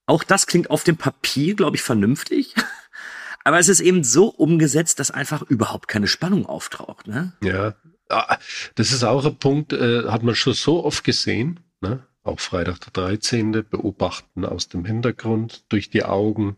Auch 0.06 0.24
das 0.24 0.46
klingt 0.46 0.70
auf 0.70 0.84
dem 0.84 0.96
Papier, 0.96 1.54
glaube 1.54 1.76
ich, 1.76 1.82
vernünftig. 1.82 2.54
Aber 3.44 3.58
es 3.58 3.68
ist 3.68 3.80
eben 3.80 4.04
so 4.04 4.28
umgesetzt, 4.28 5.00
dass 5.00 5.10
einfach 5.10 5.42
überhaupt 5.42 5.88
keine 5.88 6.06
Spannung 6.06 6.46
auftaucht. 6.46 7.06
Ne? 7.06 7.32
Ja, 7.42 7.76
ah, 8.08 8.38
das 8.74 8.92
ist 8.92 9.04
auch 9.04 9.24
ein 9.24 9.38
Punkt, 9.38 9.72
äh, 9.72 10.04
hat 10.08 10.22
man 10.22 10.34
schon 10.34 10.54
so 10.54 10.84
oft 10.84 11.04
gesehen. 11.04 11.60
Ne? 11.80 12.06
Auch 12.22 12.40
Freitag 12.40 12.80
der 12.80 12.92
13. 12.92 13.52
beobachten 13.68 14.44
aus 14.44 14.68
dem 14.68 14.84
Hintergrund 14.84 15.64
durch 15.68 15.90
die 15.90 16.04
Augen 16.04 16.56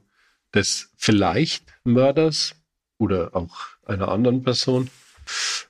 des 0.54 0.90
vielleicht 0.96 1.64
Mörders 1.84 2.54
oder 2.98 3.34
auch 3.34 3.56
einer 3.84 4.08
anderen 4.08 4.42
Person. 4.42 4.90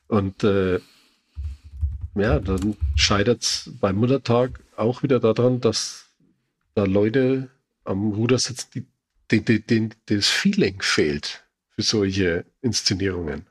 Und 0.08 0.42
äh, 0.42 0.80
ja, 2.14 2.38
dann 2.40 2.76
scheitert 2.96 3.42
es 3.42 3.70
beim 3.80 3.96
Muttertag 3.96 4.60
auch 4.76 5.02
wieder 5.02 5.20
daran, 5.20 5.60
dass 5.60 6.06
da 6.74 6.84
Leute 6.84 7.50
am 7.84 8.12
Ruder 8.12 8.38
sitzen, 8.38 8.68
die, 8.74 8.86
die, 9.30 9.44
die, 9.44 9.60
die 9.60 10.16
das 10.16 10.28
Feeling 10.28 10.80
fehlt 10.80 11.44
für 11.68 11.82
solche 11.82 12.46
Inszenierungen. 12.62 13.46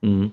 Mhm 0.00 0.32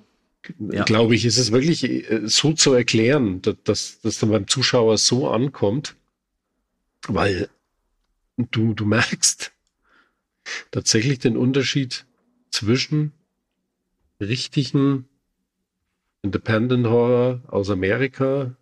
ja. 0.60 0.84
glaube 0.84 1.16
ich, 1.16 1.26
ist 1.26 1.38
es 1.38 1.52
wirklich 1.52 1.84
äh, 1.84 2.22
so 2.26 2.54
zu 2.54 2.74
erklären, 2.74 3.42
dass 3.42 4.02
das 4.02 4.20
dann 4.20 4.32
beim 4.32 4.48
Zuschauer 4.48 4.98
so 4.98 5.30
ankommt, 5.30 5.96
weil 7.08 7.50
du, 8.38 8.74
du 8.74 8.86
merkst 8.86 9.52
tatsächlich 10.72 11.20
den 11.20 11.38
Unterschied 11.38 12.06
zwischen 12.50 13.14
richtigen 14.20 15.08
Independent 16.22 16.86
Horror 16.88 17.42
aus 17.48 17.70
Amerika, 17.70 18.56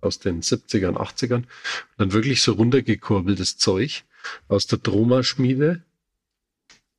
aus 0.00 0.18
den 0.18 0.42
70ern, 0.42 0.96
80ern. 0.96 1.34
Und 1.34 1.46
dann 1.96 2.12
wirklich 2.12 2.42
so 2.42 2.52
runtergekurbeltes 2.52 3.58
Zeug 3.58 4.04
aus 4.48 4.66
der 4.66 4.82
Troma-Schmiede. 4.82 5.82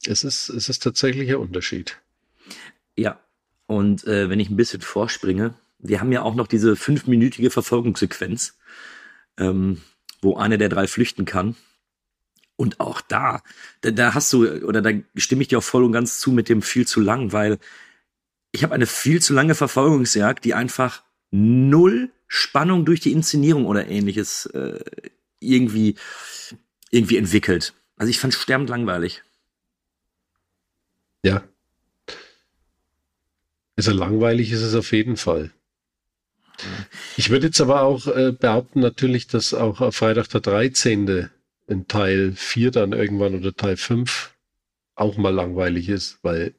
Es 0.05 0.23
ist, 0.23 0.49
es 0.49 0.69
ist 0.69 0.83
tatsächlich 0.83 1.29
ein 1.29 1.38
Unterschied. 1.38 1.99
Ja, 2.95 3.19
und 3.68 4.05
äh, 4.05 4.30
wenn 4.30 4.39
ich 4.39 4.49
ein 4.49 4.55
bisschen 4.55 4.82
vorspringe, 4.82 5.55
wir 5.80 5.99
haben 5.99 6.11
ja 6.11 6.22
auch 6.22 6.36
noch 6.36 6.47
diese 6.47 6.76
fünfminütige 6.76 7.49
Verfolgungssequenz, 7.49 8.57
ähm, 9.38 9.82
wo 10.22 10.38
einer 10.38 10.57
der 10.57 10.70
drei 10.70 10.88
flüchten 10.88 11.26
kann. 11.26 11.55
Und 12.57 12.80
auch 12.80 13.01
da, 13.01 13.43
da, 13.82 13.91
da 13.91 14.13
hast 14.13 14.32
du, 14.32 14.47
oder 14.63 14.82
da 14.82 14.91
stimme 15.16 15.41
ich 15.41 15.49
dir 15.49 15.57
auch 15.57 15.63
voll 15.63 15.84
und 15.84 15.91
ganz 15.91 16.20
zu 16.20 16.32
mit 16.32 16.47
dem 16.47 16.61
viel 16.61 16.88
zu 16.88 17.01
lang, 17.01 17.34
weil 17.34 17.59
ich 18.51 18.63
habe 18.63 18.74
eine 18.74 18.86
viel 18.86 19.22
zu 19.22 19.34
lange 19.34 19.55
Verfolgungsjagd, 19.55 20.45
die 20.45 20.53
einfach 20.53 21.03
null 21.32 22.11
Spannung 22.28 22.86
durch 22.86 23.01
die 23.01 23.11
Inszenierung 23.11 23.66
oder 23.66 23.88
ähnliches 23.88 24.45
äh, 24.47 24.80
irgendwie, 25.39 25.95
irgendwie 26.89 27.18
entwickelt. 27.18 27.74
Also 27.97 28.09
ich 28.09 28.20
fand 28.20 28.34
sterbend 28.34 28.70
langweilig. 28.70 29.24
Ja. 31.24 31.43
Also 33.76 33.91
langweilig 33.91 34.51
ist 34.51 34.61
es 34.61 34.76
auf 34.76 34.91
jeden 34.91 35.17
Fall. 35.17 35.51
Ich 37.17 37.30
würde 37.30 37.47
jetzt 37.47 37.59
aber 37.59 37.82
auch 37.82 38.07
äh, 38.07 38.32
behaupten, 38.32 38.80
natürlich, 38.80 39.28
dass 39.28 39.53
auch 39.53 39.82
auf 39.82 39.95
Freitag 39.95 40.30
der 40.30 40.41
13. 40.41 41.30
in 41.67 41.88
Teil 41.88 42.34
4 42.36 42.71
dann 42.71 42.93
irgendwann 42.93 43.36
oder 43.36 43.53
Teil 43.53 43.76
5 43.76 44.34
auch 44.95 45.17
mal 45.17 45.34
langweilig 45.34 45.89
ist, 45.89 46.19
weil 46.21 46.53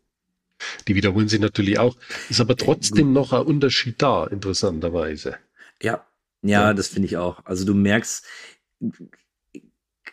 die 0.88 0.94
wiederholen 0.94 1.28
sich 1.28 1.40
natürlich 1.40 1.78
auch. 1.78 1.96
Ist 2.28 2.40
aber 2.40 2.56
trotzdem 2.56 3.12
noch 3.12 3.32
ein 3.32 3.42
Unterschied 3.42 4.00
da, 4.00 4.26
interessanterweise. 4.26 5.38
Ja, 5.82 6.06
ja, 6.42 6.68
ja. 6.68 6.74
das 6.74 6.88
finde 6.88 7.06
ich 7.06 7.16
auch. 7.16 7.44
Also 7.44 7.64
du 7.64 7.74
merkst, 7.74 8.24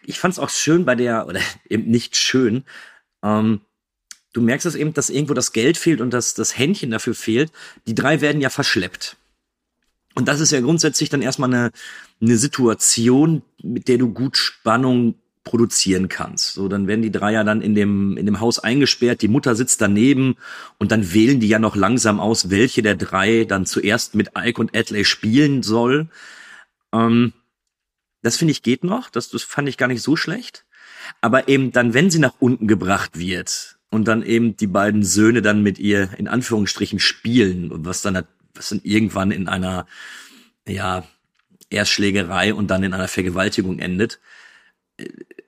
ich 0.05 0.19
fand 0.19 0.33
es 0.33 0.39
auch 0.39 0.49
schön 0.49 0.85
bei 0.85 0.95
der, 0.95 1.27
oder 1.27 1.39
eben 1.69 1.89
nicht 1.89 2.15
schön, 2.15 2.63
ähm, 3.21 3.61
du 4.33 4.41
merkst 4.41 4.65
es 4.65 4.75
eben, 4.75 4.93
dass 4.93 5.09
irgendwo 5.09 5.33
das 5.33 5.53
Geld 5.53 5.77
fehlt 5.77 6.01
und 6.01 6.11
dass 6.11 6.33
das 6.33 6.57
Händchen 6.57 6.91
dafür 6.91 7.15
fehlt. 7.15 7.51
Die 7.87 7.95
drei 7.95 8.19
werden 8.19 8.41
ja 8.41 8.49
verschleppt. 8.49 9.15
Und 10.15 10.27
das 10.27 10.39
ist 10.39 10.51
ja 10.51 10.61
grundsätzlich 10.61 11.09
dann 11.09 11.21
erstmal 11.21 11.53
eine, 11.53 11.71
eine 12.21 12.37
Situation, 12.37 13.41
mit 13.61 13.87
der 13.87 13.97
du 13.97 14.13
gut 14.13 14.37
Spannung 14.37 15.15
produzieren 15.43 16.07
kannst. 16.07 16.53
So, 16.53 16.67
dann 16.67 16.87
werden 16.87 17.01
die 17.01 17.11
drei 17.11 17.33
ja 17.33 17.43
dann 17.43 17.61
in 17.61 17.75
dem, 17.75 18.15
in 18.17 18.25
dem 18.25 18.39
Haus 18.39 18.59
eingesperrt, 18.59 19.21
die 19.21 19.27
Mutter 19.27 19.55
sitzt 19.55 19.81
daneben 19.81 20.35
und 20.77 20.91
dann 20.91 21.13
wählen 21.13 21.39
die 21.39 21.49
ja 21.49 21.59
noch 21.59 21.75
langsam 21.75 22.19
aus, 22.19 22.49
welche 22.49 22.81
der 22.81 22.95
drei 22.95 23.43
dann 23.43 23.65
zuerst 23.65 24.15
mit 24.15 24.31
Ike 24.37 24.61
und 24.61 24.75
Adley 24.75 25.03
spielen 25.03 25.63
soll. 25.63 26.07
Ähm, 26.93 27.33
das 28.21 28.37
finde 28.37 28.53
ich 28.53 28.63
geht 28.63 28.85
noch, 28.85 29.09
das, 29.09 29.29
das 29.29 29.43
fand 29.43 29.67
ich 29.67 29.77
gar 29.77 29.87
nicht 29.87 30.01
so 30.01 30.15
schlecht. 30.15 30.65
Aber 31.19 31.49
eben 31.49 31.73
dann, 31.73 31.93
wenn 31.93 32.09
sie 32.09 32.19
nach 32.19 32.35
unten 32.39 32.67
gebracht 32.67 33.19
wird 33.19 33.77
und 33.93 34.05
dann 34.05 34.23
eben 34.23 34.57
die 34.57 34.67
beiden 34.67 35.03
Söhne 35.03 35.41
dann 35.41 35.63
mit 35.63 35.79
ihr 35.79 36.09
in 36.17 36.27
Anführungsstrichen 36.27 36.99
spielen, 36.99 37.69
was 37.85 38.01
dann, 38.01 38.25
was 38.53 38.69
dann 38.69 38.81
irgendwann 38.83 39.31
in 39.31 39.47
einer, 39.47 39.87
ja, 40.67 41.07
Erstschlägerei 41.69 42.53
und 42.53 42.67
dann 42.67 42.83
in 42.83 42.93
einer 42.93 43.07
Vergewaltigung 43.07 43.79
endet, 43.79 44.19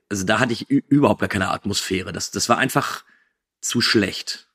also 0.09 0.25
da 0.25 0.39
hatte 0.39 0.53
ich 0.53 0.69
überhaupt 0.69 1.19
gar 1.19 1.29
keine 1.29 1.49
Atmosphäre. 1.49 2.13
Das, 2.13 2.31
das 2.31 2.49
war 2.49 2.57
einfach 2.57 3.03
zu 3.61 3.81
schlecht. 3.81 4.47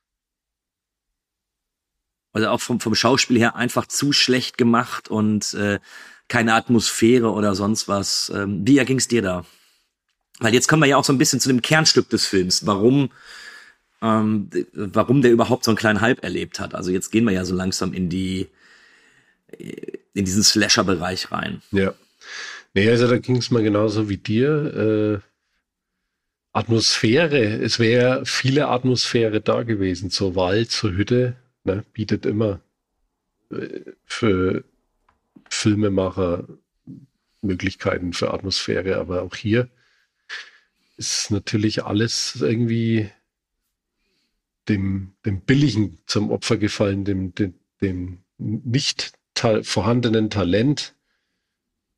Also 2.32 2.48
auch 2.48 2.60
vom, 2.60 2.80
vom 2.80 2.94
Schauspiel 2.94 3.38
her 3.38 3.56
einfach 3.56 3.86
zu 3.86 4.12
schlecht 4.12 4.56
gemacht 4.56 5.08
und 5.08 5.54
äh, 5.54 5.80
keine 6.28 6.54
Atmosphäre 6.54 7.32
oder 7.32 7.54
sonst 7.54 7.88
was. 7.88 8.30
Ähm, 8.34 8.66
wie 8.66 8.84
ging 8.84 8.98
es 8.98 9.08
dir 9.08 9.22
da? 9.22 9.44
Weil 10.38 10.54
jetzt 10.54 10.68
kommen 10.68 10.82
wir 10.82 10.88
ja 10.88 10.96
auch 10.96 11.04
so 11.04 11.12
ein 11.12 11.18
bisschen 11.18 11.40
zu 11.40 11.48
dem 11.48 11.60
Kernstück 11.60 12.08
des 12.08 12.26
Films, 12.26 12.66
warum, 12.66 13.10
ähm, 14.02 14.50
warum 14.72 15.22
der 15.22 15.30
überhaupt 15.30 15.64
so 15.64 15.70
einen 15.70 15.78
kleinen 15.78 16.00
Hype 16.00 16.22
erlebt 16.22 16.60
hat. 16.60 16.74
Also 16.74 16.90
jetzt 16.90 17.10
gehen 17.10 17.24
wir 17.24 17.32
ja 17.32 17.44
so 17.44 17.54
langsam 17.54 17.92
in 17.92 18.08
die 18.08 18.48
in 20.14 20.24
diesen 20.24 20.42
Slasher-Bereich 20.42 21.32
rein. 21.32 21.62
Ja. 21.72 21.94
Nee, 22.74 22.88
also 22.88 23.08
da 23.08 23.18
ging 23.18 23.36
es 23.36 23.50
mal 23.50 23.62
genauso 23.62 24.08
wie 24.08 24.16
dir. 24.16 25.20
Äh, 25.22 25.30
Atmosphäre, 26.52 27.62
es 27.62 27.78
wäre 27.78 28.26
viele 28.26 28.68
Atmosphäre 28.68 29.40
da 29.40 29.62
gewesen, 29.62 30.10
zur 30.10 30.34
Wald, 30.34 30.70
zur 30.70 30.92
Hütte, 30.92 31.36
ne, 31.62 31.84
bietet 31.92 32.26
immer 32.26 32.60
äh, 33.50 33.80
für 34.04 34.64
Filmemacher 35.48 36.48
Möglichkeiten 37.42 38.12
für 38.12 38.34
Atmosphäre, 38.34 38.96
aber 38.96 39.22
auch 39.22 39.34
hier 39.34 39.68
ist 40.96 41.30
natürlich 41.30 41.84
alles 41.84 42.36
irgendwie 42.40 43.10
dem, 44.70 45.14
dem 45.26 45.40
Billigen 45.40 45.98
zum 46.06 46.30
Opfer 46.30 46.56
gefallen, 46.56 47.04
dem, 47.04 47.34
dem, 47.34 47.54
dem 47.82 48.18
nicht 48.38 49.12
ta 49.34 49.62
vorhandenen 49.62 50.30
Talent 50.30 50.94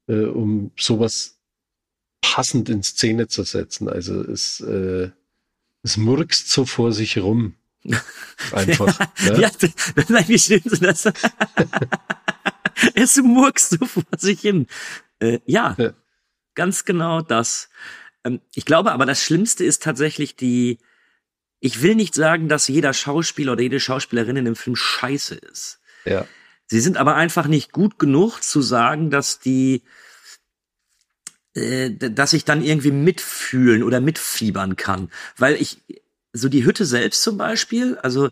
äh, 0.08 0.24
um 0.24 0.72
sowas 0.76 1.38
passend 2.20 2.68
in 2.68 2.82
Szene 2.82 3.28
zu 3.28 3.42
setzen. 3.42 3.88
Also 3.88 4.22
es, 4.22 4.60
äh, 4.60 5.10
es 5.82 5.96
murkst 5.96 6.48
so 6.48 6.64
vor 6.64 6.92
sich 6.92 7.18
rum. 7.18 7.54
Einfach. 8.52 8.98
ja, 9.24 9.32
ne? 9.32 9.40
ja 9.40 9.50
nein, 10.08 10.28
wie 10.28 10.38
stimmt 10.38 10.82
das? 10.82 11.04
es 12.94 13.16
murkst 13.16 13.70
so 13.70 13.84
vor 13.86 14.04
sich 14.16 14.40
hin. 14.40 14.66
Äh, 15.18 15.40
ja, 15.46 15.74
ja, 15.78 15.92
ganz 16.54 16.84
genau 16.84 17.22
das. 17.22 17.68
Ähm, 18.24 18.40
ich 18.54 18.64
glaube 18.64 18.92
aber, 18.92 19.04
das 19.04 19.22
Schlimmste 19.22 19.64
ist 19.64 19.82
tatsächlich 19.82 20.36
die, 20.36 20.78
ich 21.64 21.80
will 21.80 21.94
nicht 21.94 22.14
sagen, 22.14 22.48
dass 22.48 22.66
jeder 22.66 22.92
Schauspieler 22.92 23.52
oder 23.52 23.62
jede 23.62 23.78
Schauspielerin 23.78 24.34
in 24.34 24.44
dem 24.46 24.56
Film 24.56 24.74
scheiße 24.74 25.36
ist. 25.36 25.78
Ja. 26.04 26.26
Sie 26.66 26.80
sind 26.80 26.96
aber 26.96 27.14
einfach 27.14 27.46
nicht 27.46 27.70
gut 27.70 28.00
genug 28.00 28.40
zu 28.40 28.62
sagen, 28.62 29.10
dass 29.10 29.38
die, 29.38 29.82
äh, 31.54 31.90
dass 31.90 32.32
ich 32.32 32.44
dann 32.44 32.64
irgendwie 32.64 32.90
mitfühlen 32.90 33.84
oder 33.84 34.00
mitfiebern 34.00 34.74
kann. 34.74 35.08
Weil 35.36 35.54
ich, 35.54 35.78
so 36.32 36.48
die 36.48 36.64
Hütte 36.64 36.84
selbst 36.84 37.22
zum 37.22 37.38
Beispiel, 37.38 37.96
also 37.98 38.30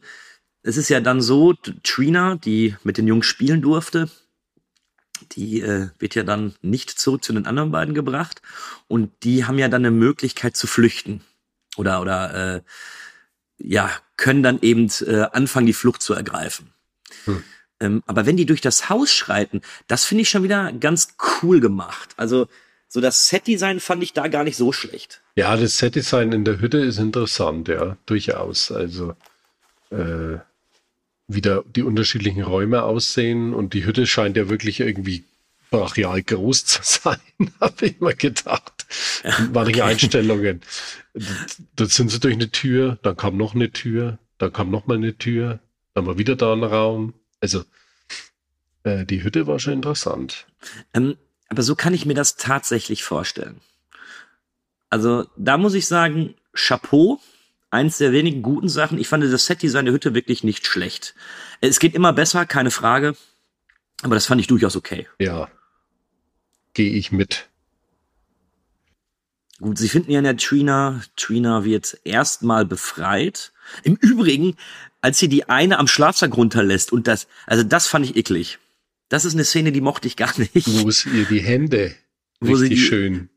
es 0.64 0.76
ist 0.76 0.88
ja 0.88 1.00
dann 1.00 1.20
so, 1.20 1.52
Trina, 1.84 2.34
die 2.34 2.74
mit 2.82 2.98
den 2.98 3.06
Jungs 3.06 3.26
spielen 3.26 3.62
durfte, 3.62 4.10
die 5.32 5.60
äh, 5.60 5.90
wird 6.00 6.16
ja 6.16 6.24
dann 6.24 6.56
nicht 6.62 6.90
zurück 6.90 7.22
zu 7.22 7.32
den 7.32 7.46
anderen 7.46 7.70
beiden 7.70 7.94
gebracht 7.94 8.42
und 8.88 9.12
die 9.22 9.44
haben 9.44 9.58
ja 9.60 9.68
dann 9.68 9.82
eine 9.82 9.92
Möglichkeit 9.92 10.56
zu 10.56 10.66
flüchten 10.66 11.22
oder 11.76 12.00
oder 12.00 12.56
äh, 12.56 12.62
ja 13.62 13.90
können 14.16 14.42
dann 14.42 14.58
eben 14.62 14.88
äh, 15.06 15.26
anfangen 15.32 15.66
die 15.66 15.72
Flucht 15.72 16.02
zu 16.02 16.14
ergreifen. 16.14 16.72
Hm. 17.24 17.42
Ähm, 17.80 18.02
aber 18.06 18.26
wenn 18.26 18.36
die 18.36 18.46
durch 18.46 18.60
das 18.60 18.88
Haus 18.88 19.12
schreiten, 19.12 19.62
das 19.88 20.04
finde 20.04 20.22
ich 20.22 20.28
schon 20.28 20.42
wieder 20.42 20.72
ganz 20.72 21.16
cool 21.42 21.60
gemacht. 21.60 22.10
Also 22.16 22.46
so 22.88 23.00
das 23.00 23.28
Setdesign 23.28 23.80
fand 23.80 24.02
ich 24.02 24.12
da 24.12 24.28
gar 24.28 24.44
nicht 24.44 24.56
so 24.56 24.72
schlecht. 24.72 25.22
Ja, 25.36 25.56
das 25.56 25.78
Setdesign 25.78 26.32
in 26.32 26.44
der 26.44 26.60
Hütte 26.60 26.78
ist 26.78 26.98
interessant, 26.98 27.68
ja, 27.68 27.96
durchaus. 28.06 28.70
Also 28.72 29.14
äh, 29.90 30.38
wie 31.28 31.40
da 31.40 31.62
die 31.64 31.82
unterschiedlichen 31.82 32.42
Räume 32.42 32.82
aussehen 32.82 33.54
und 33.54 33.72
die 33.72 33.84
Hütte 33.84 34.06
scheint 34.06 34.36
ja 34.36 34.48
wirklich 34.48 34.80
irgendwie 34.80 35.24
brachial 35.70 36.22
groß 36.22 36.64
zu 36.64 36.80
sein, 36.82 37.20
habe 37.60 37.86
ich 37.86 38.00
mal 38.00 38.14
gedacht. 38.14 38.72
Ja, 39.22 39.38
Manche 39.52 39.70
okay. 39.70 39.82
Einstellungen. 39.82 40.62
Da 41.76 41.86
sind 41.86 42.10
sie 42.10 42.18
durch 42.18 42.34
eine 42.34 42.50
Tür, 42.50 42.98
dann 43.02 43.16
kam 43.16 43.36
noch 43.36 43.54
eine 43.54 43.70
Tür, 43.70 44.18
dann 44.38 44.52
kam 44.52 44.70
noch 44.70 44.88
mal 44.88 44.96
eine 44.96 45.16
Tür, 45.16 45.60
dann 45.94 46.06
war 46.06 46.18
wieder 46.18 46.34
da 46.34 46.52
ein 46.52 46.64
Raum. 46.64 47.14
Also 47.40 47.62
äh, 48.82 49.04
die 49.04 49.22
Hütte 49.22 49.46
war 49.46 49.60
schon 49.60 49.74
interessant. 49.74 50.46
Ähm, 50.92 51.16
aber 51.48 51.62
so 51.62 51.76
kann 51.76 51.94
ich 51.94 52.04
mir 52.04 52.14
das 52.14 52.36
tatsächlich 52.36 53.04
vorstellen. 53.04 53.60
Also 54.88 55.26
da 55.36 55.56
muss 55.56 55.74
ich 55.74 55.86
sagen, 55.86 56.34
Chapeau, 56.52 57.20
eins 57.70 57.98
der 57.98 58.12
wenigen 58.12 58.42
guten 58.42 58.68
Sachen. 58.68 58.98
Ich 58.98 59.08
fand 59.08 59.22
das 59.22 59.46
Set-Design 59.46 59.84
der 59.84 59.94
Hütte 59.94 60.14
wirklich 60.14 60.42
nicht 60.42 60.66
schlecht. 60.66 61.14
Es 61.60 61.78
geht 61.78 61.94
immer 61.94 62.12
besser, 62.12 62.44
keine 62.46 62.70
Frage. 62.70 63.14
Aber 64.02 64.14
das 64.14 64.26
fand 64.26 64.40
ich 64.40 64.46
durchaus 64.46 64.76
okay. 64.76 65.06
Ja. 65.18 65.48
Gehe 66.74 66.92
ich 66.92 67.12
mit. 67.12 67.48
Gut, 69.60 69.78
sie 69.78 69.88
finden 69.88 70.10
ja 70.10 70.18
in 70.18 70.24
der 70.24 70.36
Trina, 70.36 71.02
Trina 71.16 71.64
wird 71.64 71.98
erstmal 72.04 72.64
befreit. 72.64 73.52
Im 73.82 73.96
Übrigen, 73.96 74.56
als 75.02 75.18
sie 75.18 75.28
die 75.28 75.48
eine 75.48 75.78
am 75.78 75.86
Schlafsack 75.86 76.36
runterlässt 76.36 76.92
und 76.92 77.06
das, 77.06 77.26
also 77.46 77.62
das 77.62 77.86
fand 77.86 78.06
ich 78.06 78.16
eklig. 78.16 78.58
Das 79.10 79.24
ist 79.24 79.34
eine 79.34 79.44
Szene, 79.44 79.72
die 79.72 79.80
mochte 79.80 80.08
ich 80.08 80.16
gar 80.16 80.32
nicht. 80.38 80.66
Wo 80.66 80.88
es 80.88 81.04
ihr 81.04 81.24
die 81.26 81.40
Hände 81.40 81.94
wo 82.40 82.52
richtig 82.52 82.70
die, 82.70 82.76
schön 82.78 83.28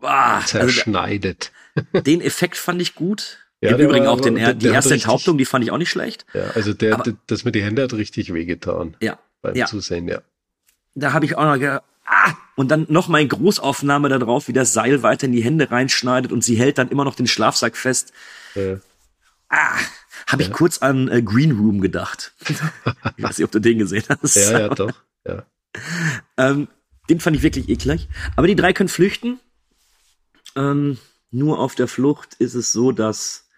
boah, 0.00 0.42
zerschneidet. 0.44 1.52
Also, 1.74 2.00
den 2.04 2.20
Effekt 2.20 2.56
fand 2.56 2.80
ich 2.80 2.94
gut. 2.94 3.38
Ja, 3.60 3.70
Im 3.70 3.80
Übrigen 3.80 4.06
war, 4.06 4.12
auch 4.12 4.20
den, 4.20 4.36
der, 4.36 4.54
die 4.54 4.66
erste 4.66 4.92
richtig, 4.92 5.04
Enthauptung, 5.04 5.38
die 5.38 5.44
fand 5.44 5.64
ich 5.64 5.70
auch 5.70 5.78
nicht 5.78 5.90
schlecht. 5.90 6.26
Ja, 6.34 6.50
also 6.54 6.74
der, 6.74 6.94
aber, 6.94 7.14
das 7.26 7.44
mit 7.44 7.54
die 7.54 7.62
Hände 7.62 7.82
hat 7.82 7.92
richtig 7.94 8.32
wehgetan. 8.32 8.96
Ja. 9.00 9.18
Beim 9.42 9.56
ja. 9.56 9.66
Zusehen, 9.66 10.08
ja. 10.08 10.20
Da 10.94 11.12
habe 11.12 11.24
ich 11.24 11.36
auch 11.36 11.44
noch 11.44 11.58
gedacht, 11.58 11.82
Und 12.56 12.70
dann 12.70 12.86
noch 12.88 13.08
mal 13.08 13.20
in 13.20 13.28
Großaufnahme 13.28 14.08
darauf, 14.08 14.48
wie 14.48 14.52
das 14.52 14.72
Seil 14.72 15.02
weiter 15.02 15.26
in 15.26 15.32
die 15.32 15.44
Hände 15.44 15.70
reinschneidet 15.70 16.32
und 16.32 16.42
sie 16.42 16.56
hält 16.56 16.78
dann 16.78 16.88
immer 16.88 17.04
noch 17.04 17.14
den 17.14 17.26
Schlafsack 17.26 17.76
fest. 17.76 18.12
Äh, 18.54 18.78
Ah, 19.48 19.78
habe 20.26 20.42
ich 20.42 20.50
kurz 20.50 20.78
an 20.78 21.08
äh, 21.08 21.22
Green 21.22 21.52
Room 21.52 21.80
gedacht. 21.80 22.34
ich 23.16 23.22
weiß 23.22 23.38
nicht, 23.38 23.44
ob 23.44 23.52
du 23.52 23.60
den 23.60 23.78
gesehen 23.78 24.04
hast. 24.08 24.34
ja, 24.36 24.58
ja, 24.58 24.68
doch. 24.68 24.92
Ja. 25.24 25.44
Ähm, 26.36 26.68
den 27.08 27.20
fand 27.20 27.36
ich 27.36 27.42
wirklich 27.42 27.68
eklig. 27.68 28.08
Aber 28.34 28.46
die 28.46 28.56
drei 28.56 28.72
können 28.72 28.88
flüchten. 28.88 29.38
Ähm, 30.56 30.98
nur 31.30 31.60
auf 31.60 31.74
der 31.74 31.86
Flucht 31.86 32.34
ist 32.34 32.54
es 32.54 32.72
so, 32.72 32.90
dass 32.90 33.48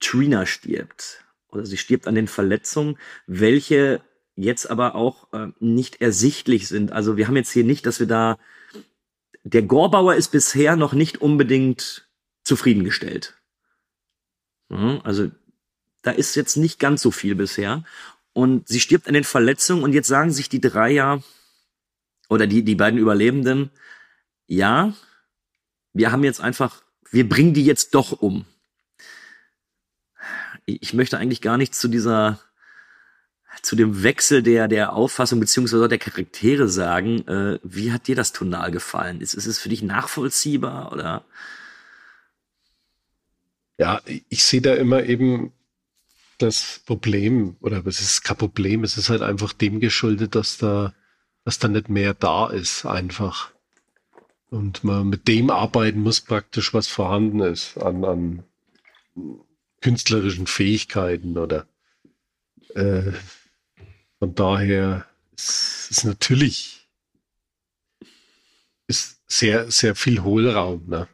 Trina 0.00 0.46
stirbt. 0.46 1.24
Oder 1.50 1.66
sie 1.66 1.76
stirbt 1.76 2.08
an 2.08 2.14
den 2.14 2.28
Verletzungen, 2.28 2.98
welche 3.26 4.00
jetzt 4.36 4.70
aber 4.70 4.94
auch 4.94 5.32
äh, 5.32 5.48
nicht 5.60 6.00
ersichtlich 6.00 6.68
sind. 6.68 6.92
Also 6.92 7.16
wir 7.16 7.26
haben 7.28 7.36
jetzt 7.36 7.50
hier 7.50 7.64
nicht, 7.64 7.86
dass 7.86 8.00
wir 8.00 8.06
da. 8.06 8.38
Der 9.44 9.62
Gorbauer 9.62 10.14
ist 10.14 10.28
bisher 10.28 10.76
noch 10.76 10.92
nicht 10.92 11.20
unbedingt 11.20 12.08
zufriedengestellt. 12.44 13.34
Mhm, 14.68 15.00
Also 15.04 15.30
da 16.02 16.10
ist 16.10 16.34
jetzt 16.34 16.56
nicht 16.56 16.78
ganz 16.78 17.02
so 17.02 17.10
viel 17.10 17.34
bisher. 17.34 17.84
Und 18.32 18.68
sie 18.68 18.80
stirbt 18.80 19.08
an 19.08 19.14
den 19.14 19.24
Verletzungen 19.24 19.84
und 19.84 19.92
jetzt 19.92 20.08
sagen 20.08 20.32
sich 20.32 20.48
die 20.48 20.60
drei 20.60 20.90
ja, 20.90 21.20
oder 22.28 22.46
die, 22.46 22.62
die 22.62 22.74
beiden 22.74 22.98
Überlebenden, 22.98 23.70
ja, 24.46 24.94
wir 25.92 26.12
haben 26.12 26.24
jetzt 26.24 26.40
einfach, 26.40 26.82
wir 27.10 27.28
bringen 27.28 27.52
die 27.52 27.64
jetzt 27.64 27.94
doch 27.94 28.12
um. 28.12 28.46
Ich 30.64 30.94
möchte 30.94 31.18
eigentlich 31.18 31.42
gar 31.42 31.58
nicht 31.58 31.74
zu 31.74 31.88
dieser, 31.88 32.40
zu 33.60 33.76
dem 33.76 34.02
Wechsel 34.02 34.42
der, 34.42 34.68
der 34.68 34.94
Auffassung 34.94 35.40
beziehungsweise 35.40 35.88
der 35.88 35.98
Charaktere 35.98 36.68
sagen. 36.68 37.26
Äh, 37.28 37.58
wie 37.62 37.92
hat 37.92 38.06
dir 38.06 38.16
das 38.16 38.32
Tonal 38.32 38.70
gefallen? 38.70 39.20
Ist, 39.20 39.34
ist 39.34 39.46
es 39.46 39.58
für 39.58 39.68
dich 39.68 39.82
nachvollziehbar 39.82 40.92
oder? 40.92 41.24
Ja, 43.78 44.00
ich 44.28 44.44
sehe 44.44 44.62
da 44.62 44.74
immer 44.74 45.02
eben 45.04 45.52
das 46.38 46.80
Problem, 46.86 47.56
oder 47.60 47.86
es 47.86 48.00
ist 48.00 48.24
kein 48.24 48.36
Problem, 48.36 48.84
es 48.84 48.96
ist 48.96 49.10
halt 49.10 49.22
einfach 49.22 49.52
dem 49.52 49.80
geschuldet, 49.80 50.34
dass 50.34 50.58
da, 50.58 50.94
dass 51.44 51.58
da 51.58 51.68
nicht 51.68 51.88
mehr 51.88 52.14
da 52.14 52.48
ist, 52.48 52.84
einfach. 52.84 53.52
Und 54.50 54.84
man 54.84 55.08
mit 55.08 55.28
dem 55.28 55.50
arbeiten 55.50 56.00
muss 56.00 56.20
praktisch, 56.20 56.74
was 56.74 56.88
vorhanden 56.88 57.40
ist 57.40 57.78
an, 57.78 58.04
an 58.04 58.42
künstlerischen 59.80 60.46
Fähigkeiten 60.46 61.38
oder 61.38 61.66
äh, 62.74 63.12
von 64.22 64.36
daher 64.36 65.04
ist 65.36 65.88
es 65.90 66.04
natürlich 66.04 66.86
ist 68.86 69.20
sehr, 69.26 69.68
sehr 69.68 69.96
viel 69.96 70.22
Hohlraum, 70.22 70.86
ne? 70.86 71.08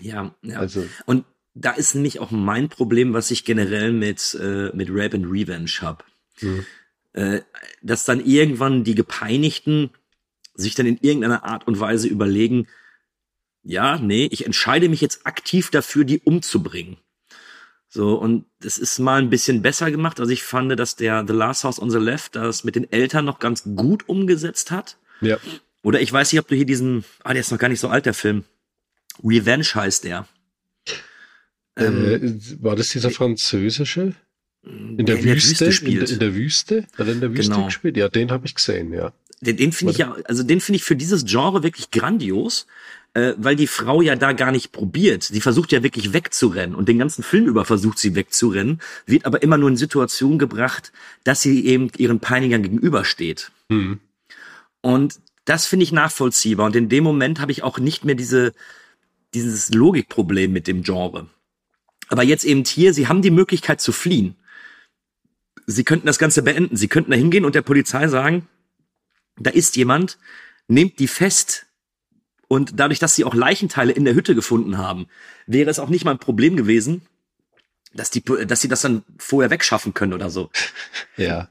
Ja, 0.00 0.34
ja. 0.40 0.58
Also 0.58 0.88
Und 1.04 1.26
da 1.52 1.72
ist 1.72 1.94
nämlich 1.94 2.20
auch 2.20 2.30
mein 2.30 2.70
Problem, 2.70 3.12
was 3.12 3.30
ich 3.30 3.44
generell 3.44 3.92
mit, 3.92 4.34
äh, 4.40 4.74
mit 4.74 4.88
Rape 4.90 5.16
and 5.16 5.26
Revenge 5.26 5.70
habe. 5.82 6.04
Mhm. 6.40 6.64
Äh, 7.12 7.42
dass 7.82 8.06
dann 8.06 8.24
irgendwann 8.24 8.82
die 8.82 8.94
Gepeinigten 8.94 9.90
sich 10.54 10.74
dann 10.74 10.86
in 10.86 10.96
irgendeiner 11.02 11.44
Art 11.44 11.66
und 11.66 11.78
Weise 11.78 12.08
überlegen, 12.08 12.66
ja, 13.62 13.98
nee, 13.98 14.26
ich 14.32 14.46
entscheide 14.46 14.88
mich 14.88 15.02
jetzt 15.02 15.26
aktiv 15.26 15.70
dafür, 15.70 16.04
die 16.04 16.20
umzubringen. 16.20 16.96
So, 17.90 18.16
und 18.16 18.44
das 18.60 18.76
ist 18.76 18.98
mal 18.98 19.20
ein 19.22 19.30
bisschen 19.30 19.62
besser 19.62 19.90
gemacht. 19.90 20.20
Also 20.20 20.30
ich 20.32 20.42
fand, 20.42 20.78
dass 20.78 20.94
der 20.96 21.24
The 21.26 21.32
Last 21.32 21.64
House 21.64 21.80
on 21.80 21.90
the 21.90 21.98
Left 21.98 22.36
das 22.36 22.62
mit 22.64 22.74
den 22.76 22.90
Eltern 22.92 23.24
noch 23.24 23.38
ganz 23.38 23.64
gut 23.64 24.08
umgesetzt 24.08 24.70
hat. 24.70 24.96
ja. 25.20 25.38
Oder 25.84 26.00
ich 26.00 26.12
weiß 26.12 26.32
nicht, 26.32 26.40
ob 26.40 26.48
du 26.48 26.56
hier 26.56 26.66
diesen, 26.66 27.04
ah, 27.22 27.32
der 27.32 27.40
ist 27.40 27.52
noch 27.52 27.58
gar 27.58 27.68
nicht 27.68 27.78
so 27.80 27.88
alt, 27.88 28.04
der 28.04 28.12
Film. 28.12 28.44
Revenge 29.22 29.64
heißt 29.74 30.02
der. 30.04 30.26
Ähm, 31.76 32.04
äh, 32.04 32.62
war 32.62 32.74
das 32.76 32.88
dieser 32.90 33.10
französische? 33.10 34.14
In 34.64 35.06
der, 35.06 35.16
in 35.16 35.24
der 35.24 35.34
Wüste, 35.36 35.50
Wüste 35.50 35.64
in, 35.66 35.72
spielt. 35.72 36.10
in 36.10 36.18
der 36.18 36.34
Wüste? 36.34 36.84
Hat 36.98 37.06
er 37.06 37.12
in 37.12 37.20
der 37.20 37.30
Wüste 37.30 37.52
Genau. 37.52 37.66
gespielt? 37.66 37.96
Ja, 37.96 38.08
den 38.08 38.30
habe 38.32 38.44
ich 38.46 38.54
gesehen, 38.56 38.92
ja. 38.92 39.12
Den, 39.40 39.56
den 39.56 39.70
finde 39.70 39.92
ich 39.92 39.98
ja, 39.98 40.16
also 40.24 40.42
den 40.42 40.60
finde 40.60 40.76
ich 40.78 40.84
für 40.84 40.96
dieses 40.96 41.24
Genre 41.24 41.62
wirklich 41.62 41.92
grandios, 41.92 42.66
äh, 43.14 43.34
weil 43.36 43.56
die 43.56 43.66
Frau 43.66 44.02
ja 44.02 44.16
da 44.16 44.32
gar 44.32 44.52
nicht 44.52 44.72
probiert. 44.72 45.22
Sie 45.22 45.40
versucht 45.40 45.72
ja 45.72 45.82
wirklich 45.82 46.12
wegzurennen 46.12 46.74
und 46.74 46.88
den 46.88 46.98
ganzen 46.98 47.22
Film 47.22 47.46
über 47.46 47.64
versucht 47.64 47.98
sie 47.98 48.14
wegzurennen, 48.14 48.80
wird 49.06 49.24
aber 49.24 49.42
immer 49.42 49.58
nur 49.58 49.68
in 49.68 49.76
Situation 49.76 50.38
gebracht, 50.38 50.92
dass 51.24 51.42
sie 51.42 51.64
eben 51.66 51.90
ihren 51.96 52.20
Peinigern 52.20 52.62
gegenübersteht. 52.62 53.50
Hm. 53.70 54.00
Und 54.80 55.20
das 55.44 55.66
finde 55.66 55.84
ich 55.84 55.92
nachvollziehbar. 55.92 56.66
Und 56.66 56.76
in 56.76 56.88
dem 56.88 57.04
Moment 57.04 57.40
habe 57.40 57.52
ich 57.52 57.62
auch 57.62 57.78
nicht 57.78 58.04
mehr 58.04 58.14
diese, 58.14 58.52
dieses 59.34 59.70
Logikproblem 59.70 60.52
mit 60.52 60.66
dem 60.66 60.82
Genre. 60.82 61.26
Aber 62.08 62.22
jetzt 62.22 62.44
eben 62.44 62.64
hier, 62.64 62.94
sie 62.94 63.08
haben 63.08 63.22
die 63.22 63.30
Möglichkeit 63.30 63.80
zu 63.80 63.92
fliehen. 63.92 64.36
Sie 65.66 65.84
könnten 65.84 66.06
das 66.06 66.18
Ganze 66.18 66.42
beenden. 66.42 66.76
Sie 66.76 66.88
könnten 66.88 67.10
da 67.10 67.16
hingehen 67.16 67.44
und 67.44 67.54
der 67.54 67.62
Polizei 67.62 68.08
sagen, 68.08 68.46
da 69.38 69.50
ist 69.50 69.76
jemand, 69.76 70.18
nehmt 70.66 70.98
die 70.98 71.08
fest. 71.08 71.66
Und 72.48 72.80
dadurch, 72.80 72.98
dass 72.98 73.14
sie 73.14 73.24
auch 73.24 73.34
Leichenteile 73.34 73.92
in 73.92 74.04
der 74.04 74.14
Hütte 74.14 74.34
gefunden 74.34 74.78
haben, 74.78 75.06
wäre 75.46 75.70
es 75.70 75.78
auch 75.78 75.90
nicht 75.90 76.04
mal 76.04 76.12
ein 76.12 76.18
Problem 76.18 76.56
gewesen, 76.56 77.02
dass 77.92 78.10
die, 78.10 78.22
dass 78.22 78.60
sie 78.60 78.68
das 78.68 78.80
dann 78.80 79.04
vorher 79.18 79.50
wegschaffen 79.50 79.94
können 79.94 80.12
oder 80.12 80.30
so. 80.30 80.50
Ja. 81.16 81.48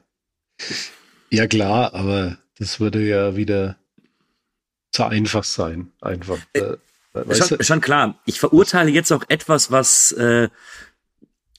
Ja, 1.30 1.46
klar, 1.46 1.94
aber 1.94 2.38
das 2.58 2.80
würde 2.80 3.06
ja 3.06 3.36
wieder 3.36 3.76
zu 4.90 5.04
einfach 5.04 5.44
sein. 5.44 5.92
Einfach. 6.00 6.38
Äh, 6.54 6.76
weißt 7.12 7.48
Schon, 7.48 7.62
schon 7.62 7.80
klar. 7.80 8.18
Ich 8.24 8.40
verurteile 8.40 8.90
jetzt 8.90 9.12
auch 9.12 9.24
etwas, 9.28 9.70
was 9.70 10.10
äh, 10.12 10.48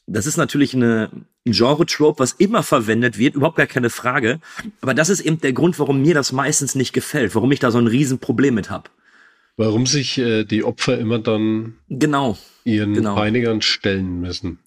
das 0.10 0.26
ist 0.26 0.38
natürlich 0.38 0.74
eine, 0.74 1.10
ein 1.46 1.52
Genre-Trope, 1.52 2.20
was 2.20 2.34
immer 2.34 2.64
verwendet 2.64 3.18
wird, 3.18 3.36
überhaupt 3.36 3.58
gar 3.58 3.68
keine 3.68 3.90
Frage. 3.90 4.40
Aber 4.82 4.94
das 4.94 5.10
ist 5.10 5.22
eben 5.22 5.40
der 5.40 5.54
Grund, 5.54 5.80
warum 5.80 6.02
mir 6.02 6.14
das 6.14 6.32
meistens 6.32 6.76
nicht 6.76 6.94
gefällt, 6.94 7.36
warum 7.36 7.52
ich 7.52 7.60
da 7.60 7.72
so 7.72 7.78
ein 7.78 7.88
Riesenproblem 7.88 8.56
mit 8.56 8.70
hab. 8.70 8.90
Warum 9.60 9.86
sich 9.88 10.18
äh, 10.18 10.46
die 10.46 10.64
Opfer 10.64 10.98
immer 10.98 11.20
dann 11.20 11.78
Genau. 11.90 12.38
ihren 12.64 12.94
Genau. 12.94 13.14
Peinigern 13.16 13.62
stellen 13.62 14.22
müssen. 14.22 14.60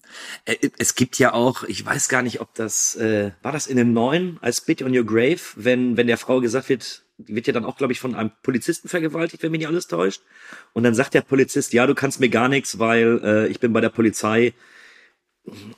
Äh, 0.45 0.69
Es 0.77 0.93
gibt 0.93 1.17
ja 1.17 1.33
auch, 1.33 1.63
ich 1.63 1.83
weiß 1.83 2.09
gar 2.09 2.21
nicht, 2.21 2.41
ob 2.41 2.53
das, 2.53 2.93
äh, 2.97 3.31
war 3.41 3.51
das 3.51 3.65
in 3.65 3.77
dem 3.77 3.91
neuen, 3.91 4.37
als 4.41 4.57
Spit 4.57 4.83
on 4.83 4.95
Your 4.95 5.03
Grave, 5.03 5.39
wenn, 5.55 5.97
wenn 5.97 6.05
der 6.05 6.19
Frau 6.19 6.41
gesagt 6.41 6.69
wird, 6.69 7.01
die 7.17 7.33
wird 7.33 7.47
ja 7.47 7.53
dann 7.53 7.65
auch, 7.65 7.75
glaube 7.77 7.91
ich, 7.91 7.99
von 7.99 8.13
einem 8.13 8.29
Polizisten 8.43 8.87
vergewaltigt, 8.87 9.41
wenn 9.41 9.49
mich 9.49 9.61
nicht 9.61 9.67
alles 9.67 9.87
täuscht. 9.87 10.21
Und 10.73 10.83
dann 10.83 10.93
sagt 10.93 11.15
der 11.15 11.21
Polizist, 11.21 11.73
ja, 11.73 11.87
du 11.87 11.95
kannst 11.95 12.19
mir 12.19 12.29
gar 12.29 12.47
nichts, 12.47 12.77
weil 12.77 13.19
äh, 13.23 13.47
ich 13.47 13.59
bin 13.59 13.73
bei 13.73 13.81
der 13.81 13.89
Polizei. 13.89 14.53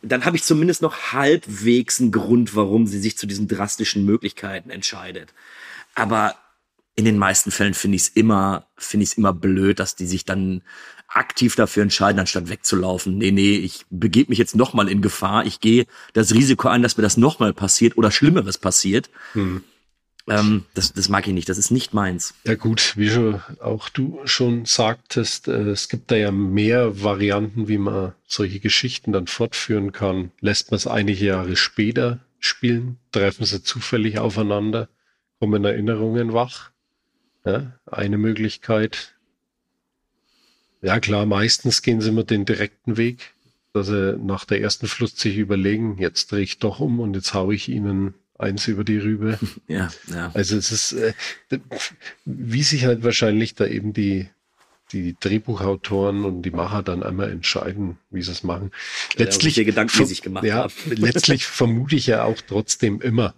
Dann 0.02 0.26
habe 0.26 0.36
ich 0.36 0.44
zumindest 0.44 0.82
noch 0.82 1.14
halbwegs 1.14 2.02
einen 2.02 2.12
Grund, 2.12 2.54
warum 2.54 2.86
sie 2.86 3.00
sich 3.00 3.18
zu 3.18 3.28
diesen 3.28 3.48
drastischen 3.48 4.04
Möglichkeiten 4.04 4.70
entscheidet. 4.72 5.34
Aber 5.94 6.36
in 6.96 7.06
den 7.06 7.18
meisten 7.18 7.52
Fällen 7.52 7.74
finde 7.74 7.98
ich 7.98 8.04
es 8.04 8.08
immer, 8.10 8.68
finde 8.78 9.04
ich 9.04 9.12
es 9.12 9.18
immer 9.18 9.34
blöd, 9.34 9.80
dass 9.80 9.96
die 9.96 10.06
sich 10.06 10.26
dann 10.26 10.64
aktiv 11.08 11.56
dafür 11.56 11.84
entscheiden, 11.84 12.20
anstatt 12.20 12.50
wegzulaufen. 12.50 13.18
Nee, 13.18 13.32
nee, 13.32 13.56
ich 13.56 13.86
begebe 13.90 14.30
mich 14.30 14.40
jetzt 14.40 14.56
nochmal 14.56 14.90
in 14.90 15.02
Gefahr. 15.02 15.46
Ich 15.46 15.60
gehe 15.60 15.86
das 16.14 16.34
Risiko 16.34 16.68
ein, 16.68 16.82
dass 16.82 16.98
mir 16.98 17.04
das 17.04 17.18
nochmal 17.18 17.54
passiert 17.54 17.98
oder 17.98 18.12
Schlimmeres 18.12 18.58
passiert. 18.58 19.10
Ähm, 20.28 20.66
das, 20.74 20.94
das 20.94 21.10
mag 21.10 21.28
ich 21.28 21.34
nicht. 21.34 21.50
Das 21.50 21.58
ist 21.58 21.72
nicht 21.72 21.94
meins. 21.94 22.34
Ja 22.46 22.56
gut, 22.56 22.94
wie 22.98 23.10
schon 23.10 23.42
auch 23.60 23.90
du 23.90 24.20
schon 24.26 24.66
sagtest, 24.66 25.48
äh, 25.48 25.70
es 25.70 25.90
gibt 25.90 26.12
da 26.12 26.16
ja 26.16 26.32
mehr 26.32 27.04
Varianten, 27.04 27.68
wie 27.68 27.78
man 27.78 28.14
solche 28.26 28.60
Geschichten 28.60 29.12
dann 29.12 29.28
fortführen 29.28 29.92
kann. 29.92 30.32
Lässt 30.40 30.72
man 30.72 30.78
es 30.78 30.88
einige 30.88 31.26
Jahre 31.26 31.56
später 31.56 32.20
spielen, 32.40 32.98
treffen 33.12 33.46
sie 33.46 33.64
zufällig 33.64 34.18
aufeinander, 34.18 34.90
kommen 35.40 35.64
Erinnerungen 35.64 36.34
wach. 36.34 36.72
Ja, 37.46 37.74
eine 37.86 38.18
Möglichkeit. 38.18 39.16
Ja 40.82 41.00
klar, 41.00 41.26
meistens 41.26 41.82
gehen 41.82 42.02
sie 42.02 42.12
mit 42.12 42.30
den 42.30 42.46
direkten 42.46 42.98
Weg, 42.98 43.34
dass 43.74 43.88
sie 43.88 44.18
nach 44.18 44.46
der 44.46 44.62
ersten 44.62 44.88
Flucht 44.88 45.20
sich 45.20 45.38
überlegen, 45.38 45.98
jetzt 46.00 46.32
drehe 46.32 46.42
ich 46.42 46.60
doch 46.60 46.80
um 46.80 47.00
und 47.00 47.16
jetzt 47.16 47.34
hau 47.34 47.52
ich 47.52 47.70
ihnen 47.70 48.16
eins 48.38 48.68
über 48.68 48.84
die 48.84 48.98
Rübe. 48.98 49.40
Ja, 49.68 49.90
ja. 50.08 50.32
Also 50.34 50.58
es 50.58 50.72
ist, 50.72 50.94
äh, 50.94 51.14
wie 52.26 52.64
sich 52.64 52.86
halt 52.86 53.04
wahrscheinlich 53.04 53.56
da 53.56 53.66
eben 53.66 53.94
die, 53.94 54.30
die 54.92 55.16
Drehbuchautoren 55.20 56.24
und 56.26 56.44
die 56.44 56.52
Macher 56.52 56.84
dann 56.84 57.04
einmal 57.04 57.32
entscheiden, 57.32 57.98
wie 58.12 58.22
sie 58.22 58.32
es 58.32 58.44
machen. 58.44 58.72
Letztlich 59.16 59.58
welche 59.58 59.66
Gedanken 59.66 59.98
die 59.98 60.06
sich 60.06 60.22
gemacht 60.22 60.46
ja, 60.46 60.56
haben. 60.56 60.74
letztlich 60.86 61.46
vermute 61.46 61.96
ich 61.96 62.08
ja 62.08 62.24
auch 62.24 62.40
trotzdem 62.48 63.02
immer, 63.02 63.34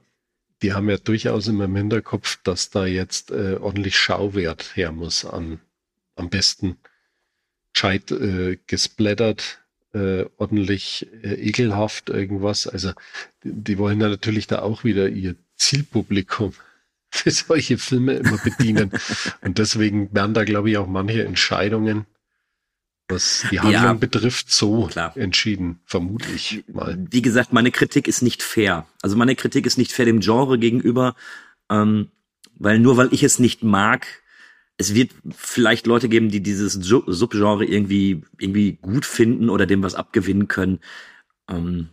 die 0.61 0.73
haben 0.73 0.89
ja 0.89 0.97
durchaus 0.97 1.47
immer 1.47 1.65
im 1.65 1.75
Hinterkopf, 1.75 2.39
dass 2.43 2.69
da 2.69 2.85
jetzt 2.85 3.31
äh, 3.31 3.57
ordentlich 3.59 3.97
Schauwert 3.97 4.75
her 4.75 4.91
muss 4.91 5.25
an 5.25 5.59
am 6.15 6.29
besten 6.29 6.77
gescheit 7.73 8.11
äh, 8.11 8.57
gesplattert, 8.65 9.61
äh, 9.93 10.25
ordentlich 10.37 11.07
äh, 11.23 11.35
ekelhaft 11.35 12.09
irgendwas. 12.09 12.67
Also 12.67 12.93
die, 13.43 13.51
die 13.53 13.77
wollen 13.77 14.01
ja 14.01 14.09
natürlich 14.09 14.47
da 14.47 14.59
auch 14.63 14.83
wieder 14.83 15.09
ihr 15.09 15.35
Zielpublikum 15.55 16.53
für 17.11 17.31
solche 17.31 17.77
Filme 17.77 18.13
immer 18.13 18.37
bedienen. 18.39 18.91
Und 19.41 19.59
deswegen 19.59 20.13
werden 20.13 20.33
da, 20.33 20.43
glaube 20.43 20.71
ich, 20.71 20.77
auch 20.77 20.87
manche 20.87 21.23
Entscheidungen, 21.23 22.05
was 23.09 23.45
die 23.51 23.59
Handlung 23.59 23.83
Ja. 23.83 23.93
betrifft, 23.93 24.51
so 24.51 24.87
Klar. 24.87 25.15
entschieden, 25.15 25.79
vermute 25.85 26.27
ich 26.35 26.63
mal. 26.71 26.97
Wie 27.09 27.21
gesagt, 27.21 27.53
meine 27.53 27.71
Kritik 27.71 28.07
ist 28.07 28.21
nicht 28.21 28.43
fair. 28.43 28.85
Also 29.01 29.15
meine 29.15 29.35
Kritik 29.35 29.65
ist 29.65 29.77
nicht 29.77 29.91
fair 29.91 30.05
dem 30.05 30.19
Genre 30.19 30.59
gegenüber, 30.59 31.15
ähm, 31.69 32.09
weil 32.55 32.79
nur 32.79 32.97
weil 32.97 33.09
ich 33.13 33.23
es 33.23 33.39
nicht 33.39 33.63
mag, 33.63 34.07
es 34.77 34.93
wird 34.93 35.11
vielleicht 35.35 35.87
Leute 35.87 36.09
geben, 36.09 36.29
die 36.29 36.41
dieses 36.41 36.73
Sub- 36.73 37.05
Subgenre 37.07 37.65
irgendwie 37.65 38.21
irgendwie 38.39 38.73
gut 38.81 39.05
finden 39.05 39.49
oder 39.49 39.65
dem 39.65 39.81
was 39.83 39.95
abgewinnen 39.95 40.47
können. 40.47 40.79
Ähm, 41.49 41.89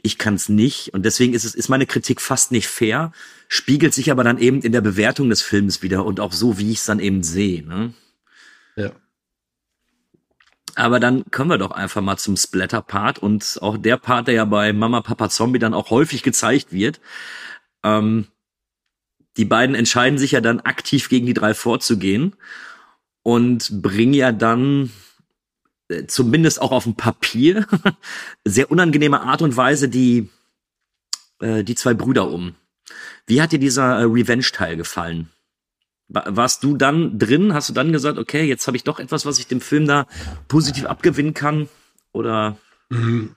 ich 0.00 0.18
kann 0.18 0.34
es 0.34 0.48
nicht 0.48 0.94
und 0.94 1.04
deswegen 1.04 1.34
ist 1.34 1.44
es 1.44 1.54
ist 1.56 1.68
meine 1.68 1.86
Kritik 1.86 2.20
fast 2.20 2.52
nicht 2.52 2.68
fair, 2.68 3.10
spiegelt 3.48 3.92
sich 3.94 4.10
aber 4.12 4.22
dann 4.22 4.38
eben 4.38 4.60
in 4.62 4.70
der 4.72 4.80
Bewertung 4.82 5.28
des 5.30 5.42
Films 5.42 5.82
wieder 5.82 6.04
und 6.04 6.20
auch 6.20 6.32
so, 6.32 6.58
wie 6.58 6.70
ich 6.70 6.78
es 6.78 6.84
dann 6.84 7.00
eben 7.00 7.22
sehe. 7.24 7.66
Ne? 7.66 7.94
Ja. 8.76 8.92
Aber 10.78 11.00
dann 11.00 11.28
kommen 11.32 11.50
wir 11.50 11.58
doch 11.58 11.72
einfach 11.72 12.02
mal 12.02 12.18
zum 12.18 12.36
Splatter-Part 12.36 13.18
und 13.18 13.58
auch 13.62 13.76
der 13.76 13.96
Part, 13.96 14.28
der 14.28 14.34
ja 14.34 14.44
bei 14.44 14.72
Mama 14.72 15.00
Papa 15.00 15.28
Zombie 15.28 15.58
dann 15.58 15.74
auch 15.74 15.90
häufig 15.90 16.22
gezeigt 16.22 16.72
wird. 16.72 17.00
Ähm, 17.82 18.28
die 19.36 19.44
beiden 19.44 19.74
entscheiden 19.74 20.20
sich 20.20 20.30
ja 20.32 20.40
dann 20.40 20.60
aktiv 20.60 21.08
gegen 21.08 21.26
die 21.26 21.34
drei 21.34 21.52
vorzugehen 21.52 22.36
und 23.24 23.82
bringen 23.82 24.14
ja 24.14 24.30
dann 24.30 24.92
äh, 25.88 26.06
zumindest 26.06 26.62
auch 26.62 26.70
auf 26.70 26.84
dem 26.84 26.94
Papier 26.94 27.66
sehr 28.44 28.70
unangenehme 28.70 29.22
Art 29.22 29.42
und 29.42 29.56
Weise 29.56 29.88
die 29.88 30.28
äh, 31.40 31.64
die 31.64 31.74
zwei 31.74 31.94
Brüder 31.94 32.30
um. 32.30 32.54
Wie 33.26 33.42
hat 33.42 33.50
dir 33.50 33.58
dieser 33.58 33.98
äh, 33.98 34.04
Revenge-Teil 34.04 34.76
gefallen? 34.76 35.28
Wa- 36.08 36.24
Warst 36.26 36.64
du 36.64 36.76
dann 36.76 37.18
drin? 37.18 37.52
Hast 37.54 37.68
du 37.68 37.72
dann 37.74 37.92
gesagt, 37.92 38.18
okay, 38.18 38.44
jetzt 38.44 38.66
habe 38.66 38.76
ich 38.76 38.84
doch 38.84 38.98
etwas, 38.98 39.26
was 39.26 39.38
ich 39.38 39.46
dem 39.46 39.60
Film 39.60 39.86
da 39.86 40.06
positiv 40.48 40.86
abgewinnen 40.86 41.34
kann? 41.34 41.68
Oder 42.12 42.56
Mhm. 42.90 43.34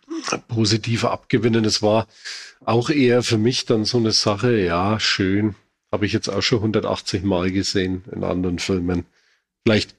Positive 0.47 1.11
abgewinnen. 1.11 1.65
Es 1.65 1.81
war 1.81 2.07
auch 2.63 2.89
eher 2.89 3.21
für 3.23 3.37
mich 3.37 3.65
dann 3.65 3.83
so 3.83 3.97
eine 3.97 4.11
Sache, 4.13 4.57
ja, 4.57 4.99
schön. 4.99 5.55
Habe 5.91 6.05
ich 6.05 6.13
jetzt 6.13 6.29
auch 6.29 6.41
schon 6.41 6.59
180 6.59 7.23
Mal 7.23 7.51
gesehen 7.51 8.03
in 8.13 8.23
anderen 8.23 8.59
Filmen. 8.59 9.05
Vielleicht 9.65 9.95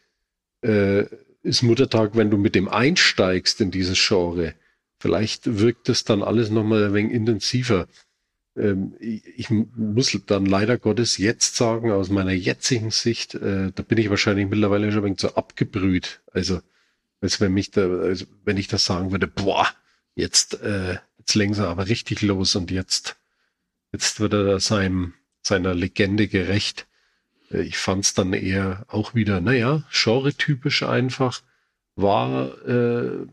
äh, 0.63 1.05
ist 1.43 1.63
Muttertag, 1.63 2.13
wenn 2.17 2.31
du 2.31 2.39
mit 2.39 2.55
dem 2.55 2.69
einsteigst 2.69 3.61
in 3.61 3.71
dieses 3.71 3.99
Genre, 4.07 4.55
vielleicht 5.01 5.59
wirkt 5.59 5.89
es 5.91 6.05
dann 6.05 6.23
alles 6.23 6.49
nochmal 6.51 6.85
ein 6.87 6.95
wenig 6.95 7.13
intensiver. 7.13 7.89
Ähm, 8.57 8.95
ich, 9.01 9.51
muss 9.51 10.13
dann 10.31 10.47
leider 10.47 10.79
Gottes 10.79 11.17
jetzt 11.17 11.57
sagen, 11.57 11.91
aus 11.91 12.11
meiner 12.11 12.33
jetzigen 12.33 12.91
Sicht, 12.91 13.35
äh, 13.35 13.73
da 13.75 13.83
bin 13.83 13.99
ich 13.99 14.11
wahrscheinlich 14.11 14.49
mittlerweile 14.49 14.91
schon 14.91 15.01
ein 15.01 15.05
wenig 15.05 15.21
so 15.21 15.35
abgebrüht. 15.35 16.21
Also 16.33 16.61
als 17.21 17.41
wenn 17.41 17.53
mich 17.53 17.71
da, 17.71 17.89
als 17.89 18.27
wenn 18.45 18.57
ich 18.57 18.69
das 18.69 18.85
sagen 18.85 19.13
würde, 19.13 19.27
boah, 19.27 19.69
jetzt, 20.15 20.61
äh, 20.61 20.99
jetzt 21.19 21.35
legen 21.35 21.55
sie 21.55 21.67
aber 21.67 21.89
richtig 21.89 22.21
los 22.23 22.55
und 22.57 22.71
jetzt, 22.71 23.17
jetzt 23.93 24.21
wird 24.21 24.35
er 24.35 24.61
seinem, 24.61 25.15
seiner 25.41 25.75
Legende 25.75 26.29
gerecht. 26.29 26.87
Äh, 27.51 27.63
Ich 27.63 27.79
fand 27.79 28.05
es 28.05 28.15
dann 28.15 28.33
eher 28.33 28.85
auch 28.89 29.15
wieder, 29.15 29.41
naja, 29.41 29.85
genre-typisch 29.91 30.83
einfach, 30.83 31.43
war 31.95 32.67
äh, 32.67 33.27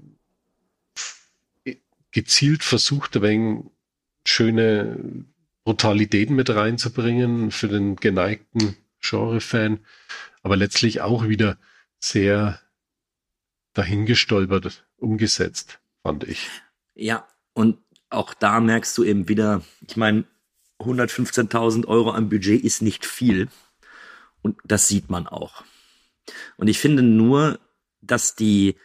gezielt 2.12 2.64
versucht, 2.64 3.22
wenig 3.22 3.72
schöne 4.26 5.26
Brutalitäten 5.64 6.36
mit 6.36 6.50
reinzubringen 6.50 7.52
für 7.52 7.68
den 7.68 7.96
geneigten 7.96 8.76
Genre-Fan, 9.02 9.80
aber 10.42 10.58
letztlich 10.58 11.02
auch 11.02 11.28
wieder 11.28 11.58
sehr 12.00 12.60
dahingestolpert 13.74 14.86
umgesetzt, 14.98 15.80
fand 16.04 16.24
ich. 16.26 16.50
ja, 16.96 17.28
und 17.54 17.78
auch 18.10 18.34
da 18.34 18.60
merkst 18.60 18.98
du 18.98 19.04
eben 19.04 19.28
wieder, 19.28 19.62
ich 19.88 19.98
meine, 19.98 20.26
115.000 20.80 21.86
Euro 21.88 22.12
am 22.12 22.30
Budget 22.30 22.64
ist 22.64 22.82
nicht 22.82 23.06
viel. 23.06 23.50
Und 24.42 24.58
das 24.64 24.88
sieht 24.88 25.10
man 25.10 25.28
auch. 25.28 25.64
Und 26.58 26.68
ich 26.68 26.80
finde 26.80 27.04
nur, 27.04 27.60
dass 28.02 28.36
die, 28.36 28.76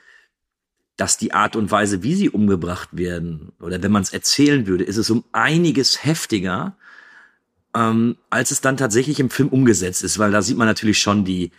dass 0.96 1.18
die 1.18 1.32
Art 1.32 1.56
und 1.56 1.70
Weise, 1.70 2.02
wie 2.02 2.14
sie 2.14 2.30
umgebracht 2.30 2.90
werden, 2.92 3.52
oder 3.60 3.82
wenn 3.82 3.92
man 3.92 4.02
es 4.02 4.12
erzählen 4.12 4.66
würde, 4.66 4.84
ist 4.84 4.96
es 4.96 5.10
um 5.10 5.24
einiges 5.32 6.04
heftiger, 6.04 6.76
ähm, 7.74 8.16
als 8.30 8.50
es 8.52 8.60
dann 8.60 8.76
tatsächlich 8.76 9.18
im 9.18 9.30
Film 9.30 9.48
umgesetzt 9.48 10.04
ist, 10.04 10.18
weil 10.18 10.30
da 10.30 10.42
sieht 10.42 10.56
man 10.56 10.68
natürlich 10.68 11.00
schon 11.00 11.24
die 11.24 11.50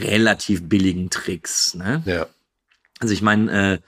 relativ 0.00 0.68
billigen 0.68 1.10
Tricks. 1.10 1.74
Ne? 1.74 2.02
Ja. 2.06 2.26
Also 2.98 3.12
ich 3.12 3.20
meine, 3.20 3.74
äh, 3.74 3.78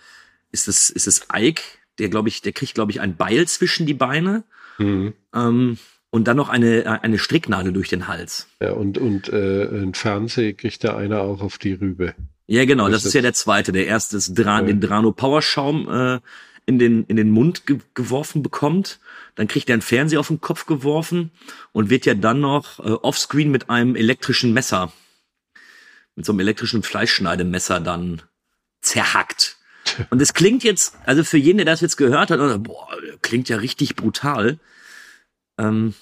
ist 0.53 0.69
es 0.69 0.91
ist 0.91 1.07
es 1.07 1.27
Ike, 1.35 1.63
der 1.99 2.11
glaube 2.11 2.29
ich, 2.29 2.43
der 2.43 2.53
kriegt 2.53 2.75
glaube 2.75 2.91
ich 2.91 3.01
ein 3.01 3.17
Beil 3.17 3.47
zwischen 3.49 3.87
die 3.87 3.95
Beine 3.95 4.45
Mhm. 4.79 5.15
ähm, 5.35 5.79
und 6.11 6.29
dann 6.29 6.37
noch 6.37 6.49
eine 6.49 7.03
eine 7.03 7.19
Stricknadel 7.19 7.73
durch 7.73 7.89
den 7.89 8.07
Hals. 8.07 8.47
Ja, 8.61 8.73
und, 8.73 8.97
und 8.97 9.29
äh, 9.29 9.65
ein 9.65 9.93
Fernseh 9.93 10.53
kriegt 10.53 10.83
der 10.85 10.97
einer 10.97 11.21
auch 11.21 11.43
auf 11.43 11.59
die 11.59 11.73
Rübe. 11.73 12.15
Ja, 12.51 12.65
genau, 12.65 12.87
Das 12.89 13.03
das 13.03 13.07
ist 13.07 13.13
ja 13.15 13.21
der 13.23 13.35
zweite. 13.35 13.73
Der 13.73 13.87
erste 13.87 14.17
ist 14.17 14.35
Dra 14.35 14.61
Ja. 14.61 14.67
den 14.67 14.81
Drano 14.81 15.13
Powerschaum 15.13 15.89
äh, 15.89 16.21
in 16.65 16.79
den 16.79 17.05
in 17.05 17.17
den 17.17 17.31
Mund 17.31 17.67
ge 17.67 17.79
geworfen 17.95 18.43
bekommt. 18.43 19.01
Dann 19.35 19.49
kriegt 19.49 19.69
er 19.69 19.75
einen 19.75 19.83
Fernseher 19.83 20.19
auf 20.21 20.29
den 20.29 20.41
Kopf 20.41 20.65
geworfen 20.67 21.31
und 21.73 21.91
wird 21.91 22.07
ja 22.07 22.15
dann 22.15 22.41
noch 22.41 22.79
äh, 22.81 22.91
offscreen 22.91 23.51
mit 23.51 23.69
einem 23.71 23.95
elektrischen 23.97 24.53
Messer, 24.55 24.93
mit 26.17 26.25
so 26.25 26.33
einem 26.33 26.41
elektrischen 26.41 26.83
Fleischschneidemesser 26.83 27.81
dann 27.81 28.23
zerhackt. 28.81 29.57
Und 30.11 30.21
es 30.21 30.33
klingt 30.35 30.65
jetzt, 30.65 30.97
also 31.07 31.25
für 31.25 31.39
jeden, 31.39 31.59
der 31.59 31.67
das 31.67 31.81
jetzt 31.81 31.97
gehört 31.97 32.31
hat, 32.31 32.41
oder, 32.41 32.59
boah, 32.59 32.89
klingt 33.23 33.49
ja 33.49 33.59
richtig 33.59 33.95
brutal. 33.97 34.59
Ähm, 35.59 35.95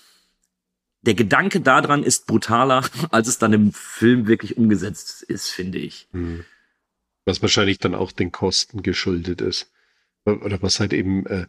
der 1.06 1.14
Gedanke 1.14 1.60
daran 1.60 2.02
ist 2.02 2.26
brutaler, 2.26 2.88
als 3.10 3.28
es 3.28 3.38
dann 3.38 3.52
im 3.52 3.72
Film 3.72 4.26
wirklich 4.26 4.56
umgesetzt 4.56 5.22
ist, 5.22 5.48
finde 5.48 5.78
ich. 5.78 6.08
Mhm. 6.12 6.44
Was 7.24 7.42
wahrscheinlich 7.42 7.78
dann 7.78 7.94
auch 7.94 8.12
den 8.12 8.30
Kosten 8.32 8.82
geschuldet 8.82 9.40
ist. 9.40 9.70
Oder 10.24 10.60
was 10.62 10.80
halt 10.80 10.92
eben 10.92 11.24
äh, 11.26 11.46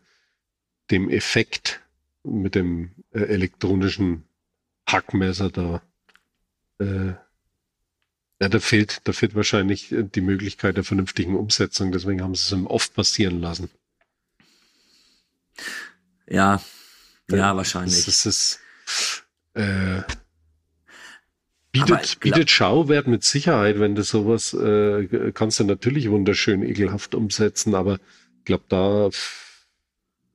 dem 0.91 1.09
Effekt 1.09 1.81
mit 2.23 2.55
dem 2.55 2.91
äh, 3.11 3.19
elektronischen 3.21 4.23
Hackmesser 4.87 5.49
da 5.49 5.81
äh, 6.79 7.13
ja, 8.39 8.49
da 8.49 8.59
fehlt, 8.59 9.01
da 9.05 9.13
fehlt 9.13 9.33
wahrscheinlich 9.35 9.91
äh, 9.91 10.03
die 10.03 10.21
Möglichkeit 10.21 10.77
der 10.77 10.83
vernünftigen 10.83 11.35
Umsetzung, 11.35 11.91
deswegen 11.91 12.21
haben 12.21 12.35
sie 12.35 12.45
es 12.45 12.51
im 12.51 12.67
Off 12.67 12.93
passieren 12.93 13.41
lassen. 13.41 13.69
Ja, 16.27 16.61
ja, 17.29 17.47
Das 17.49 17.57
wahrscheinlich. 17.57 18.07
ist, 18.07 18.25
es 18.25 18.59
äh, 19.57 20.03
bietet, 21.71 22.19
bietet 22.19 22.51
Schauwert 22.51 23.07
mit 23.07 23.23
Sicherheit, 23.23 23.79
wenn 23.79 23.95
du 23.95 24.03
sowas 24.03 24.53
äh, 24.53 25.31
kannst 25.33 25.59
du 25.59 25.63
natürlich 25.63 26.09
wunderschön 26.09 26.63
ekelhaft 26.63 27.15
umsetzen, 27.15 27.75
aber 27.75 27.95
ich 28.39 28.45
glaube, 28.45 28.65
da 28.69 29.09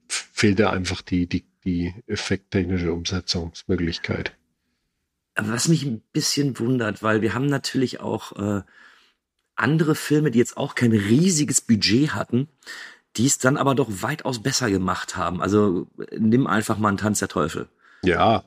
fehlt 0.08 0.58
ja 0.58 0.70
einfach 0.70 1.02
die, 1.02 1.26
die, 1.26 1.44
die 1.64 1.94
effekttechnische 2.06 2.92
Umsetzungsmöglichkeit. 2.92 4.36
Was 5.34 5.68
mich 5.68 5.84
ein 5.84 6.02
bisschen 6.12 6.58
wundert, 6.58 7.02
weil 7.02 7.22
wir 7.22 7.32
haben 7.32 7.46
natürlich 7.46 8.00
auch 8.00 8.32
äh, 8.36 8.62
andere 9.54 9.94
Filme, 9.94 10.30
die 10.30 10.38
jetzt 10.38 10.58
auch 10.58 10.74
kein 10.74 10.92
riesiges 10.92 11.62
Budget 11.62 12.14
hatten, 12.14 12.48
die 13.16 13.26
es 13.26 13.38
dann 13.38 13.56
aber 13.56 13.74
doch 13.74 13.88
weitaus 14.02 14.42
besser 14.42 14.70
gemacht 14.70 15.16
haben. 15.16 15.40
Also 15.40 15.86
äh, 16.10 16.18
nimm 16.18 16.46
einfach 16.46 16.76
mal 16.76 16.88
einen 16.88 16.98
Tanz 16.98 17.20
der 17.20 17.28
Teufel. 17.28 17.68
Ja, 18.02 18.44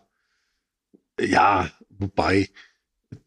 ja, 1.20 1.70
wobei 1.90 2.50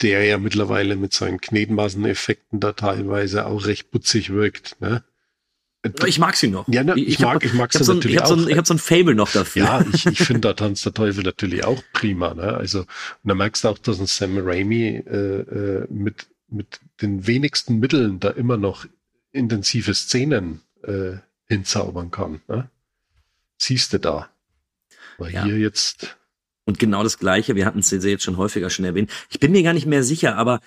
der 0.03 0.25
ja 0.25 0.39
mittlerweile 0.39 0.97
mit 0.97 1.15
seinen 1.15 1.41
Knetmasseneffekten 1.41 2.61
da 2.61 2.73
teilweise 2.73 3.47
auch 3.47 3.67
recht 3.67 3.91
putzig 3.91 4.31
wirkt. 4.31 4.77
Ne? 4.81 5.03
Ich 6.07 6.19
mag 6.19 6.37
sie 6.37 6.49
noch. 6.49 6.69
Ja, 6.69 6.83
ne, 6.85 6.95
ich 6.99 7.21
mag- 7.21 7.37
hab- 7.37 7.45
ich 7.45 7.55
mag 7.55 7.73
sie 7.73 7.79
hab 7.79 7.85
so 7.87 7.93
ein, 7.93 7.97
natürlich 7.99 8.17
ich 8.17 8.21
hab 8.21 8.29
so 8.29 8.35
ein, 8.35 8.45
auch. 8.45 8.49
Ich 8.49 8.57
habe 8.57 8.67
so 8.67 8.75
ein 8.75 8.79
Fable 8.79 9.15
noch 9.15 9.31
dafür. 9.33 9.65
Ja, 9.65 9.85
ich, 9.95 10.05
ich 10.07 10.19
finde 10.19 10.41
da 10.41 10.53
Tanz 10.55 10.83
der 10.83 10.93
Teufel 10.93 11.23
natürlich 11.25 11.65
auch 11.65 11.83
prima. 11.93 12.35
Ne? 12.35 12.43
Also, 12.55 12.81
und 12.81 12.87
da 13.25 13.35
merkst 13.35 13.65
du 13.65 13.69
auch, 13.69 13.79
dass 13.79 13.99
ein 14.01 14.07
Sam 14.07 14.37
Raimi 14.39 14.97
äh, 15.07 15.41
äh, 15.41 15.87
mit, 15.89 16.27
mit 16.49 16.81
den 17.01 17.27
wenigsten 17.27 17.79
Mitteln 17.79 18.21
da 18.21 18.31
immer 18.31 18.57
noch 18.57 18.87
intensive 19.33 19.95
Szenen 19.95 20.61
äh, 20.83 21.19
hinzaubern 21.47 22.11
kann. 22.11 22.43
Ne? 22.49 22.69
Siehst 23.57 23.93
du 23.93 23.99
da. 23.99 24.29
Weil 25.17 25.33
Ja. 25.33 25.45
hier 25.45 25.59
jetzt, 25.59 26.17
Und 26.69 26.79
genau 26.79 27.03
das 27.03 27.19
Gleiche, 27.19 27.57
wir 27.57 27.65
hatten 27.65 27.79
es 27.79 27.91
jetzt 27.91 28.23
schon 28.23 28.37
häufiger 28.37 28.69
schon 28.69 28.85
erwähnt. 28.85 29.11
Ich 29.31 29.41
bin 29.41 29.53
mir 29.53 29.63
gar 29.63 29.73
nicht 29.73 29.87
mehr 29.87 30.03
sicher, 30.05 30.37
aber 30.37 30.61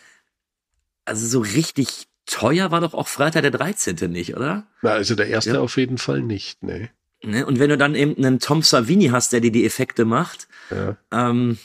also 1.06 1.28
so 1.28 1.40
richtig 1.42 2.08
teuer 2.26 2.72
war 2.72 2.82
doch 2.82 2.96
auch 2.96 3.08
Freitag 3.08 3.44
der 3.44 3.52
13. 3.52 4.12
nicht, 4.12 4.36
oder? 4.36 4.66
na, 4.82 4.94
also 4.94 5.14
der 5.14 5.28
erste 5.28 5.52
Ja. 5.54 5.60
auf 5.60 5.78
jeden 5.78 6.00
Fall 6.00 6.22
nicht. 6.22 6.64
Ne? 6.64 6.90
Ne? 7.22 7.46
Und 7.46 7.60
wenn 7.60 7.70
du 7.70 7.78
dann 7.78 7.94
eben 7.94 8.18
einen 8.18 8.40
Tom 8.40 8.64
Savini 8.64 9.10
hast, 9.10 9.32
der 9.32 9.42
dir 9.42 9.52
die 9.52 9.64
Effekte 9.64 10.04
macht, 10.06 10.48
Ja. 10.72 10.98
ähm, 11.12 11.60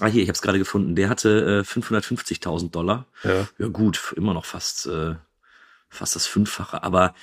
Ah, 0.00 0.06
hier, 0.06 0.22
ich 0.22 0.28
habe 0.28 0.36
es 0.36 0.42
gerade 0.42 0.58
gefunden. 0.60 0.94
Der 0.94 1.08
hatte 1.10 1.64
äh, 1.68 1.68
550.000 1.68 2.70
Dollar. 2.70 3.04
Ja. 3.24 3.48
Ja 3.58 3.66
gut, 3.66 4.14
immer 4.16 4.32
noch 4.32 4.44
fast, 4.46 4.86
äh, 4.86 5.16
fast 5.90 6.14
das 6.16 6.26
Fünffache. 6.26 6.84
Aber 6.84 7.14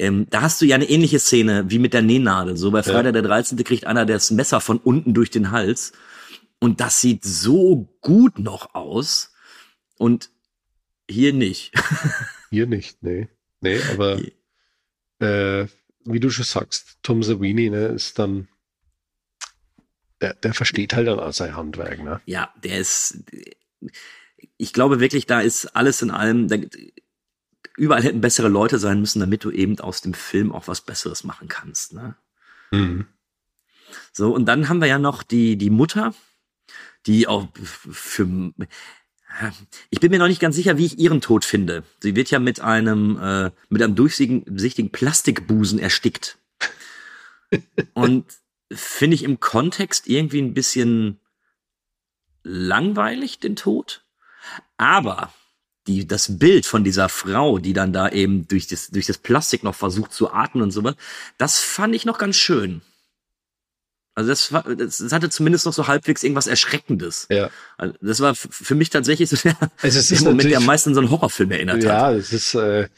ähm, 0.00 0.26
da 0.30 0.40
hast 0.40 0.62
du 0.62 0.64
ja 0.64 0.76
eine 0.76 0.88
ähnliche 0.88 1.18
Szene 1.18 1.66
wie 1.68 1.78
mit 1.78 1.92
der 1.92 2.00
Nähnadel. 2.00 2.56
So 2.56 2.70
bei 2.70 2.82
Freitag 2.82 3.12
der 3.12 3.20
13. 3.20 3.62
kriegt 3.64 3.86
einer 3.86 4.06
das 4.06 4.30
Messer 4.30 4.62
von 4.62 4.78
unten 4.78 5.12
durch 5.12 5.30
den 5.30 5.50
Hals. 5.50 5.92
Und 6.58 6.80
das 6.80 7.02
sieht 7.02 7.22
so 7.22 7.94
gut 8.00 8.38
noch 8.38 8.74
aus. 8.74 9.34
Und 9.98 10.30
hier 11.08 11.34
nicht. 11.34 11.72
Hier 12.50 12.66
nicht, 12.66 13.02
nee. 13.02 13.28
Nee, 13.60 13.78
aber 13.92 14.20
äh, 15.20 15.68
wie 16.04 16.18
du 16.18 16.30
schon 16.30 16.44
sagst, 16.44 16.98
Tom 17.02 17.22
Savini 17.22 17.70
ne, 17.70 17.86
ist 17.88 18.18
dann, 18.18 18.48
der, 20.20 20.34
der 20.34 20.52
versteht 20.52 20.94
halt 20.94 21.06
dann 21.06 21.20
auch 21.20 21.32
sein 21.32 21.54
Handwerk. 21.54 22.02
Ne? 22.02 22.20
Ja, 22.26 22.52
der 22.64 22.78
ist, 22.78 23.22
ich 24.56 24.72
glaube 24.72 24.98
wirklich, 24.98 25.26
da 25.26 25.40
ist 25.40 25.76
alles 25.76 26.02
in 26.02 26.10
allem, 26.10 26.48
da, 26.48 26.56
überall 27.76 28.02
hätten 28.02 28.20
bessere 28.20 28.48
Leute 28.48 28.78
sein 28.78 29.00
müssen, 29.00 29.20
damit 29.20 29.44
du 29.44 29.50
eben 29.50 29.78
aus 29.80 30.00
dem 30.00 30.14
Film 30.14 30.52
auch 30.52 30.68
was 30.68 30.80
Besseres 30.80 31.24
machen 31.24 31.48
kannst. 31.48 31.92
Ne? 31.92 32.14
Mhm. 32.70 33.06
So, 34.12 34.34
und 34.34 34.46
dann 34.46 34.68
haben 34.68 34.80
wir 34.80 34.88
ja 34.88 34.98
noch 34.98 35.22
die, 35.22 35.56
die 35.56 35.70
Mutter, 35.70 36.14
die 37.06 37.26
auch 37.26 37.48
für, 37.56 38.52
ich 39.90 40.00
bin 40.00 40.10
mir 40.10 40.18
noch 40.18 40.28
nicht 40.28 40.40
ganz 40.40 40.56
sicher, 40.56 40.78
wie 40.78 40.86
ich 40.86 40.98
ihren 40.98 41.20
Tod 41.20 41.44
finde. 41.44 41.84
Sie 42.00 42.16
wird 42.16 42.30
ja 42.30 42.38
mit 42.38 42.60
einem, 42.60 43.18
äh, 43.18 43.50
mit 43.68 43.82
einem 43.82 43.94
durchsichtigen 43.94 44.90
Plastikbusen 44.90 45.78
erstickt. 45.78 46.38
Und 47.94 48.26
finde 48.72 49.14
ich 49.14 49.24
im 49.24 49.40
Kontext 49.40 50.06
irgendwie 50.06 50.40
ein 50.40 50.54
bisschen 50.54 51.18
langweilig, 52.42 53.38
den 53.38 53.56
Tod. 53.56 54.04
Aber 54.76 55.32
die, 55.86 56.06
das 56.06 56.38
Bild 56.38 56.66
von 56.66 56.84
dieser 56.84 57.08
Frau, 57.08 57.58
die 57.58 57.72
dann 57.72 57.92
da 57.92 58.08
eben 58.08 58.46
durch 58.48 58.66
das, 58.66 58.88
durch 58.88 59.06
das 59.06 59.18
Plastik 59.18 59.62
noch 59.62 59.74
versucht 59.74 60.12
zu 60.12 60.32
atmen 60.32 60.62
und 60.62 60.70
sowas, 60.70 60.94
das 61.38 61.58
fand 61.58 61.94
ich 61.94 62.04
noch 62.04 62.18
ganz 62.18 62.36
schön. 62.36 62.82
Also 64.14 64.28
das, 64.30 64.52
war, 64.52 64.62
das 64.74 65.00
hatte 65.12 65.30
zumindest 65.30 65.66
noch 65.66 65.72
so 65.72 65.86
halbwegs 65.86 66.22
irgendwas 66.22 66.46
Erschreckendes. 66.46 67.26
Ja. 67.30 67.48
Also 67.78 67.94
das 68.02 68.20
war 68.20 68.34
für 68.34 68.74
mich 68.74 68.90
tatsächlich 68.90 69.30
so 69.30 69.36
der, 69.36 69.56
Also 69.80 69.98
es 69.98 70.08
der 70.08 70.18
ist 70.18 70.24
Moment, 70.24 70.50
der 70.50 70.58
am 70.58 70.66
meisten 70.66 70.90
an 70.90 70.94
so 70.94 71.00
einen 71.00 71.10
Horrorfilm 71.10 71.50
erinnert 71.52 71.76
hat. 71.76 71.82
Ja, 71.84 72.12
es 72.12 72.32
ist 72.32 72.54
äh, 72.54 72.88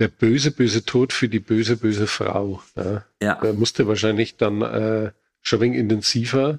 der 0.00 0.08
böse, 0.08 0.50
böse 0.50 0.84
Tod 0.84 1.12
für 1.12 1.28
die 1.28 1.40
böse, 1.40 1.76
böse 1.76 2.06
Frau. 2.06 2.62
Ja. 2.74 3.04
Ja. 3.22 3.38
Da 3.40 3.52
musste 3.52 3.86
wahrscheinlich 3.86 4.36
dann 4.36 4.62
äh, 4.62 5.12
schon 5.42 5.58
ein 5.58 5.62
wenig 5.62 5.78
intensiver 5.78 6.58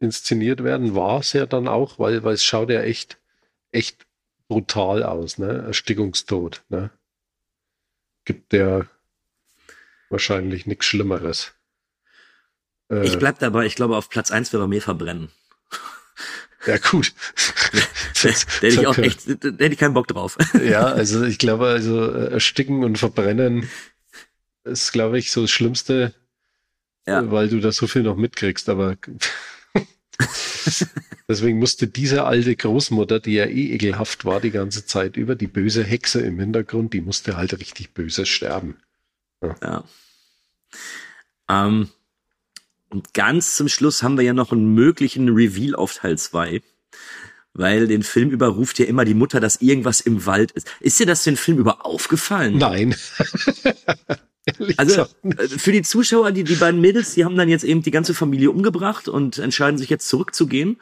inszeniert 0.00 0.64
werden. 0.64 0.94
War 0.94 1.20
es 1.20 1.32
ja 1.32 1.46
dann 1.46 1.68
auch, 1.68 1.98
weil, 1.98 2.24
weil 2.24 2.34
es 2.34 2.44
schaut 2.44 2.70
ja 2.70 2.82
echt, 2.82 3.18
echt 3.70 4.05
brutal 4.48 5.02
aus, 5.02 5.38
ne? 5.38 5.64
Erstickungstod, 5.66 6.62
ne? 6.68 6.90
Gibt 8.24 8.52
der 8.52 8.86
wahrscheinlich 10.10 10.66
nichts 10.66 10.86
Schlimmeres. 10.86 11.52
Äh, 12.90 13.04
Ich 13.04 13.18
bleib 13.18 13.38
dabei, 13.38 13.66
ich 13.66 13.74
glaube, 13.74 13.96
auf 13.96 14.08
Platz 14.08 14.30
eins 14.30 14.52
wäre 14.52 14.62
bei 14.64 14.68
mir 14.68 14.82
verbrennen. 14.82 15.30
ja, 16.66 16.78
gut. 16.78 17.12
Da 18.22 18.30
hätte 18.30 18.66
ich 18.68 18.86
auch 18.86 18.96
echt, 18.96 19.28
da 19.28 19.48
hätte 19.50 19.64
ich 19.72 19.78
keinen 19.78 19.92
Bock 19.94 20.08
drauf. 20.08 20.38
Ja, 20.64 20.86
also 20.86 21.22
ich 21.24 21.38
glaube, 21.38 21.66
also 21.68 22.10
äh, 22.10 22.32
ersticken 22.32 22.82
und 22.82 22.96
verbrennen 22.98 23.68
ist, 24.64 24.90
glaube 24.92 25.18
ich, 25.18 25.30
so 25.30 25.42
das 25.42 25.50
Schlimmste, 25.50 26.14
Ja. 27.06 27.30
weil 27.30 27.48
du 27.48 27.60
da 27.60 27.70
so 27.72 27.86
viel 27.86 28.02
noch 28.02 28.16
mitkriegst. 28.16 28.68
Aber 28.70 28.96
deswegen 31.28 31.58
musste 31.58 31.86
diese 31.86 32.24
alte 32.24 32.54
Großmutter, 32.54 33.20
die 33.20 33.34
ja 33.34 33.44
eh 33.44 33.74
ekelhaft 33.74 34.24
war 34.24 34.40
die 34.40 34.50
ganze 34.50 34.86
Zeit 34.86 35.16
über, 35.16 35.34
die 35.34 35.46
böse 35.46 35.84
Hexe 35.84 36.20
im 36.20 36.38
Hintergrund, 36.38 36.92
die 36.92 37.00
musste 37.00 37.36
halt 37.36 37.58
richtig 37.58 37.92
böse 37.92 38.26
sterben. 38.26 38.76
Ja. 39.62 39.84
Ähm, 41.48 41.88
und 42.88 43.14
ganz 43.14 43.56
zum 43.56 43.68
Schluss 43.68 44.02
haben 44.02 44.16
wir 44.16 44.24
ja 44.24 44.32
noch 44.32 44.52
einen 44.52 44.74
möglichen 44.74 45.28
Reveal 45.28 45.74
auf 45.74 45.94
Teil 45.94 46.18
2. 46.18 46.62
Weil 47.52 47.88
den 47.88 48.02
Film 48.02 48.30
über 48.30 48.48
ruft 48.48 48.78
ja 48.78 48.84
immer 48.84 49.04
die 49.06 49.14
Mutter, 49.14 49.40
dass 49.40 49.62
irgendwas 49.62 50.00
im 50.00 50.26
Wald 50.26 50.52
ist. 50.52 50.70
Ist 50.80 51.00
dir 51.00 51.06
das 51.06 51.24
den 51.24 51.36
Film 51.36 51.58
über 51.58 51.86
aufgefallen? 51.86 52.58
Nein. 52.58 52.94
Also 54.76 55.02
äh, 55.24 55.48
für 55.48 55.72
die 55.72 55.82
Zuschauer, 55.82 56.32
die, 56.32 56.44
die 56.44 56.54
beiden 56.54 56.80
Mädels, 56.80 57.14
die 57.14 57.24
haben 57.24 57.36
dann 57.36 57.48
jetzt 57.48 57.64
eben 57.64 57.82
die 57.82 57.90
ganze 57.90 58.14
Familie 58.14 58.50
umgebracht 58.50 59.08
und 59.08 59.38
entscheiden 59.38 59.78
sich 59.78 59.90
jetzt 59.90 60.08
zurückzugehen. 60.08 60.80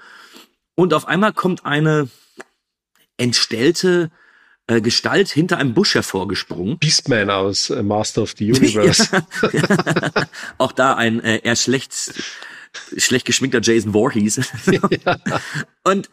Und 0.75 0.93
auf 0.93 1.07
einmal 1.07 1.33
kommt 1.33 1.65
eine 1.65 2.09
entstellte 3.17 4.11
äh, 4.67 4.81
Gestalt 4.81 5.29
hinter 5.29 5.59
einem 5.59 5.75
Busch 5.75 5.95
hervorgesprungen. 5.95 6.79
Beastman 6.79 7.31
aus 7.31 7.71
äh, 7.71 7.83
Master 7.83 8.23
of 8.23 8.35
the 8.37 8.53
Universe. 8.53 9.09
Auch 10.59 10.73
da 10.73 10.95
ein 10.95 11.21
äh, 11.21 11.39
eher 11.39 11.57
schlecht, 11.57 12.15
schlecht 12.97 13.27
geschminkter 13.27 13.61
Jason 13.63 13.93
Voorhees. 13.93 14.41
Und 15.85 16.11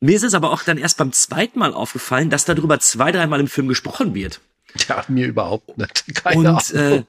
mir 0.00 0.16
ist 0.16 0.24
es 0.24 0.34
aber 0.34 0.50
auch 0.50 0.62
dann 0.62 0.76
erst 0.76 0.98
beim 0.98 1.12
zweiten 1.12 1.58
Mal 1.58 1.72
aufgefallen, 1.72 2.28
dass 2.28 2.44
darüber 2.44 2.78
zwei, 2.78 3.10
dreimal 3.10 3.40
im 3.40 3.46
Film 3.46 3.68
gesprochen 3.68 4.12
wird. 4.12 4.40
Ja, 4.88 5.04
mir 5.08 5.26
überhaupt 5.26 5.76
nicht. 5.78 6.14
Keine 6.22 6.50
Und 6.50 6.74
äh, 6.74 6.78
Ahnung. 6.78 7.06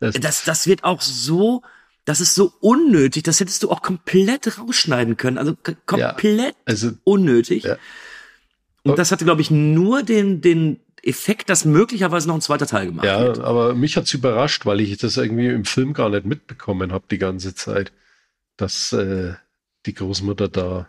Das- 0.00 0.14
das, 0.20 0.44
das 0.44 0.66
wird 0.66 0.84
auch 0.84 1.00
so, 1.00 1.62
das 2.04 2.20
ist 2.20 2.34
so 2.34 2.52
unnötig, 2.60 3.22
das 3.22 3.40
hättest 3.40 3.62
du 3.62 3.70
auch 3.70 3.82
komplett 3.82 4.58
rausschneiden 4.58 5.16
können. 5.16 5.38
Also 5.38 5.56
komplett 5.86 6.54
also- 6.64 6.92
unnötig. 7.04 7.64
Ja. 7.64 7.76
Und 8.82 8.98
das 8.98 9.10
hatte, 9.10 9.24
glaube 9.24 9.40
ich, 9.40 9.50
nur 9.50 10.02
den, 10.04 10.40
den 10.40 10.78
Effekt, 11.02 11.50
dass 11.50 11.64
möglicherweise 11.64 12.28
noch 12.28 12.34
ein 12.36 12.40
zweiter 12.40 12.66
Teil 12.66 12.86
gemacht 12.86 13.04
Ja, 13.06 13.20
wird. 13.20 13.38
aber 13.40 13.74
mich 13.74 13.96
hat's 13.96 14.12
überrascht, 14.14 14.64
weil 14.66 14.80
ich 14.80 14.96
das 14.98 15.16
irgendwie 15.16 15.46
im 15.48 15.64
Film 15.64 15.92
gar 15.92 16.08
nicht 16.08 16.24
mitbekommen 16.24 16.92
habe 16.92 17.04
die 17.10 17.18
ganze 17.18 17.54
Zeit, 17.54 17.92
dass 18.56 18.92
äh, 18.92 19.34
die 19.86 19.94
Großmutter 19.94 20.48
da. 20.48 20.88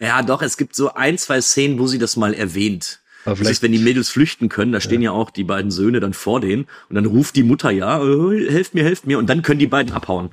Ja, 0.00 0.22
doch, 0.22 0.40
es 0.42 0.56
gibt 0.56 0.74
so 0.74 0.94
ein, 0.94 1.18
zwei 1.18 1.40
Szenen, 1.40 1.78
wo 1.78 1.86
sie 1.86 1.98
das 1.98 2.16
mal 2.16 2.32
erwähnt. 2.34 3.00
Das 3.34 3.40
ist, 3.40 3.62
wenn 3.62 3.72
die 3.72 3.78
Mädels 3.78 4.08
flüchten 4.10 4.48
können, 4.48 4.72
da 4.72 4.80
stehen 4.80 5.02
ja. 5.02 5.12
auch 5.12 5.30
die 5.30 5.44
beiden 5.44 5.70
Söhne 5.70 6.00
dann 6.00 6.14
vor 6.14 6.40
denen 6.40 6.66
und 6.88 6.96
dann 6.96 7.06
ruft 7.06 7.36
die 7.36 7.42
Mutter 7.42 7.70
ja, 7.70 8.02
äh, 8.02 8.50
helft 8.50 8.74
mir, 8.74 8.84
helft 8.84 9.06
mir 9.06 9.18
und 9.18 9.26
dann 9.28 9.42
können 9.42 9.58
die 9.58 9.66
beiden 9.66 9.92
abhauen. 9.92 10.30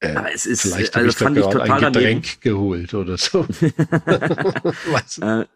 äh, 0.00 0.14
Aber 0.14 0.32
es 0.32 0.46
ist, 0.46 0.62
vielleicht 0.62 0.96
also 0.96 0.98
habe 0.98 1.08
ich 1.08 1.16
fand 1.16 1.38
ich 1.38 1.44
total 1.44 1.84
ein 1.84 1.92
daneben. 1.92 2.22
Getränk 2.22 2.40
geholt 2.42 2.94
oder 2.94 3.16
so. 3.16 3.46
Weiß 3.48 5.18
nicht. 5.18 5.26
Äh, 5.26 5.46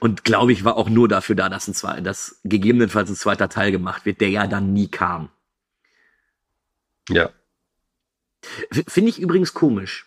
und 0.00 0.24
glaube 0.24 0.52
ich, 0.52 0.64
war 0.64 0.76
auch 0.76 0.88
nur 0.88 1.08
dafür 1.08 1.36
da, 1.36 1.48
dass 1.48 1.68
ein 1.68 1.74
zwei, 1.74 2.00
dass 2.00 2.40
gegebenenfalls 2.42 3.08
ein 3.10 3.16
zweiter 3.16 3.48
Teil 3.48 3.70
gemacht 3.70 4.04
wird, 4.04 4.20
der 4.20 4.30
ja 4.30 4.46
dann 4.46 4.72
nie 4.72 4.88
kam. 4.88 5.28
ja, 7.08 7.30
Finde 8.88 9.10
ich 9.10 9.20
übrigens 9.20 9.54
komisch, 9.54 10.06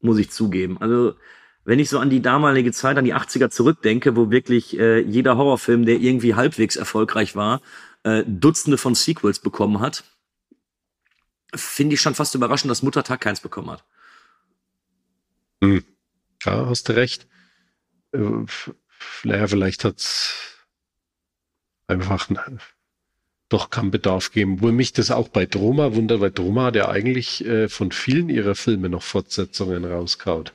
muss 0.00 0.18
ich 0.18 0.30
zugeben. 0.30 0.80
Also, 0.80 1.16
wenn 1.64 1.78
ich 1.78 1.88
so 1.88 1.98
an 1.98 2.10
die 2.10 2.20
damalige 2.20 2.72
Zeit, 2.72 2.98
an 2.98 3.04
die 3.04 3.14
80er 3.14 3.50
zurückdenke, 3.50 4.16
wo 4.16 4.30
wirklich 4.30 4.78
äh, 4.78 5.00
jeder 5.00 5.36
Horrorfilm, 5.36 5.86
der 5.86 5.96
irgendwie 5.96 6.34
halbwegs 6.34 6.76
erfolgreich 6.76 7.36
war, 7.36 7.60
äh, 8.02 8.22
Dutzende 8.26 8.78
von 8.78 8.94
Sequels 8.94 9.38
bekommen 9.38 9.80
hat, 9.80 10.04
finde 11.54 11.94
ich 11.94 12.00
schon 12.00 12.14
fast 12.14 12.34
überraschend, 12.34 12.70
dass 12.70 12.82
Muttertag 12.82 13.20
keins 13.20 13.40
bekommen 13.40 13.70
hat. 13.70 13.84
ja, 16.44 16.66
hast 16.66 16.88
du 16.88 16.96
recht. 16.96 17.26
Äh, 18.12 18.44
Naja, 19.22 19.46
vielleicht 19.46 19.84
hat's 19.84 20.64
einfach 21.86 22.28
doch 23.48 23.70
keinen 23.70 23.90
Bedarf 23.90 24.30
gegeben. 24.30 24.60
Wo 24.60 24.72
mich 24.72 24.92
das 24.92 25.10
auch 25.10 25.28
bei 25.28 25.46
Droma 25.46 25.94
wundert, 25.94 26.20
weil 26.20 26.30
Droma 26.30 26.66
hat 26.66 26.76
ja 26.76 26.88
eigentlich 26.88 27.44
äh, 27.44 27.68
von 27.68 27.92
vielen 27.92 28.28
ihrer 28.28 28.54
Filme 28.54 28.88
noch 28.88 29.02
Fortsetzungen 29.02 29.84
rauskaut. 29.84 30.54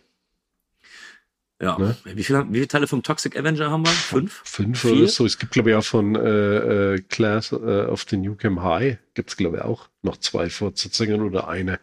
Ja. 1.61 1.77
Ne? 1.77 1.97
Wie, 2.05 2.23
viele, 2.23 2.47
wie 2.49 2.55
viele 2.55 2.67
Teile 2.69 2.87
vom 2.87 3.03
Toxic 3.03 3.35
Avenger 3.37 3.69
haben 3.69 3.85
wir? 3.85 3.91
Fünf? 3.91 4.41
Fünf 4.45 4.79
Vier? 4.79 4.93
oder 4.93 5.07
so. 5.07 5.25
Es 5.25 5.37
gibt, 5.37 5.51
glaube 5.51 5.71
ich, 5.71 5.75
auch 5.75 5.83
von 5.83 6.15
äh, 6.15 6.93
äh, 6.93 7.01
Class 7.01 7.51
äh, 7.51 7.55
of 7.55 8.05
the 8.09 8.15
Newcomb 8.15 8.61
High 8.61 8.97
gibt 9.13 9.31
es, 9.31 9.37
glaube 9.37 9.57
ich, 9.57 9.63
auch 9.63 9.89
noch 10.01 10.17
zwei 10.17 10.49
Fortsetzungen 10.49 11.21
oder 11.21 11.49
eine. 11.49 11.79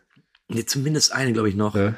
Nee, 0.49 0.65
zumindest 0.65 1.13
eine, 1.13 1.33
glaube 1.35 1.51
ich, 1.51 1.57
noch. 1.57 1.75
Ja, 1.75 1.95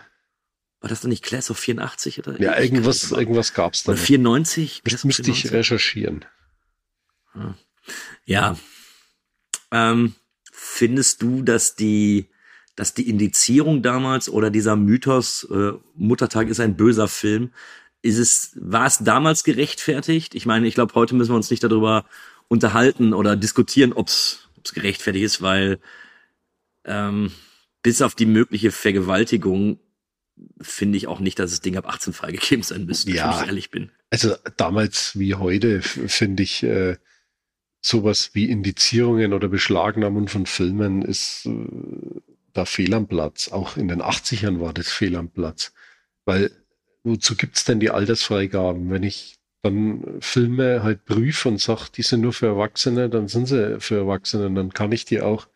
War 0.81 0.91
das 0.91 1.03
dann 1.03 1.11
nicht 1.11 1.23
Class 1.23 1.51
of 1.51 1.59
84 1.59 2.19
oder? 2.19 2.41
ja 2.41 2.59
Ich 2.59 2.65
irgendwas, 2.65 3.13
irgendwas 3.13 3.55
gab 3.55 3.75
es 3.75 3.85
da. 3.85 3.93
Oder 3.93 4.01
noch. 4.01 4.07
94? 4.07 4.83
Das 4.85 5.05
müsste 5.05 5.31
ich 5.31 5.43
94? 5.43 5.53
recherchieren. 5.53 6.25
Ja. 8.25 8.57
Ähm, 9.71 10.15
findest 10.51 11.23
du, 11.23 11.43
dass 11.43 11.77
die, 11.77 12.29
dass 12.79 12.95
die 12.95 13.09
Indizierung 13.11 13.83
damals 13.83 14.29
oder 14.29 14.51
dieser 14.51 14.77
Mythos, 14.77 15.49
äh, 15.51 15.73
Muttertag 15.97 16.47
ist 16.49 16.61
ein 16.61 16.77
böser 16.77 17.09
Film, 17.09 17.51
ist 18.03 18.19
es, 18.19 18.53
war 18.55 18.87
es 18.87 18.99
damals 18.99 19.43
gerechtfertigt? 19.43 20.37
Ich 20.37 20.47
meine, 20.47 20.69
ich 20.69 20.75
glaube, 20.77 20.95
heute 20.95 21.17
müssen 21.17 21.33
wir 21.33 21.37
uns 21.37 21.51
nicht 21.51 21.65
darüber 21.65 22.05
unterhalten 22.47 23.15
oder 23.15 23.35
diskutieren, 23.35 23.93
ob 23.93 24.07
es 24.07 24.47
gerechtfertigt 24.73 25.25
ist, 25.25 25.43
weil 25.43 25.81
ähm, 26.85 27.33
bis 27.83 28.01
auf 28.01 28.15
die 28.15 28.27
mögliche 28.27 28.71
Vergewaltigung 28.71 29.81
finde 30.61 30.99
ich 30.99 31.09
auch 31.09 31.19
nicht, 31.19 31.41
dass 31.41 31.51
das 31.51 31.61
Ding 31.61 31.77
ab 31.77 31.89
18 31.89 32.13
freigegeben 32.13 32.63
sein 32.63 32.87
müsste, 32.87 33.11
Ja. 33.11 33.33
wenn 33.35 33.41
ich 33.41 33.47
ehrlich 33.49 33.71
bin. 33.73 33.91
Also 34.11 34.37
damals 34.57 35.19
wie 35.19 35.35
heute 35.35 35.83
finde 35.83 36.45
ich 36.45 36.63
äh, 36.63 36.97
sowas 37.81 38.31
wie 38.35 38.49
Indizierungen 38.49 39.33
oder 39.33 39.49
Beschlagnahmung 39.49 40.29
von 40.29 40.47
Filmen 40.47 41.03
ist 41.03 41.45
äh, 41.47 42.21
da 42.59 42.65
fehl 42.65 42.93
am 42.95 43.07
Platz. 43.07 43.49
Auch 43.49 43.77
in 43.77 43.89
den 43.89 44.03
80ern 44.03 44.61
war 44.61 44.73
das 44.73 44.89
fehl 44.89 45.17
am 45.17 45.31
Platz. 45.31 45.73
Weil 46.25 46.51
wozu 47.05 47.37
gibt's 47.37 47.65
denn 47.65 47.81
die 47.81 47.91
Altersfreigaben? 47.91 48.91
Wenn 48.91 49.03
ich 49.03 49.39
dann 49.63 50.19
Filme 50.21 50.83
halt 50.83 51.05
prüfe 51.05 51.49
und 51.49 51.61
sage, 51.61 51.87
die 51.95 52.03
sind 52.03 52.21
nur 52.21 52.33
für 52.33 52.47
Erwachsene, 52.47 53.09
dann 53.09 53.29
sind 53.29 53.47
sie 53.47 53.81
für 53.81 53.97
Erwachsene. 53.97 54.53
Dann 54.53 54.73
kann 54.73 54.93
ich 54.93 55.05
die 55.05 55.21
auch 55.21 55.49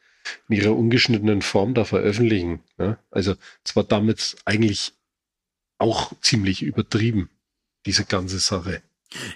in 0.49 0.57
ihrer 0.57 0.77
ungeschnittenen 0.77 1.43
Form 1.43 1.75
da 1.75 1.85
veröffentlichen. 1.85 2.61
Ja? 2.79 2.99
Also 3.11 3.35
es 3.65 3.77
war 3.77 3.85
damit 3.85 4.37
eigentlich 4.45 4.93
auch 5.79 6.13
ziemlich 6.21 6.63
übertrieben, 6.63 7.29
diese 7.87 8.05
ganze 8.05 8.39
Sache. 8.39 8.83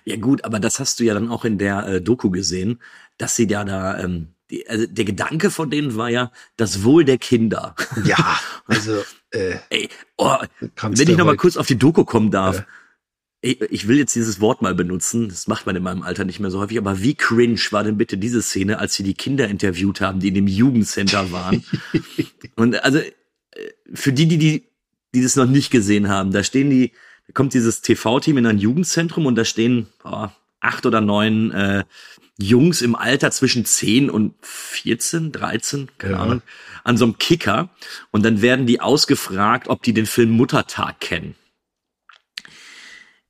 Ja 0.05 0.17
gut, 0.17 0.45
aber 0.45 0.61
das 0.61 0.81
hast 0.81 1.01
du 1.01 1.05
ja 1.05 1.15
dann 1.15 1.29
auch 1.29 1.45
in 1.45 1.59
der 1.59 1.87
äh, 1.87 2.01
Doku 2.01 2.31
gesehen, 2.31 2.81
dass 3.19 3.37
sie 3.37 3.47
ja 3.49 3.65
da, 3.65 3.99
ähm, 3.99 4.29
die, 4.51 4.69
also 4.69 4.87
der 4.87 5.05
Gedanke 5.05 5.51
von 5.51 5.71
denen 5.71 5.97
war 5.97 6.09
ja 6.09 6.31
das 6.57 6.85
Wohl 6.85 7.05
der 7.05 7.19
Kinder. 7.19 7.75
Ja, 8.05 8.39
also 8.67 9.03
äh, 9.31 9.57
Ey, 9.71 9.89
oh, 10.17 10.37
wenn 10.83 11.11
ich 11.11 11.17
noch 11.17 11.27
mal 11.27 11.37
kurz 11.37 11.57
auf 11.57 11.67
die 11.67 11.79
Doku 11.79 12.05
kommen 12.05 12.31
darf. 12.31 12.65
Ich, 13.43 13.61
ich 13.61 13.87
will 13.87 13.99
jetzt 13.99 14.15
dieses 14.15 14.41
Wort 14.41 14.63
mal 14.63 14.75
benutzen, 14.75 15.29
das 15.29 15.47
macht 15.47 15.67
man 15.67 15.77
in 15.77 15.83
meinem 15.83 16.03
Alter 16.03 16.25
nicht 16.25 16.41
mehr 16.41 16.51
so 16.51 16.59
häufig, 16.59 16.79
aber 16.79 17.03
wie 17.03 17.15
cringe 17.15 17.61
war 17.71 17.85
denn 17.85 17.99
bitte 17.99 18.17
diese 18.19 18.41
Szene, 18.43 18.79
als 18.79 18.95
sie 18.95 19.03
die 19.03 19.15
Kinder 19.15 19.47
interviewt 19.47 20.01
haben, 20.01 20.21
die 20.21 20.29
in 20.29 20.35
dem 20.35 20.49
Jugendcenter 20.49 21.31
waren? 21.33 21.63
Und 22.57 22.83
also 22.83 22.99
äh, 22.99 23.13
für 23.93 24.13
die, 24.13 24.27
die, 24.27 24.39
die, 24.39 24.69
die 25.15 25.23
das 25.23 25.37
noch 25.37 25.47
nicht 25.47 25.71
gesehen 25.71 26.09
haben, 26.09 26.33
da 26.33 26.43
stehen 26.43 26.71
die, 26.71 26.93
da 27.27 27.33
kommt 27.35 27.55
dieses 27.55 27.83
TV-Team 27.83 28.39
in 28.39 28.47
ein 28.47 28.59
Jugendzentrum 28.59 29.27
und 29.27 29.35
da 29.35 29.45
stehen 29.45 29.89
oh, 30.05 30.29
acht 30.61 30.87
oder 30.87 31.01
neun 31.01 31.51
äh, 31.53 31.85
Jungs 32.39 32.83
im 32.83 32.95
Alter 32.95 33.31
zwischen 33.31 33.65
10 33.65 34.11
und 34.11 34.35
14, 34.43 35.33
13, 35.33 35.89
keine 35.99 36.15
Ja. 36.15 36.21
Ahnung, 36.21 36.43
an 36.85 36.97
so 36.97 37.05
einem 37.07 37.19
Kicker. 37.19 37.71
Und 38.11 38.25
dann 38.25 38.43
werden 38.43 38.67
die 38.67 38.81
ausgefragt, 38.81 39.69
ob 39.69 39.83
die 39.83 39.95
den 39.95 40.07
Film 40.07 40.31
Muttertag 40.31 41.01
kennen. 41.01 41.35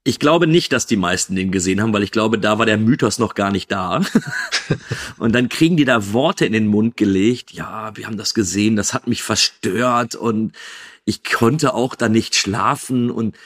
Ich 0.02 0.20
glaube 0.20 0.46
nicht, 0.46 0.72
dass 0.72 0.86
die 0.86 0.96
meisten 0.96 1.34
den 1.34 1.50
gesehen 1.50 1.80
haben, 1.80 1.92
weil 1.92 2.04
ich 2.04 2.12
glaube, 2.12 2.38
da 2.38 2.58
war 2.60 2.66
der 2.66 2.78
Mythos 2.78 3.18
noch 3.18 3.34
gar 3.34 3.50
nicht 3.50 3.72
da. 3.72 4.02
und 5.18 5.34
dann 5.34 5.48
kriegen 5.48 5.76
die 5.76 5.84
da 5.84 6.12
Worte 6.12 6.46
in 6.46 6.52
den 6.52 6.68
Mund 6.68 6.96
gelegt. 6.96 7.52
Ja, 7.52 7.96
wir 7.96 8.06
haben 8.06 8.16
das 8.16 8.32
gesehen, 8.32 8.76
das 8.76 8.94
hat 8.94 9.08
mich 9.08 9.24
verstört 9.24 10.14
und 10.14 10.52
ich 11.04 11.24
konnte 11.24 11.74
auch 11.74 11.96
da 11.96 12.08
nicht 12.08 12.36
schlafen 12.36 13.10
und 13.10 13.36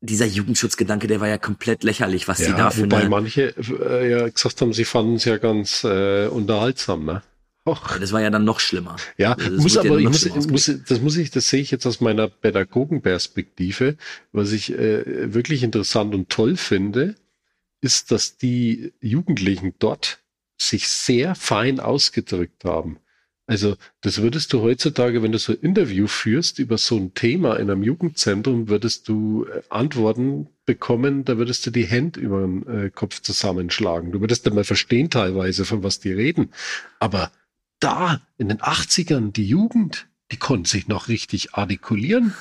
dieser 0.00 0.26
Jugendschutzgedanke, 0.26 1.06
der 1.06 1.20
war 1.20 1.28
ja 1.28 1.38
komplett 1.38 1.84
lächerlich, 1.84 2.26
was 2.26 2.38
die 2.38 2.44
da 2.46 2.56
Ja, 2.58 2.70
für 2.70 2.82
wobei 2.82 3.08
manche 3.08 3.54
äh, 3.58 4.10
ja 4.10 4.28
gesagt 4.28 4.60
haben, 4.60 4.72
sie 4.72 4.84
fanden 4.84 5.16
es 5.16 5.24
ja 5.24 5.36
ganz 5.36 5.84
äh, 5.84 6.26
unterhaltsam, 6.26 7.04
ne? 7.04 7.22
Och. 7.66 7.98
das 7.98 8.12
war 8.12 8.22
ja 8.22 8.30
dann 8.30 8.44
noch 8.44 8.58
schlimmer. 8.58 8.96
Ja, 9.18 9.34
das 9.34 9.50
muss 9.50 9.74
ja 9.74 9.82
aber, 9.82 10.00
noch 10.00 10.10
muss, 10.10 10.48
muss, 10.48 10.72
das 10.88 11.00
muss 11.00 11.16
ich, 11.18 11.30
das 11.30 11.50
sehe 11.50 11.60
ich 11.60 11.70
jetzt 11.70 11.84
aus 11.84 12.00
meiner 12.00 12.28
Pädagogenperspektive. 12.28 13.96
Was 14.32 14.52
ich 14.52 14.72
äh, 14.72 15.34
wirklich 15.34 15.62
interessant 15.62 16.14
und 16.14 16.30
toll 16.30 16.56
finde, 16.56 17.16
ist, 17.82 18.10
dass 18.10 18.38
die 18.38 18.94
Jugendlichen 19.00 19.74
dort 19.78 20.20
sich 20.56 20.88
sehr 20.88 21.34
fein 21.34 21.80
ausgedrückt 21.80 22.64
haben. 22.64 22.98
Also, 23.50 23.76
das 24.00 24.22
würdest 24.22 24.52
du 24.52 24.60
heutzutage, 24.62 25.24
wenn 25.24 25.32
du 25.32 25.38
so 25.38 25.52
ein 25.52 25.58
Interview 25.58 26.06
führst 26.06 26.60
über 26.60 26.78
so 26.78 26.96
ein 26.96 27.14
Thema 27.14 27.56
in 27.56 27.68
einem 27.68 27.82
Jugendzentrum, 27.82 28.68
würdest 28.68 29.08
du 29.08 29.44
äh, 29.44 29.62
Antworten 29.70 30.46
bekommen, 30.66 31.24
da 31.24 31.36
würdest 31.36 31.66
du 31.66 31.72
die 31.72 31.84
Hände 31.84 32.20
über 32.20 32.42
den 32.42 32.64
äh, 32.68 32.90
Kopf 32.90 33.20
zusammenschlagen. 33.22 34.12
Du 34.12 34.20
würdest 34.20 34.46
dann 34.46 34.54
mal 34.54 34.62
verstehen 34.62 35.10
teilweise, 35.10 35.64
von 35.64 35.82
was 35.82 35.98
die 35.98 36.12
reden. 36.12 36.52
Aber 37.00 37.32
da 37.80 38.20
in 38.38 38.50
den 38.50 38.58
80ern, 38.58 39.32
die 39.32 39.48
Jugend, 39.48 40.06
die 40.30 40.36
konnte 40.36 40.70
sich 40.70 40.86
noch 40.86 41.08
richtig 41.08 41.54
artikulieren. 41.54 42.34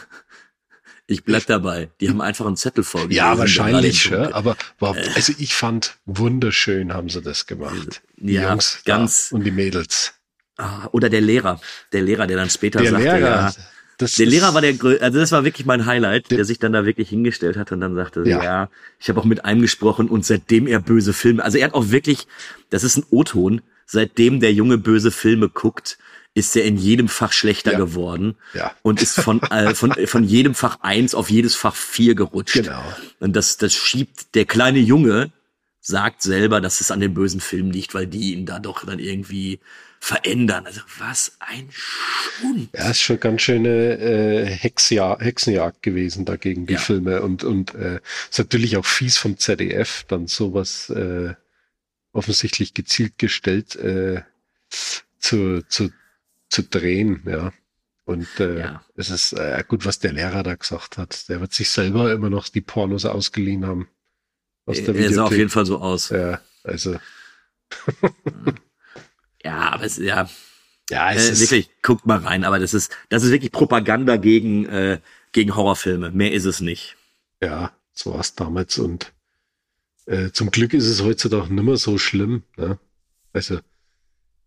Ich 1.08 1.24
bleib 1.24 1.48
dabei. 1.48 1.90
Die 2.02 2.10
haben 2.10 2.22
einfach 2.22 2.46
einen 2.46 2.56
Zettel 2.56 2.84
vorgelesen. 2.84 3.18
Ja, 3.18 3.36
wahrscheinlich, 3.36 4.12
ja, 4.12 4.32
aber 4.36 4.56
war, 4.78 4.96
also 5.16 5.34
ich 5.40 5.56
fand 5.56 5.98
wunderschön 6.06 6.94
haben 6.94 7.10
sie 7.10 7.24
das 7.24 7.48
gemacht. 7.48 8.04
Die 8.18 8.34
Ja, 8.34 8.52
Jungs 8.52 8.84
ganz- 8.86 9.32
und 9.32 9.44
die 9.44 9.50
Mädels. 9.50 10.19
Ah, 10.60 10.90
Oder 10.92 11.10
der 11.10 11.22
Lehrer. 11.22 11.60
Der 11.94 12.02
Lehrer, 12.02 12.28
der 12.28 12.38
dann 12.38 12.50
später 12.50 12.82
Der 12.82 12.92
sagte, 12.92 13.06
Lehrer, 13.06 13.20
ja, 13.20 13.54
das 13.98 14.16
Der 14.16 14.26
Lehrer 14.26 14.54
war 14.54 14.62
der 14.62 14.76
also 15.02 15.20
das 15.20 15.32
war 15.32 15.44
wirklich 15.46 15.66
mein 15.66 15.86
Highlight, 15.86 16.30
Der- 16.32 16.38
der 16.38 16.46
sich 16.46 16.60
dann 16.60 16.74
da 16.74 16.86
wirklich 16.86 17.10
hingestellt 17.10 17.58
hat 17.58 17.72
und 17.72 17.80
dann 17.82 17.96
sagte, 17.96 18.24
Ja. 18.26 18.44
ja, 18.44 18.70
ich 19.00 19.10
habe 19.10 19.20
auch 19.20 19.26
mit 19.26 19.46
einem 19.46 19.62
gesprochen 19.62 20.08
und 20.10 20.26
seitdem 20.26 20.68
er 20.68 20.80
böse 20.80 21.14
Filme, 21.14 21.44
also 21.44 21.58
er 21.58 21.66
hat 21.68 21.74
auch 21.74 21.90
wirklich, 21.92 22.28
das 22.70 22.84
ist 22.84 22.98
ein 22.98 23.06
O-Ton, 23.10 23.62
seitdem 23.86 24.40
der 24.42 24.54
Junge 24.54 24.78
böse 24.78 25.12
Filme 25.12 25.50
guckt, 25.50 25.98
ist 26.36 26.56
er 26.56 26.64
in 26.64 26.78
jedem 26.78 27.08
Fach 27.08 27.32
schlechter 27.34 27.72
Ja. 27.74 27.78
geworden 27.78 28.36
Ja. 28.54 28.72
und 28.84 29.02
ist 29.02 29.20
von, 29.20 29.42
äh, 29.52 29.74
von, 29.76 29.94
von 30.06 30.24
jedem 30.24 30.56
Fach 30.56 30.80
eins 30.82 31.16
auf 31.16 31.30
jedes 31.30 31.56
Fach 31.56 31.76
vier 31.76 32.16
gerutscht. 32.16 32.54
Genau. 32.54 32.84
Und 33.20 33.36
das, 33.36 33.58
das 33.58 33.74
schiebt 33.74 34.36
der 34.36 34.46
kleine 34.46 34.80
Junge, 34.80 35.32
sagt 35.82 36.22
selber, 36.22 36.62
dass 36.62 36.82
es 36.82 36.92
an 36.92 37.00
den 37.00 37.14
bösen 37.14 37.40
Filmen 37.42 37.72
liegt, 37.72 37.94
weil 37.94 38.08
die 38.08 38.34
ihn 38.34 38.46
da 38.46 38.60
doch 38.60 38.86
dann 38.86 39.00
irgendwie 39.00 39.60
verändern. 40.00 40.66
Also 40.66 40.82
was 40.98 41.34
ein 41.40 41.70
Schund. 41.72 42.70
Ja, 42.74 42.90
ist 42.90 43.02
schon 43.02 43.20
ganz 43.20 43.42
schöne 43.42 43.98
äh, 44.00 44.46
Hexja 44.46 45.18
Hexenjagd 45.20 45.82
gewesen 45.84 46.26
dagegen 46.26 46.66
die 46.66 46.74
Ja. 46.74 46.80
Filme 46.80 47.22
und 47.22 47.44
und 47.44 47.76
äh, 47.76 48.00
ist 48.30 48.40
natürlich 48.40 48.78
auch 48.78 48.86
fies 48.86 49.18
vom 49.18 49.38
ZDF 49.38 50.06
dann 50.08 50.28
sowas 50.28 50.90
äh, 50.90 51.34
offensichtlich 52.14 52.74
gezielt 52.74 53.18
gestellt 53.18 53.76
äh, 53.76 54.22
zu 55.20 55.62
zu 55.68 55.92
zu 56.50 56.64
drehen, 56.64 57.24
ja. 57.28 57.52
Und 58.06 58.28
äh, 58.40 58.60
Ja. 58.60 58.84
es 58.96 59.12
ist 59.12 59.34
äh, 59.34 59.64
gut, 59.68 59.86
was 59.86 60.00
der 60.00 60.14
Lehrer 60.14 60.42
da 60.42 60.56
gesagt 60.56 60.98
hat. 60.98 61.30
Der 61.30 61.42
wird 61.42 61.54
sich 61.54 61.70
selber 61.70 62.12
immer 62.12 62.32
noch 62.32 62.50
die 62.50 62.62
Pornos 62.62 63.06
ausgeliehen 63.06 63.68
haben. 63.68 63.88
Aus 64.66 64.84
der 64.84 64.96
Er 64.96 65.14
sah 65.14 65.24
auf 65.26 65.32
jeden 65.38 65.52
Fall 65.52 65.66
so 65.68 65.80
aus. 65.80 66.10
Ja, 66.10 66.42
also 66.64 66.98
Ja, 69.44 69.72
aber 69.72 69.84
es, 69.86 69.98
ja, 69.98 70.30
ja, 70.90 71.14
es 71.14 71.28
äh, 71.28 71.32
ist 71.32 71.42
wirklich, 71.42 71.70
guckt 71.82 72.06
mal 72.06 72.18
rein, 72.20 72.44
aber 72.44 72.60
das 72.60 72.74
ist, 72.74 72.96
das 73.10 73.24
ist 73.24 73.32
wirklich 73.32 73.52
Propaganda 73.52 74.18
gegen, 74.18 74.66
äh, 74.66 75.00
gegen 75.32 75.56
Horrorfilme. 75.56 76.12
Mehr 76.12 76.34
ist 76.34 76.46
es 76.46 76.62
nicht. 76.62 76.96
Ja, 77.42 77.72
so 77.94 78.14
war 78.14 78.20
es 78.22 78.36
damals 78.36 78.78
und 78.80 79.14
äh, 80.06 80.32
zum 80.32 80.52
Glück 80.52 80.74
ist 80.74 80.86
es 80.88 81.04
heutzutage 81.04 81.54
nicht 81.54 81.64
mehr 81.64 81.78
so 81.78 81.98
schlimm. 81.98 82.44
Ne? 82.58 82.80
Also 83.34 83.60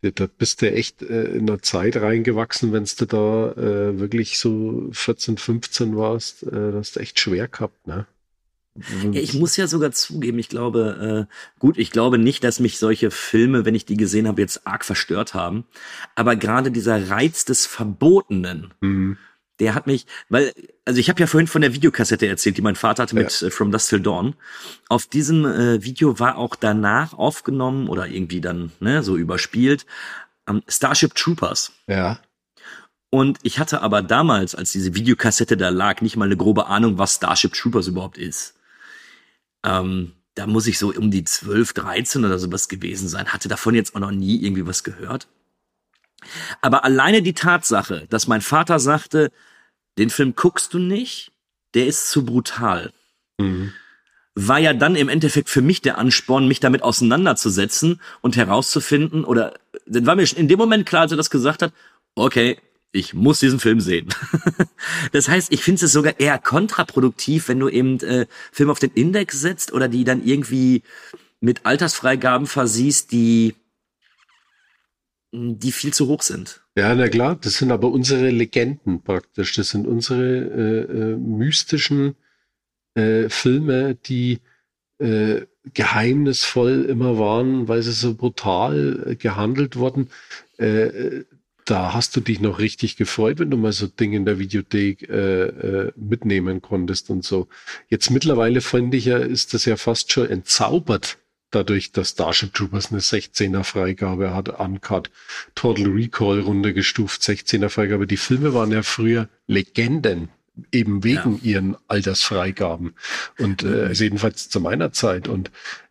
da- 0.02 0.26
bist 0.26 0.62
du 0.62 0.70
echt 0.72 1.02
äh, 1.02 1.24
in 1.36 1.48
einer 1.48 1.62
Zeit 1.62 1.96
reingewachsen, 1.96 2.72
wenn 2.72 2.84
du 2.84 3.06
da 3.06 3.52
äh, 3.52 3.98
wirklich 4.00 4.38
so 4.38 4.88
14, 4.92 5.38
15 5.38 5.96
warst, 5.96 6.42
äh, 6.42 6.50
das 6.50 6.74
hast 6.88 6.96
du 6.96 7.00
echt 7.00 7.20
schwer 7.20 7.46
gehabt. 7.48 7.86
Ne? 7.86 8.06
Ja, 9.12 9.20
ich 9.20 9.34
muss 9.34 9.56
ja 9.56 9.66
sogar 9.66 9.92
zugeben, 9.92 10.38
ich 10.38 10.48
glaube, 10.48 11.28
äh, 11.28 11.58
gut, 11.58 11.76
ich 11.76 11.90
glaube 11.90 12.16
nicht, 12.16 12.42
dass 12.42 12.58
mich 12.58 12.78
solche 12.78 13.10
Filme, 13.10 13.66
wenn 13.66 13.74
ich 13.74 13.84
die 13.84 13.98
gesehen 13.98 14.26
habe, 14.26 14.40
jetzt 14.40 14.66
arg 14.66 14.84
verstört 14.84 15.34
haben. 15.34 15.64
Aber 16.14 16.36
gerade 16.36 16.70
dieser 16.70 17.10
Reiz 17.10 17.44
des 17.44 17.66
Verbotenen, 17.66 18.72
Hm, 18.80 19.18
der 19.60 19.74
hat 19.74 19.86
mich, 19.86 20.06
weil, 20.30 20.52
also 20.86 20.98
ich 20.98 21.08
habe 21.10 21.20
ja 21.20 21.26
vorhin 21.26 21.46
von 21.46 21.60
der 21.60 21.74
Videokassette 21.74 22.26
erzählt, 22.26 22.56
die 22.56 22.62
mein 22.62 22.74
Vater 22.74 23.02
hatte 23.02 23.14
mit 23.14 23.42
äh, 23.42 23.50
From 23.50 23.70
Dusk 23.70 23.90
Till 23.90 24.00
Dawn. 24.00 24.34
Auf 24.88 25.06
diesem 25.06 25.44
äh, 25.44 25.84
Video 25.84 26.18
war 26.18 26.36
auch 26.38 26.56
danach 26.56 27.12
aufgenommen 27.12 27.88
oder 27.88 28.08
irgendwie 28.08 28.40
dann 28.40 28.72
ne, 28.80 29.02
so 29.02 29.16
überspielt 29.16 29.86
ähm, 30.48 30.62
Starship 30.66 31.14
Troopers. 31.14 31.72
ja, 31.86 32.20
Und 33.10 33.38
ich 33.42 33.58
hatte 33.58 33.82
aber 33.82 34.02
damals, 34.02 34.54
als 34.54 34.72
diese 34.72 34.94
Videokassette 34.94 35.56
da 35.58 35.68
lag, 35.68 36.00
nicht 36.00 36.16
mal 36.16 36.24
eine 36.24 36.36
grobe 36.38 36.66
Ahnung, 36.66 36.96
was 36.98 37.16
Starship 37.16 37.52
Troopers 37.52 37.86
überhaupt 37.86 38.16
ist. 38.16 38.54
Ähm, 39.64 40.12
da 40.34 40.46
muss 40.46 40.66
ich 40.66 40.78
so 40.78 40.92
um 40.92 41.10
die 41.10 41.24
12, 41.24 41.72
13 41.74 42.24
oder 42.24 42.38
sowas 42.38 42.68
gewesen 42.68 43.08
sein. 43.08 43.28
Hatte 43.28 43.48
davon 43.48 43.74
jetzt 43.74 43.94
auch 43.94 44.00
noch 44.00 44.10
nie 44.10 44.42
irgendwie 44.42 44.66
was 44.66 44.82
gehört. 44.82 45.28
Aber 46.60 46.84
alleine 46.84 47.22
die 47.22 47.34
Tatsache, 47.34 48.06
dass 48.08 48.28
mein 48.28 48.40
Vater 48.40 48.78
sagte, 48.78 49.30
den 49.98 50.10
Film 50.10 50.34
guckst 50.34 50.72
du 50.72 50.78
nicht, 50.78 51.32
der 51.74 51.86
ist 51.86 52.10
zu 52.10 52.24
brutal 52.24 52.92
hm, 53.40 53.72
war 54.34 54.58
ja 54.58 54.72
dann 54.72 54.96
im 54.96 55.08
Endeffekt 55.08 55.50
für 55.50 55.60
mich 55.60 55.82
der 55.82 55.98
Ansporn, 55.98 56.48
mich 56.48 56.60
damit 56.60 56.82
auseinanderzusetzen 56.82 58.00
und 58.22 58.36
herauszufinden, 58.36 59.24
oder 59.24 59.54
dann 59.86 60.06
war 60.06 60.16
mir 60.16 60.26
schon 60.26 60.38
in 60.38 60.48
dem 60.48 60.58
Moment 60.58 60.86
klar, 60.86 61.02
als 61.02 61.10
er 61.10 61.16
das 61.16 61.30
gesagt 61.30 61.62
hat, 61.62 61.72
okay, 62.14 62.58
ich 62.92 63.14
muss 63.14 63.40
diesen 63.40 63.58
Film 63.58 63.80
sehen. 63.80 64.08
das 65.12 65.28
heißt, 65.28 65.52
ich 65.52 65.62
finde 65.62 65.84
es 65.84 65.92
sogar 65.92 66.20
eher 66.20 66.38
kontraproduktiv, 66.38 67.48
wenn 67.48 67.58
du 67.58 67.68
eben 67.68 67.98
äh, 68.00 68.26
Filme 68.52 68.70
auf 68.70 68.78
den 68.78 68.92
Index 68.92 69.40
setzt 69.40 69.72
oder 69.72 69.88
die 69.88 70.04
dann 70.04 70.24
irgendwie 70.24 70.82
mit 71.40 71.64
Altersfreigaben 71.64 72.46
versiehst, 72.46 73.12
die 73.12 73.54
die 75.34 75.72
viel 75.72 75.94
zu 75.94 76.08
hoch 76.08 76.20
sind. 76.20 76.60
Ja, 76.76 76.94
na 76.94 77.08
klar, 77.08 77.36
das 77.36 77.54
sind 77.54 77.72
aber 77.72 77.90
unsere 77.90 78.28
Legenden 78.28 79.02
praktisch. 79.02 79.54
Das 79.54 79.70
sind 79.70 79.86
unsere 79.86 80.22
äh, 80.22 81.12
äh, 81.12 81.16
mystischen 81.16 82.16
äh, 82.94 83.30
Filme, 83.30 83.94
die 83.94 84.40
äh, 84.98 85.46
geheimnisvoll 85.72 86.84
immer 86.84 87.18
waren, 87.18 87.66
weil 87.66 87.82
sie 87.82 87.92
so 87.92 88.14
brutal 88.14 89.04
äh, 89.06 89.16
gehandelt 89.16 89.76
wurden. 89.76 90.10
Da 91.72 91.94
hast 91.94 92.14
du 92.14 92.20
dich 92.20 92.38
noch 92.38 92.58
richtig 92.58 92.96
gefreut, 92.96 93.38
wenn 93.38 93.48
du 93.48 93.56
mal 93.56 93.72
so 93.72 93.86
Dinge 93.86 94.18
in 94.18 94.26
der 94.26 94.38
Videothek 94.38 95.08
äh, 95.08 95.44
äh, 95.44 95.92
mitnehmen 95.96 96.60
konntest 96.60 97.08
und 97.08 97.24
so. 97.24 97.48
Jetzt 97.88 98.10
mittlerweile 98.10 98.60
finde 98.60 98.98
ich 98.98 99.06
ja, 99.06 99.16
ist 99.16 99.54
das 99.54 99.64
ja 99.64 99.78
fast 99.78 100.12
schon 100.12 100.28
entzaubert, 100.28 101.16
dadurch, 101.50 101.90
dass 101.90 102.10
Starship 102.10 102.52
Troopers 102.52 102.92
eine 102.92 103.00
16er 103.00 103.64
Freigabe 103.64 104.34
hat, 104.34 104.50
Uncut, 104.60 105.10
Total 105.54 105.86
Recall 105.86 106.40
runtergestuft, 106.40 107.22
16er 107.22 107.70
Freigabe. 107.70 108.06
Die 108.06 108.18
Filme 108.18 108.52
waren 108.52 108.70
ja 108.70 108.82
früher 108.82 109.30
Legenden, 109.46 110.28
eben 110.72 111.04
wegen 111.04 111.40
ja. 111.40 111.52
ihren 111.52 111.76
Altersfreigaben. 111.88 112.92
Und 113.38 113.62
äh, 113.62 113.86
also 113.86 114.04
jedenfalls 114.04 114.50
zu 114.50 114.60
meiner 114.60 114.92
Zeit. 114.92 115.26
Und 115.26 115.50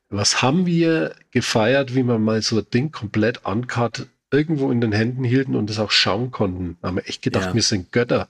was 0.10 0.44
haben 0.44 0.68
wir 0.68 1.16
gefeiert, 1.32 1.96
wie 1.96 2.04
man 2.04 2.22
mal 2.22 2.44
so 2.44 2.60
ein 2.60 2.70
Ding 2.72 2.92
komplett 2.92 3.46
uncut 3.46 4.06
irgendwo 4.32 4.72
in 4.72 4.80
den 4.80 4.94
Händen 4.94 5.24
hielten 5.24 5.56
und 5.56 5.70
es 5.70 5.78
auch 5.78 5.92
schauen 5.92 6.32
konnten. 6.32 6.78
Haben 6.82 6.98
wir 6.98 7.08
echt 7.08 7.22
gedacht, 7.22 7.48
ja. 7.48 7.54
wir 7.54 7.62
sind 7.62 7.92
Götter. 7.92 8.30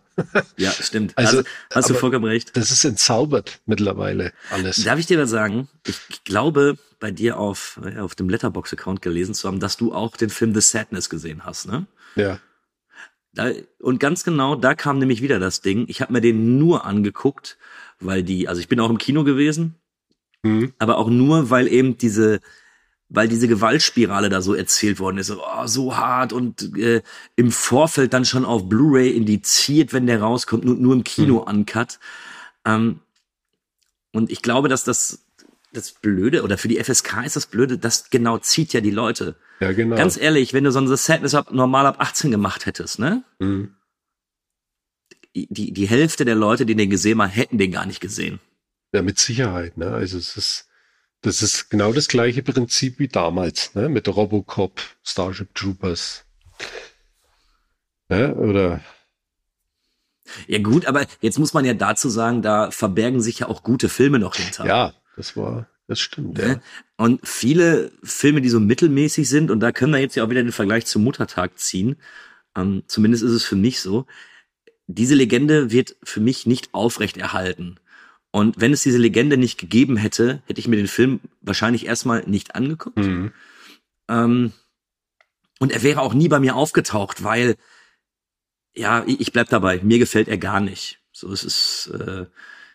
Ja, 0.57 0.71
stimmt. 0.71 1.15
Also, 1.15 1.37
also 1.37 1.49
hast 1.71 1.89
du 1.89 1.93
vollkommen 1.93 2.25
recht. 2.25 2.57
Das 2.57 2.71
ist 2.71 2.83
entzaubert 2.83 3.61
mittlerweile 3.67 4.33
alles. 4.49 4.83
Darf 4.83 4.99
ich 4.99 5.05
dir 5.05 5.19
was 5.19 5.29
sagen? 5.29 5.69
Ich 5.85 6.23
glaube, 6.23 6.77
bei 6.99 7.11
dir 7.11 7.37
auf, 7.37 7.79
auf 7.99 8.15
dem 8.15 8.29
Letterbox-Account 8.29 9.01
gelesen 9.01 9.35
zu 9.35 9.47
haben, 9.47 9.59
dass 9.59 9.77
du 9.77 9.93
auch 9.93 10.17
den 10.17 10.29
Film 10.29 10.53
The 10.53 10.61
Sadness 10.61 11.09
gesehen 11.09 11.45
hast, 11.45 11.67
ne? 11.67 11.85
Ja. 12.15 12.39
Da, 13.33 13.51
und 13.79 13.99
ganz 13.99 14.23
genau, 14.23 14.55
da 14.55 14.73
kam 14.75 14.99
nämlich 14.99 15.21
wieder 15.21 15.39
das 15.39 15.61
Ding. 15.61 15.85
Ich 15.87 16.01
habe 16.01 16.11
mir 16.11 16.21
den 16.21 16.57
nur 16.57 16.85
angeguckt, 16.85 17.57
weil 17.99 18.23
die, 18.23 18.47
also 18.47 18.59
ich 18.59 18.67
bin 18.67 18.79
auch 18.79 18.89
im 18.89 18.97
Kino 18.97 19.23
gewesen, 19.23 19.75
mhm. 20.43 20.73
aber 20.79 20.97
auch 20.97 21.09
nur, 21.09 21.49
weil 21.49 21.67
eben 21.67 21.97
diese 21.97 22.41
weil 23.13 23.27
diese 23.27 23.47
Gewaltspirale 23.47 24.29
da 24.29 24.41
so 24.41 24.53
erzählt 24.53 24.99
worden 24.99 25.17
ist, 25.17 25.27
so, 25.27 25.41
oh, 25.43 25.67
so 25.67 25.97
hart 25.97 26.31
und 26.31 26.77
äh, 26.77 27.01
im 27.35 27.51
Vorfeld 27.51 28.13
dann 28.13 28.23
schon 28.23 28.45
auf 28.45 28.69
Blu-ray 28.69 29.11
indiziert, 29.11 29.91
wenn 29.91 30.07
der 30.07 30.21
rauskommt, 30.21 30.63
nur, 30.63 30.75
nur 30.75 30.93
im 30.93 31.03
Kino 31.03 31.41
mhm. 31.41 31.59
uncut. 31.59 31.99
Ähm, 32.65 32.99
und 34.13 34.31
ich 34.31 34.41
glaube, 34.41 34.69
dass 34.69 34.83
das 34.83 35.25
das 35.73 35.93
Blöde 35.93 36.43
oder 36.43 36.57
für 36.57 36.67
die 36.67 36.83
FSK 36.83 37.25
ist 37.25 37.35
das 37.35 37.45
Blöde, 37.45 37.77
das 37.77 38.09
genau 38.09 38.37
zieht 38.37 38.73
ja 38.73 38.81
die 38.81 38.91
Leute. 38.91 39.35
Ja, 39.59 39.71
genau. 39.71 39.95
Ganz 39.95 40.17
ehrlich, 40.17 40.53
wenn 40.53 40.63
du 40.63 40.71
so 40.71 40.79
ein 40.79 40.87
Sadness 40.95 41.33
ab, 41.33 41.51
normal 41.51 41.85
ab 41.85 41.97
18 41.99 42.31
gemacht 42.31 42.65
hättest, 42.65 42.99
ne? 42.99 43.23
Mhm. 43.39 43.75
Die, 45.33 45.71
die 45.71 45.87
Hälfte 45.87 46.25
der 46.25 46.35
Leute, 46.35 46.65
die 46.65 46.75
den 46.75 46.89
gesehen 46.89 47.21
haben, 47.21 47.29
hätten 47.29 47.57
den 47.57 47.71
gar 47.71 47.85
nicht 47.85 48.01
gesehen. 48.01 48.41
Ja, 48.93 49.01
mit 49.01 49.17
Sicherheit, 49.17 49.77
ne? 49.77 49.87
Also 49.87 50.17
es 50.17 50.35
ist 50.35 50.67
das 51.21 51.41
ist 51.41 51.69
genau 51.69 51.93
das 51.93 52.07
gleiche 52.07 52.43
Prinzip 52.43 52.99
wie 52.99 53.07
damals, 53.07 53.73
ne? 53.75 53.89
mit 53.89 54.07
Robocop, 54.07 54.81
Starship 55.03 55.53
Troopers. 55.55 56.25
Ne? 58.09 58.35
Oder 58.35 58.81
ja 60.47 60.59
gut, 60.59 60.85
aber 60.85 61.05
jetzt 61.19 61.39
muss 61.39 61.53
man 61.53 61.65
ja 61.65 61.73
dazu 61.73 62.09
sagen, 62.09 62.41
da 62.41 62.71
verbergen 62.71 63.21
sich 63.21 63.39
ja 63.39 63.47
auch 63.47 63.63
gute 63.63 63.89
Filme 63.89 64.19
noch 64.19 64.35
hinter. 64.35 64.65
Ja, 64.65 64.93
das 65.15 65.35
war, 65.35 65.67
das 65.87 65.99
stimmt. 65.99 66.37
Ja. 66.37 66.47
Ne? 66.47 66.61
Und 66.97 67.27
viele 67.27 67.91
Filme, 68.03 68.41
die 68.41 68.49
so 68.49 68.59
mittelmäßig 68.59 69.27
sind, 69.27 69.51
und 69.51 69.59
da 69.59 69.71
können 69.71 69.93
wir 69.93 69.99
jetzt 69.99 70.15
ja 70.15 70.23
auch 70.23 70.29
wieder 70.29 70.43
den 70.43 70.51
Vergleich 70.51 70.85
zum 70.85 71.03
Muttertag 71.03 71.57
ziehen, 71.59 71.97
ähm, 72.55 72.83
zumindest 72.87 73.23
ist 73.23 73.31
es 73.31 73.43
für 73.43 73.55
mich 73.55 73.81
so, 73.81 74.05
diese 74.87 75.15
Legende 75.15 75.71
wird 75.71 75.95
für 76.03 76.19
mich 76.19 76.45
nicht 76.45 76.73
aufrechterhalten. 76.73 77.79
Und 78.31 78.59
wenn 78.61 78.71
es 78.71 78.83
diese 78.83 78.97
Legende 78.97 79.37
nicht 79.37 79.59
gegeben 79.59 79.97
hätte, 79.97 80.41
hätte 80.45 80.59
ich 80.59 80.67
mir 80.67 80.77
den 80.77 80.87
Film 80.87 81.19
wahrscheinlich 81.41 81.85
erstmal 81.85 82.23
nicht 82.27 82.55
angeguckt. 82.55 82.97
Mhm. 82.97 83.33
Ähm, 84.07 84.53
und 85.59 85.71
er 85.71 85.83
wäre 85.83 86.01
auch 86.01 86.13
nie 86.13 86.29
bei 86.29 86.39
mir 86.39 86.55
aufgetaucht, 86.55 87.23
weil, 87.23 87.55
ja, 88.73 89.03
ich 89.05 89.33
bleib 89.33 89.49
dabei, 89.49 89.81
mir 89.83 89.99
gefällt 89.99 90.29
er 90.29 90.37
gar 90.37 90.61
nicht. 90.61 90.99
So, 91.11 91.31
es 91.31 91.43
ist, 91.43 91.91
äh, 91.93 92.25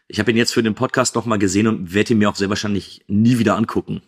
ich 0.09 0.21
habe 0.21 0.31
ihn 0.31 0.37
jetzt 0.37 0.53
für 0.53 0.63
den 0.63 0.75
Podcast 0.75 1.15
nochmal 1.15 1.39
gesehen 1.39 1.67
und 1.67 1.95
werde 1.95 2.13
ihn 2.13 2.19
mir 2.19 2.29
auch 2.29 2.37
sehr 2.37 2.51
wahrscheinlich 2.51 3.03
nie 3.09 3.39
wieder 3.39 3.57
angucken. 3.57 4.03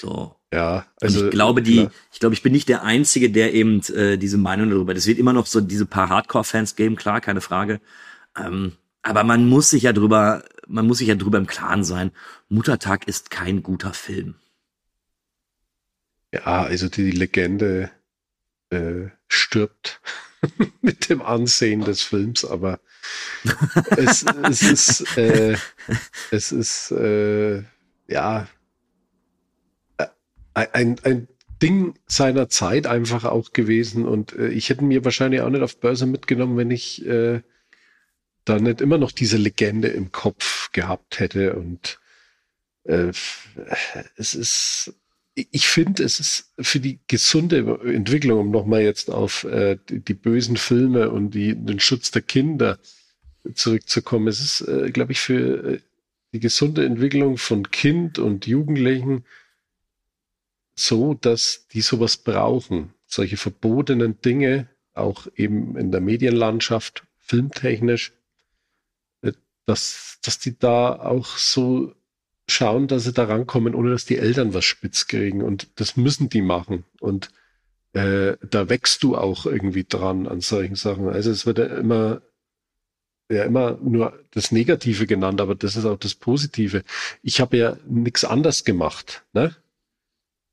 So. 0.00 0.34
Ja, 0.52 0.86
also 1.02 1.20
und 1.20 1.26
ich 1.26 1.30
glaube, 1.30 1.62
die, 1.62 1.76
klar. 1.76 1.92
ich 2.10 2.20
glaube, 2.20 2.34
ich 2.34 2.42
bin 2.42 2.52
nicht 2.52 2.70
der 2.70 2.82
Einzige, 2.82 3.30
der 3.30 3.52
eben 3.52 3.82
äh, 3.88 4.16
diese 4.16 4.38
Meinung 4.38 4.70
darüber. 4.70 4.94
Das 4.94 5.06
wird 5.06 5.18
immer 5.18 5.34
noch 5.34 5.44
so 5.44 5.60
diese 5.60 5.84
paar 5.84 6.08
Hardcore-Fans 6.08 6.74
geben, 6.74 6.96
klar, 6.96 7.20
keine 7.20 7.42
Frage. 7.42 7.82
Ähm, 8.34 8.72
aber 9.08 9.24
man 9.24 9.48
muss 9.48 9.70
sich 9.70 9.84
ja 9.84 9.94
drüber, 9.94 10.44
man 10.66 10.86
muss 10.86 10.98
sich 10.98 11.08
ja 11.08 11.14
drüber 11.14 11.38
im 11.38 11.46
Klaren 11.46 11.82
sein. 11.82 12.12
Muttertag 12.50 13.08
ist 13.08 13.30
kein 13.30 13.62
guter 13.62 13.94
Film. 13.94 14.34
Ja, 16.32 16.64
also 16.64 16.90
die 16.90 17.10
Legende 17.10 17.90
äh, 18.68 19.06
stirbt 19.28 20.02
mit 20.82 21.08
dem 21.08 21.22
Ansehen 21.22 21.80
des 21.80 22.02
Films, 22.02 22.44
aber 22.44 22.80
es, 23.96 24.26
es 24.50 24.62
ist, 24.62 25.16
äh, 25.16 25.56
es 26.30 26.52
ist, 26.52 26.90
äh, 26.90 27.62
ja, 28.08 28.46
äh, 29.96 30.06
ein, 30.52 31.00
ein 31.02 31.28
Ding 31.62 31.94
seiner 32.06 32.50
Zeit 32.50 32.86
einfach 32.86 33.24
auch 33.24 33.54
gewesen 33.54 34.06
und 34.06 34.34
äh, 34.34 34.48
ich 34.48 34.68
hätte 34.68 34.84
mir 34.84 35.02
wahrscheinlich 35.06 35.40
auch 35.40 35.48
nicht 35.48 35.62
auf 35.62 35.80
Börse 35.80 36.04
mitgenommen, 36.04 36.58
wenn 36.58 36.70
ich 36.70 37.06
äh, 37.06 37.40
da 38.48 38.58
nicht 38.58 38.80
immer 38.80 38.98
noch 38.98 39.12
diese 39.12 39.36
Legende 39.36 39.88
im 39.88 40.12
Kopf 40.12 40.70
gehabt 40.72 41.20
hätte. 41.20 41.54
Und 41.54 41.98
äh, 42.84 43.12
es 44.16 44.34
ist, 44.34 44.94
ich 45.34 45.68
finde, 45.68 46.02
es 46.02 46.20
ist 46.20 46.52
für 46.58 46.80
die 46.80 46.98
gesunde 47.06 47.78
Entwicklung, 47.84 48.40
um 48.40 48.50
nochmal 48.50 48.82
jetzt 48.82 49.10
auf 49.10 49.44
äh, 49.44 49.78
die, 49.88 50.00
die, 50.00 50.14
bösen 50.14 50.56
Filme 50.56 51.10
und 51.10 51.30
die, 51.30 51.54
den 51.54 51.80
Schutz 51.80 52.10
der 52.10 52.22
Kinder 52.22 52.78
zurückzukommen. 53.54 54.28
Es 54.28 54.40
ist, 54.40 54.68
äh, 54.68 54.90
glaube 54.90 55.12
ich, 55.12 55.20
für 55.20 55.74
äh, 55.74 55.80
die 56.32 56.40
gesunde 56.40 56.84
Entwicklung 56.84 57.38
von 57.38 57.70
Kind 57.70 58.18
und 58.18 58.46
Jugendlichen 58.46 59.24
so, 60.74 61.14
dass 61.14 61.66
die 61.72 61.80
sowas 61.80 62.16
brauchen. 62.18 62.94
Solche 63.06 63.36
verbotenen 63.36 64.20
Dinge, 64.20 64.68
auch 64.94 65.26
eben 65.36 65.76
in 65.76 65.90
der 65.90 66.00
Medienlandschaft, 66.00 67.04
filmtechnisch, 67.18 68.12
dass, 69.68 70.18
dass 70.22 70.38
die 70.38 70.58
da 70.58 70.98
auch 70.98 71.36
so 71.36 71.92
schauen, 72.48 72.88
dass 72.88 73.04
sie 73.04 73.12
da 73.12 73.24
rankommen, 73.24 73.74
ohne 73.74 73.90
dass 73.90 74.06
die 74.06 74.16
Eltern 74.16 74.54
was 74.54 74.64
spitz 74.64 75.06
kriegen. 75.06 75.42
Und 75.42 75.68
das 75.78 75.98
müssen 75.98 76.30
die 76.30 76.40
machen. 76.40 76.84
Und 77.00 77.30
äh, 77.92 78.38
da 78.48 78.70
wächst 78.70 79.02
du 79.02 79.14
auch 79.14 79.44
irgendwie 79.44 79.84
dran 79.84 80.26
an 80.26 80.40
solchen 80.40 80.74
Sachen. 80.74 81.10
Also 81.10 81.30
es 81.30 81.44
wird 81.44 81.58
ja 81.58 81.66
immer, 81.66 82.22
ja 83.30 83.44
immer 83.44 83.76
nur 83.82 84.18
das 84.30 84.52
Negative 84.52 85.06
genannt, 85.06 85.42
aber 85.42 85.54
das 85.54 85.76
ist 85.76 85.84
auch 85.84 85.98
das 85.98 86.14
Positive. 86.14 86.82
Ich 87.22 87.42
habe 87.42 87.58
ja 87.58 87.76
nichts 87.86 88.24
anders 88.24 88.64
gemacht. 88.64 89.26
Ne? 89.34 89.54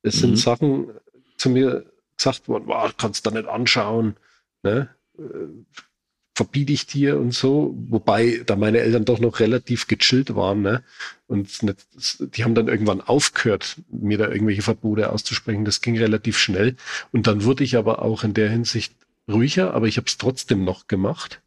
Es 0.02 0.18
mhm. 0.18 0.20
sind 0.20 0.40
Sachen 0.40 0.90
zu 1.38 1.50
mir 1.50 1.90
gesagt 2.18 2.50
worden, 2.50 2.66
wow, 2.68 2.94
kannst 2.98 3.26
du 3.26 3.30
da 3.30 3.40
nicht 3.40 3.48
anschauen. 3.48 4.18
Ne? 4.64 4.90
Verbiete 6.36 6.74
ich 6.74 6.86
dir 6.86 7.18
und 7.18 7.34
so, 7.34 7.74
wobei 7.88 8.42
da 8.46 8.58
meine 8.58 8.80
Eltern 8.80 9.06
doch 9.06 9.20
noch 9.20 9.40
relativ 9.40 9.88
gechillt 9.88 10.36
waren, 10.36 10.62
ne? 10.62 10.84
Und 11.28 11.64
nicht, 11.64 11.88
die 12.20 12.44
haben 12.44 12.54
dann 12.54 12.68
irgendwann 12.68 13.02
aufgehört, 13.02 13.78
mir 13.90 14.18
da 14.18 14.28
irgendwelche 14.28 14.62
Verbote 14.62 15.12
auszusprechen. 15.12 15.66
Das 15.66 15.82
ging 15.82 15.98
relativ 15.98 16.38
schnell. 16.38 16.76
Und 17.12 17.26
dann 17.28 17.46
wurde 17.46 17.64
ich 17.64 17.78
aber 17.78 18.02
auch 18.02 18.24
in 18.24 18.34
der 18.34 18.50
Hinsicht 18.50 18.94
ruhiger, 19.32 19.74
aber 19.74 19.88
ich 19.88 19.98
habe 19.98 20.08
es 20.08 20.18
trotzdem 20.18 20.66
noch 20.66 20.88
gemacht. 20.88 21.42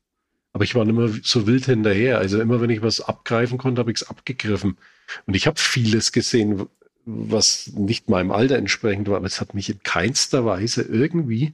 Aber 0.52 0.64
ich 0.64 0.74
war 0.74 0.86
nicht 0.86 0.96
mehr 0.96 1.10
so 1.22 1.46
wild 1.46 1.66
hinterher. 1.66 2.18
Also 2.18 2.40
immer 2.40 2.60
wenn 2.62 2.70
ich 2.70 2.82
was 2.82 3.02
abgreifen 3.02 3.58
konnte, 3.58 3.80
habe 3.80 3.92
ich 3.92 4.00
es 4.00 4.08
abgegriffen. 4.08 4.78
Und 5.26 5.36
ich 5.36 5.46
habe 5.46 5.60
vieles 5.60 6.12
gesehen, 6.12 6.66
was 7.04 7.72
nicht 7.74 8.08
meinem 8.08 8.32
Alter 8.32 8.56
entsprechend 8.56 9.08
war, 9.08 9.16
aber 9.18 9.26
es 9.26 9.40
hat 9.40 9.54
mich 9.54 9.68
in 9.68 9.82
keinster 9.82 10.44
Weise 10.46 10.82
irgendwie 10.82 11.52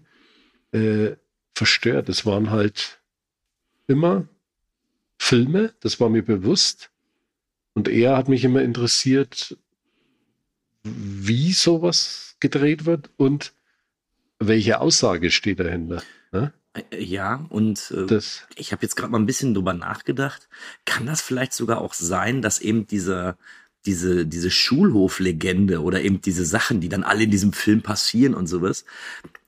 äh, 0.73 1.13
verstört. 1.55 2.09
Es 2.09 2.25
waren 2.25 2.51
halt 2.51 3.01
immer 3.87 4.29
Filme, 5.19 5.73
das 5.81 6.01
war 6.01 6.09
mir 6.09 6.25
bewusst. 6.25 6.91
Und 7.75 7.89
er 7.89 8.17
hat 8.17 8.29
mich 8.29 8.45
immer 8.45 8.63
interessiert, 8.63 9.57
wie 10.83 11.53
sowas 11.53 12.37
gedreht 12.41 12.85
wird 12.85 13.11
und 13.17 13.53
welche 14.39 14.81
Aussage 14.81 15.31
steht 15.31 15.61
dahinter. 15.61 16.03
Ne? 16.33 16.53
Ja, 16.99 17.47
und 17.51 17.93
äh, 17.93 18.21
ich 18.57 18.73
habe 18.73 18.83
jetzt 18.83 18.97
gerade 18.97 19.13
mal 19.13 19.19
ein 19.19 19.27
bisschen 19.27 19.55
drüber 19.55 19.75
nachgedacht. 19.75 20.49
Kann 20.85 21.07
das 21.07 21.23
vielleicht 21.23 21.53
sogar 21.53 21.81
auch 21.81 21.95
sein, 21.95 22.43
dass 22.43 22.61
eben 22.61 22.87
dieser, 22.87 23.39
diese, 23.87 24.27
diese 24.27 24.51
Schulhoflegende 24.51 25.83
oder 25.83 26.03
eben 26.03 26.21
diese 26.21 26.45
Sachen, 26.45 26.81
die 26.81 26.89
dann 26.89 27.05
alle 27.05 27.25
in 27.25 27.31
diesem 27.31 27.53
Film 27.53 27.83
passieren 27.83 28.35
und 28.35 28.47
sowas, 28.47 28.85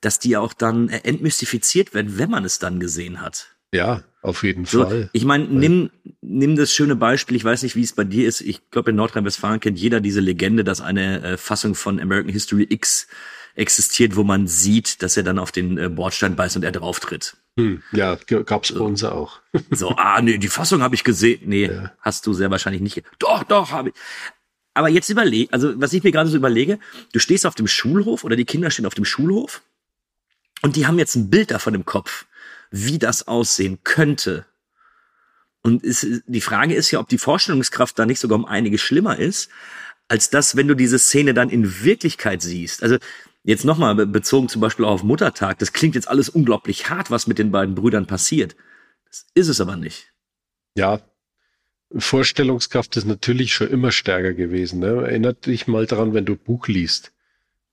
dass 0.01 0.19
die 0.19 0.37
auch 0.37 0.53
dann 0.53 0.89
entmystifiziert 0.89 1.95
werden, 1.95 2.17
wenn 2.19 2.31
man 2.31 2.45
es 2.45 2.59
dann 2.59 2.79
gesehen 2.79 3.21
hat. 3.21 3.56
Ja, 3.73 4.03
auf 4.23 4.43
jeden 4.43 4.65
So, 4.65 4.85
Fall. 4.85 5.11
ich 5.13 5.25
meine, 5.25 5.45
nimm, 5.45 5.91
nimm 6.21 6.57
das 6.57 6.73
schöne 6.73 6.97
Beispiel, 6.97 7.37
ich 7.37 7.45
weiß 7.45 7.63
nicht, 7.63 7.77
wie 7.77 7.83
es 7.83 7.93
bei 7.93 8.05
dir 8.05 8.27
ist. 8.29 8.41
Ich 8.41 8.71
glaube, 8.71 8.91
in 8.91 8.97
Nordrhein-Westfalen 8.97 9.61
kennt 9.61 9.79
jeder 9.79 10.01
diese 10.01 10.21
Legende, 10.21 10.65
dass 10.65 10.81
eine 10.81 11.23
äh, 11.23 11.37
Fassung 11.37 11.75
von 11.75 12.01
American 12.01 12.33
History 12.33 12.67
X 12.69 13.07
existiert, 13.55 14.17
wo 14.17 14.23
man 14.25 14.47
sieht, 14.47 15.03
dass 15.03 15.17
er 15.17 15.23
dann 15.23 15.39
auf 15.39 15.51
den 15.53 15.79
äh, 15.79 15.89
Bordstein 15.89 16.37
beißt 16.37 16.57
und 16.57 16.63
er 16.63 16.73
drauf 16.73 17.01
tritt. 17.01 17.37
Hm, 17.59 17.83
ja, 17.93 18.17
gab's 18.27 18.73
bei 18.73 18.81
uns 18.81 19.03
auch. 19.03 19.41
So, 19.71 19.91
ah, 19.97 20.21
nee, 20.21 20.37
die 20.37 20.49
Fassung 20.49 20.83
habe 20.83 20.95
ich 20.95 21.05
gesehen. 21.05 21.41
Nee, 21.47 21.67
Ja. 21.67 21.93
hast 22.01 22.27
du 22.27 22.35
sehr 22.35 22.51
wahrscheinlich 22.51 22.83
nicht. 22.83 23.03
Doch, 23.19 23.45
doch, 23.45 23.71
habe 23.71 23.91
ich. 23.91 23.95
Aber 24.75 24.91
jetzt 24.91 25.09
überleg, 25.09 25.49
also 25.53 25.73
was 25.81 25.95
ich 25.95 26.05
mir 26.05 26.13
gerade 26.13 26.29
so 26.29 26.37
überlege, 26.37 26.79
du 27.13 27.19
stehst 27.19 27.47
auf 27.47 27.55
dem 27.55 27.67
Schulhof 27.67 28.25
oder 28.25 28.37
die 28.37 28.45
Kinder 28.45 28.71
stehen 28.71 28.85
auf 28.85 28.93
dem 28.95 29.07
Schulhof 29.07 29.63
und 30.61 30.77
die 30.77 30.87
haben 30.87 30.99
jetzt 30.99 31.15
ein 31.17 31.31
Bild 31.31 31.51
davon 31.51 31.73
im 31.75 31.87
Kopf, 31.87 32.27
wie 32.71 32.99
das 32.99 33.29
aussehen 33.29 33.79
könnte. 33.85 34.47
Und 35.63 35.83
ist, 35.83 36.07
die 36.27 36.41
Frage 36.41 36.75
ist 36.75 36.91
ja, 36.91 37.01
ob 37.01 37.09
die 37.09 37.19
Vorstellungskraft 37.19 37.99
da 37.99 38.07
nicht 38.07 38.21
sogar 38.21 38.39
um 38.39 38.45
einiges 38.45 38.81
schlimmer 38.81 39.19
ist, 39.19 39.51
als 40.09 40.31
das, 40.31 40.57
wenn 40.57 40.69
du 40.69 40.75
diese 40.75 40.99
Szene 40.99 41.35
dann 41.35 41.51
in 41.51 41.83
Wirklichkeit 41.83 42.43
siehst. 42.43 42.83
Also 42.83 42.99
jetzt 43.43 43.65
nochmal 43.65 43.95
bezogen 44.07 44.49
zum 44.49 44.61
Beispiel 44.61 44.85
auf 44.85 45.03
Muttertag, 45.03 45.59
das 45.59 45.73
klingt 45.73 45.95
jetzt 45.95 46.09
alles 46.09 46.29
unglaublich 46.29 46.89
hart, 46.89 47.11
was 47.11 47.27
mit 47.27 47.39
den 47.39 47.51
beiden 47.51 47.75
Brüdern 47.75 48.07
passiert. 48.07 48.55
Das 49.07 49.27
ist 49.35 49.49
es 49.49 49.61
aber 49.61 49.77
nicht. 49.77 50.13
Ja, 50.77 51.01
Vorstellungskraft 51.95 52.97
ist 52.97 53.07
natürlich 53.07 53.55
schon 53.55 53.69
immer 53.69 53.93
stärker 53.93 54.35
gewesen. 54.35 54.81
Ne? 54.81 55.03
Erinnert 55.03 55.47
dich 55.47 55.67
mal 55.67 55.87
daran, 55.87 56.15
wenn 56.15 56.25
du 56.25 56.37
Buch 56.37 56.69
liest, 56.69 57.13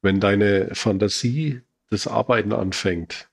wenn 0.01 0.19
deine 0.19 0.69
Fantasie 0.73 1.61
das 1.89 2.07
Arbeiten 2.07 2.53
anfängt. 2.53 3.29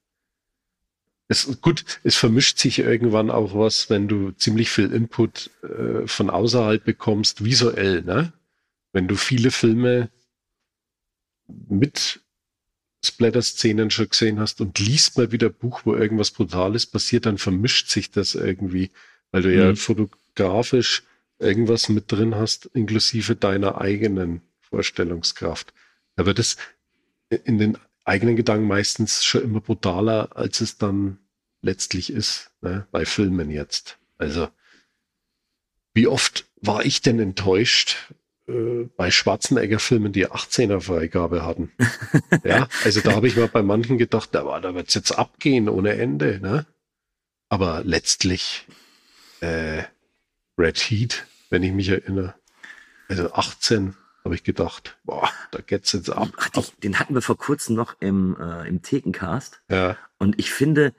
Es, 1.33 1.61
gut, 1.61 1.85
es 2.03 2.17
vermischt 2.17 2.59
sich 2.59 2.81
irgendwann 2.81 3.31
auch 3.31 3.55
was, 3.55 3.89
wenn 3.89 4.09
du 4.09 4.33
ziemlich 4.33 4.69
viel 4.69 4.93
Input 4.93 5.51
äh, 5.63 6.05
von 6.09 6.29
außerhalb 6.29 6.85
bekommst, 6.85 7.45
visuell, 7.45 8.03
ne? 8.03 8.33
Wenn 8.93 9.07
du 9.07 9.15
viele 9.15 9.53
Filme 9.53 10.11
mit 11.69 12.21
Splatter-Szenen 13.05 13.91
schon 13.93 14.09
gesehen 14.09 14.41
hast 14.41 14.61
und 14.61 14.81
liest 14.81 15.17
mal 15.19 15.31
wieder 15.31 15.47
ein 15.49 15.55
Buch, 15.55 15.83
wo 15.85 15.95
irgendwas 15.95 16.33
Brutales 16.33 16.87
passiert, 16.87 17.27
dann 17.27 17.39
vermischt 17.39 17.91
sich 17.91 18.11
das 18.11 18.35
irgendwie, 18.35 18.91
weil 19.31 19.43
du 19.43 19.55
ja 19.55 19.71
Mhm. 19.71 19.77
fotografisch 19.77 21.05
irgendwas 21.39 21.89
mit 21.89 22.11
drin 22.11 22.35
hast, 22.35 22.67
inklusive 22.75 23.37
deiner 23.37 23.81
eigenen 23.81 24.43
Vorstellungskraft. 24.61 25.73
Da 26.17 26.27
wird 26.27 26.41
es 26.41 26.57
in 27.45 27.59
den 27.59 27.79
eigenen 28.05 28.37
Gedanken 28.37 28.67
meistens 28.67 29.25
schon 29.25 29.43
immer 29.43 29.61
brutaler, 29.61 30.37
als 30.37 30.61
es 30.61 30.79
dann 30.79 31.19
letztlich 31.63 32.13
ist, 32.13 32.51
ne? 32.61 32.87
bei 32.91 33.05
Filmen 33.05 33.51
jetzt. 33.51 33.99
Also, 34.19 34.49
wie 35.95 36.07
oft 36.07 36.47
war 36.63 36.85
ich 36.85 37.03
denn 37.03 37.19
enttäuscht 37.19 38.13
äh, 38.49 38.85
bei 38.97 39.11
Schwarzenegger-Filmen, 39.11 40.13
die 40.13 40.29
18er-Freigabe 40.29 41.45
hatten? 41.45 41.73
ja, 42.45 42.69
also 42.85 43.01
da 43.01 43.13
habe 43.13 43.29
ich 43.29 43.37
mal 43.37 43.49
bei 43.49 43.63
manchen 43.63 43.99
gedacht, 43.99 44.31
da, 44.33 44.61
da 44.61 44.75
wird's 44.75 44.95
jetzt 44.95 45.13
abgehen 45.13 45.69
ohne 45.69 45.95
Ende. 45.95 46.39
Ne? 46.41 46.67
Aber 47.49 47.83
letztlich 47.85 48.67
äh, 49.41 49.83
Red 50.57 50.79
Heat, 50.79 51.27
wenn 51.51 51.63
ich 51.63 51.73
mich 51.73 51.89
erinnere, 51.89 52.35
also 53.09 53.33
18 53.33 53.97
habe 54.31 54.37
ich 54.37 54.45
gedacht, 54.45 54.97
boah, 55.03 55.29
da 55.51 55.61
geht's 55.61 55.91
jetzt 55.91 56.09
ab. 56.09 56.29
Ich, 56.57 56.73
den 56.77 57.01
hatten 57.01 57.15
wir 57.15 57.21
vor 57.21 57.37
kurzem 57.37 57.75
noch 57.75 57.97
im, 57.99 58.37
äh, 58.39 58.69
im 58.69 58.81
Thekencast. 58.81 59.61
Ja, 59.69 59.97
Und 60.19 60.39
ich 60.39 60.53
finde, 60.53 60.95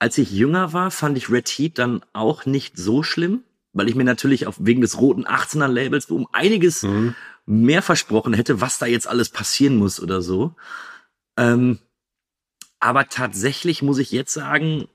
als 0.00 0.18
ich 0.18 0.32
jünger 0.32 0.72
war, 0.72 0.90
fand 0.90 1.16
ich 1.16 1.30
Red 1.30 1.48
Heat 1.48 1.78
dann 1.78 2.04
auch 2.12 2.46
nicht 2.46 2.76
so 2.76 3.04
schlimm, 3.04 3.44
weil 3.72 3.88
ich 3.88 3.94
mir 3.94 4.02
natürlich 4.02 4.48
auf, 4.48 4.56
wegen 4.58 4.80
des 4.80 4.98
roten 4.98 5.24
18er 5.24 5.68
Labels 5.68 6.06
um 6.06 6.26
einiges 6.32 6.82
mhm. 6.82 7.14
mehr 7.46 7.80
versprochen 7.80 8.34
hätte, 8.34 8.60
was 8.60 8.78
da 8.80 8.86
jetzt 8.86 9.06
alles 9.06 9.28
passieren 9.28 9.76
muss 9.76 10.00
oder 10.00 10.20
so. 10.20 10.56
Ähm, 11.36 11.78
aber 12.80 13.08
tatsächlich 13.08 13.82
muss 13.82 13.98
ich 13.98 14.10
jetzt 14.10 14.34
sagen, 14.34 14.88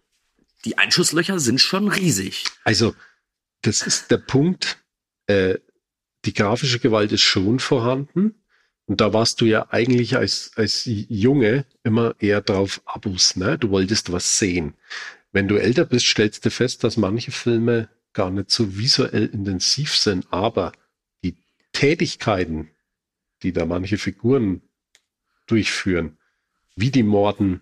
die 0.66 0.78
Einschusslöcher 0.78 1.39
sind 1.39 1.61
schon 1.61 1.88
riesig. 1.88 2.43
Also, 2.66 2.93
das 3.61 3.84
ist 3.84 4.11
der 4.11 4.18
Punkt. 4.18 4.84
Äh, 5.28 5.59
die 6.26 6.34
grafische 6.34 6.80
Gewalt 6.80 7.11
ist 7.11 7.21
schon 7.21 7.59
vorhanden. 7.59 8.36
Und 8.86 8.99
da 8.99 9.13
warst 9.13 9.39
du 9.39 9.45
ja 9.45 9.67
eigentlich 9.71 10.17
als, 10.17 10.51
als 10.55 10.84
Junge 10.86 11.65
immer 11.84 12.15
eher 12.19 12.41
drauf 12.41 12.82
Abus, 12.86 13.36
ne? 13.38 13.57
Du 13.57 13.69
wolltest 13.69 14.11
was 14.11 14.38
sehen. 14.38 14.74
Wenn 15.32 15.47
du 15.47 15.55
älter 15.55 15.86
bist, 15.86 16.05
stellst 16.05 16.45
du 16.45 16.51
fest, 16.51 16.84
dass 16.84 16.97
manche 16.97 17.32
Filme 17.32 17.89
gar 18.11 18.30
nicht 18.30 18.51
so 18.51 18.78
visuell 18.78 19.28
intensiv 19.28 19.95
sind, 19.95 20.28
aber 20.32 20.74
die 21.24 21.38
Tätigkeiten, 21.71 22.69
die 23.41 23.53
da 23.53 23.65
manche 23.65 23.97
Figuren 23.97 24.61
durchführen, 25.47 26.17
wie 26.76 26.91
die 26.91 27.03
morden, 27.03 27.61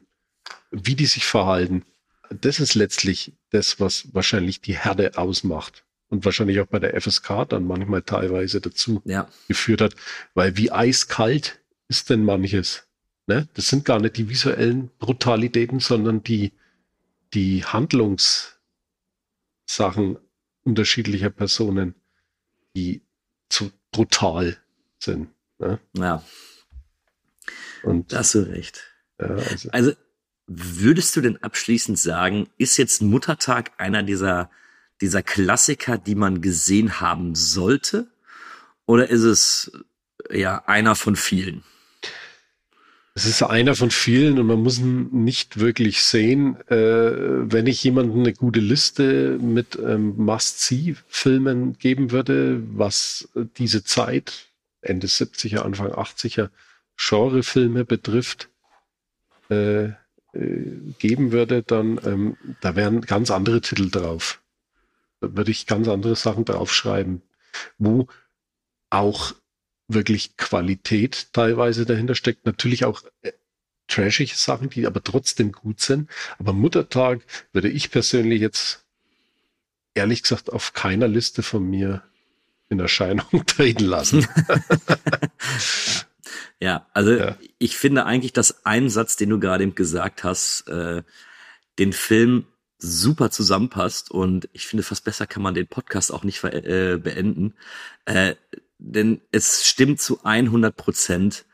wie 0.71 0.95
die 0.95 1.05
sich 1.05 1.25
verhalten, 1.25 1.85
das 2.29 2.59
ist 2.59 2.75
letztlich 2.75 3.33
das, 3.51 3.79
was 3.79 4.13
wahrscheinlich 4.13 4.61
die 4.61 4.77
Herde 4.77 5.17
ausmacht 5.17 5.85
und 6.11 6.23
wahrscheinlich 6.25 6.59
auch 6.59 6.67
bei 6.67 6.77
der 6.79 6.99
FSK 7.01 7.45
dann 7.49 7.65
manchmal 7.65 8.03
teilweise 8.03 8.61
dazu 8.61 9.01
Ja. 9.05 9.27
geführt 9.47 9.81
hat, 9.81 9.95
weil 10.35 10.57
wie 10.57 10.71
eiskalt 10.71 11.59
ist 11.87 12.09
denn 12.11 12.23
manches? 12.23 12.83
Ne? 13.27 13.47
Das 13.55 13.67
sind 13.69 13.85
gar 13.85 13.99
nicht 13.99 14.17
die 14.17 14.29
visuellen 14.29 14.91
Brutalitäten, 14.99 15.79
sondern 15.79 16.21
die, 16.23 16.51
die 17.33 17.63
Handlungssachen 17.65 18.57
unterschiedlicher 20.63 21.29
Personen, 21.29 21.95
die 22.75 23.01
zu 23.49 23.71
brutal 23.91 24.57
sind. 24.99 25.29
Ne? 25.59 25.79
Ja, 25.97 26.23
Und 27.83 28.11
da 28.13 28.19
hast 28.19 28.35
du 28.35 28.39
recht. 28.49 28.83
ja, 29.19 29.27
also, 29.27 29.69
Also, 29.71 29.91
würdest 30.47 31.15
du 31.15 31.21
denn 31.21 31.37
abschließend 31.41 31.97
sagen, 31.97 32.49
ist 32.57 32.77
jetzt 32.77 33.01
Muttertag 33.01 33.71
einer 33.77 34.03
dieser, 34.03 34.49
dieser 35.01 35.23
Klassiker, 35.23 35.97
die 35.97 36.15
man 36.15 36.41
gesehen 36.41 37.01
haben 37.01 37.35
sollte? 37.35 38.07
Oder 38.85 39.09
ist 39.09 39.23
es 39.23 39.71
ja 40.31 40.63
einer 40.67 40.95
von 40.95 41.15
vielen? 41.15 41.63
Es 43.13 43.25
ist 43.25 43.43
einer 43.43 43.75
von 43.75 43.91
vielen 43.91 44.39
und 44.39 44.47
man 44.47 44.61
muss 44.61 44.79
ihn 44.79 45.09
nicht 45.11 45.59
wirklich 45.59 46.01
sehen. 46.01 46.55
Äh, 46.69 47.51
wenn 47.51 47.67
ich 47.67 47.83
jemandem 47.83 48.19
eine 48.21 48.33
gute 48.33 48.61
Liste 48.61 49.37
mit 49.41 49.77
ähm, 49.77 50.15
Must-See-Filmen 50.15 51.77
geben 51.77 52.11
würde, 52.11 52.63
was 52.73 53.27
diese 53.57 53.83
Zeit, 53.83 54.47
Ende 54.81 55.07
70er, 55.07 55.59
Anfang 55.59 55.91
80er, 55.91 56.49
Genrefilme 56.97 57.83
betrifft, 57.83 58.49
äh, 59.49 59.85
äh, 59.85 59.93
geben 60.99 61.33
würde, 61.33 61.63
dann 61.63 61.99
ähm, 62.05 62.37
da 62.61 62.77
wären 62.77 63.01
ganz 63.01 63.29
andere 63.31 63.59
Titel 63.59 63.89
drauf. 63.89 64.40
Da 65.21 65.35
würde 65.35 65.51
ich 65.51 65.67
ganz 65.67 65.87
andere 65.87 66.15
Sachen 66.15 66.45
draufschreiben, 66.45 67.21
wo 67.77 68.07
auch 68.89 69.33
wirklich 69.87 70.35
Qualität 70.37 71.29
teilweise 71.33 71.85
dahinter 71.85 72.15
steckt. 72.15 72.45
Natürlich 72.45 72.85
auch 72.85 73.03
äh, 73.21 73.31
trashige 73.87 74.35
Sachen, 74.35 74.69
die 74.69 74.87
aber 74.87 75.03
trotzdem 75.03 75.51
gut 75.51 75.79
sind. 75.79 76.09
Aber 76.39 76.53
Muttertag 76.53 77.21
würde 77.53 77.69
ich 77.69 77.91
persönlich 77.91 78.41
jetzt 78.41 78.83
ehrlich 79.93 80.23
gesagt 80.23 80.51
auf 80.51 80.73
keiner 80.73 81.07
Liste 81.07 81.43
von 81.43 81.63
mir 81.69 82.03
in 82.69 82.79
Erscheinung 82.79 83.27
treten 83.45 83.85
lassen. 83.85 84.27
Ja, 86.59 86.85
also 86.93 87.11
Ja. 87.13 87.37
ich 87.57 87.75
finde 87.75 88.05
eigentlich, 88.05 88.33
dass 88.33 88.65
ein 88.65 88.89
Satz, 88.89 89.15
den 89.15 89.29
du 89.29 89.39
gerade 89.39 89.63
eben 89.63 89.73
gesagt 89.73 90.23
hast, 90.23 90.67
äh, 90.67 91.01
den 91.79 91.91
Film 91.91 92.45
super 92.81 93.29
zusammenpasst 93.29 94.11
und 94.11 94.49
ich 94.53 94.65
finde, 94.65 94.83
fast 94.83 95.03
besser 95.03 95.27
kann 95.27 95.43
man 95.43 95.53
den 95.53 95.67
Podcast 95.67 96.11
auch 96.11 96.23
nicht 96.23 96.43
äh, 96.43 96.99
beenden. 97.01 97.53
Äh, 98.05 98.35
denn 98.79 99.21
es 99.31 99.65
stimmt 99.65 100.01
zu 100.01 100.23
100 100.23 100.75
Prozent. 100.75 101.45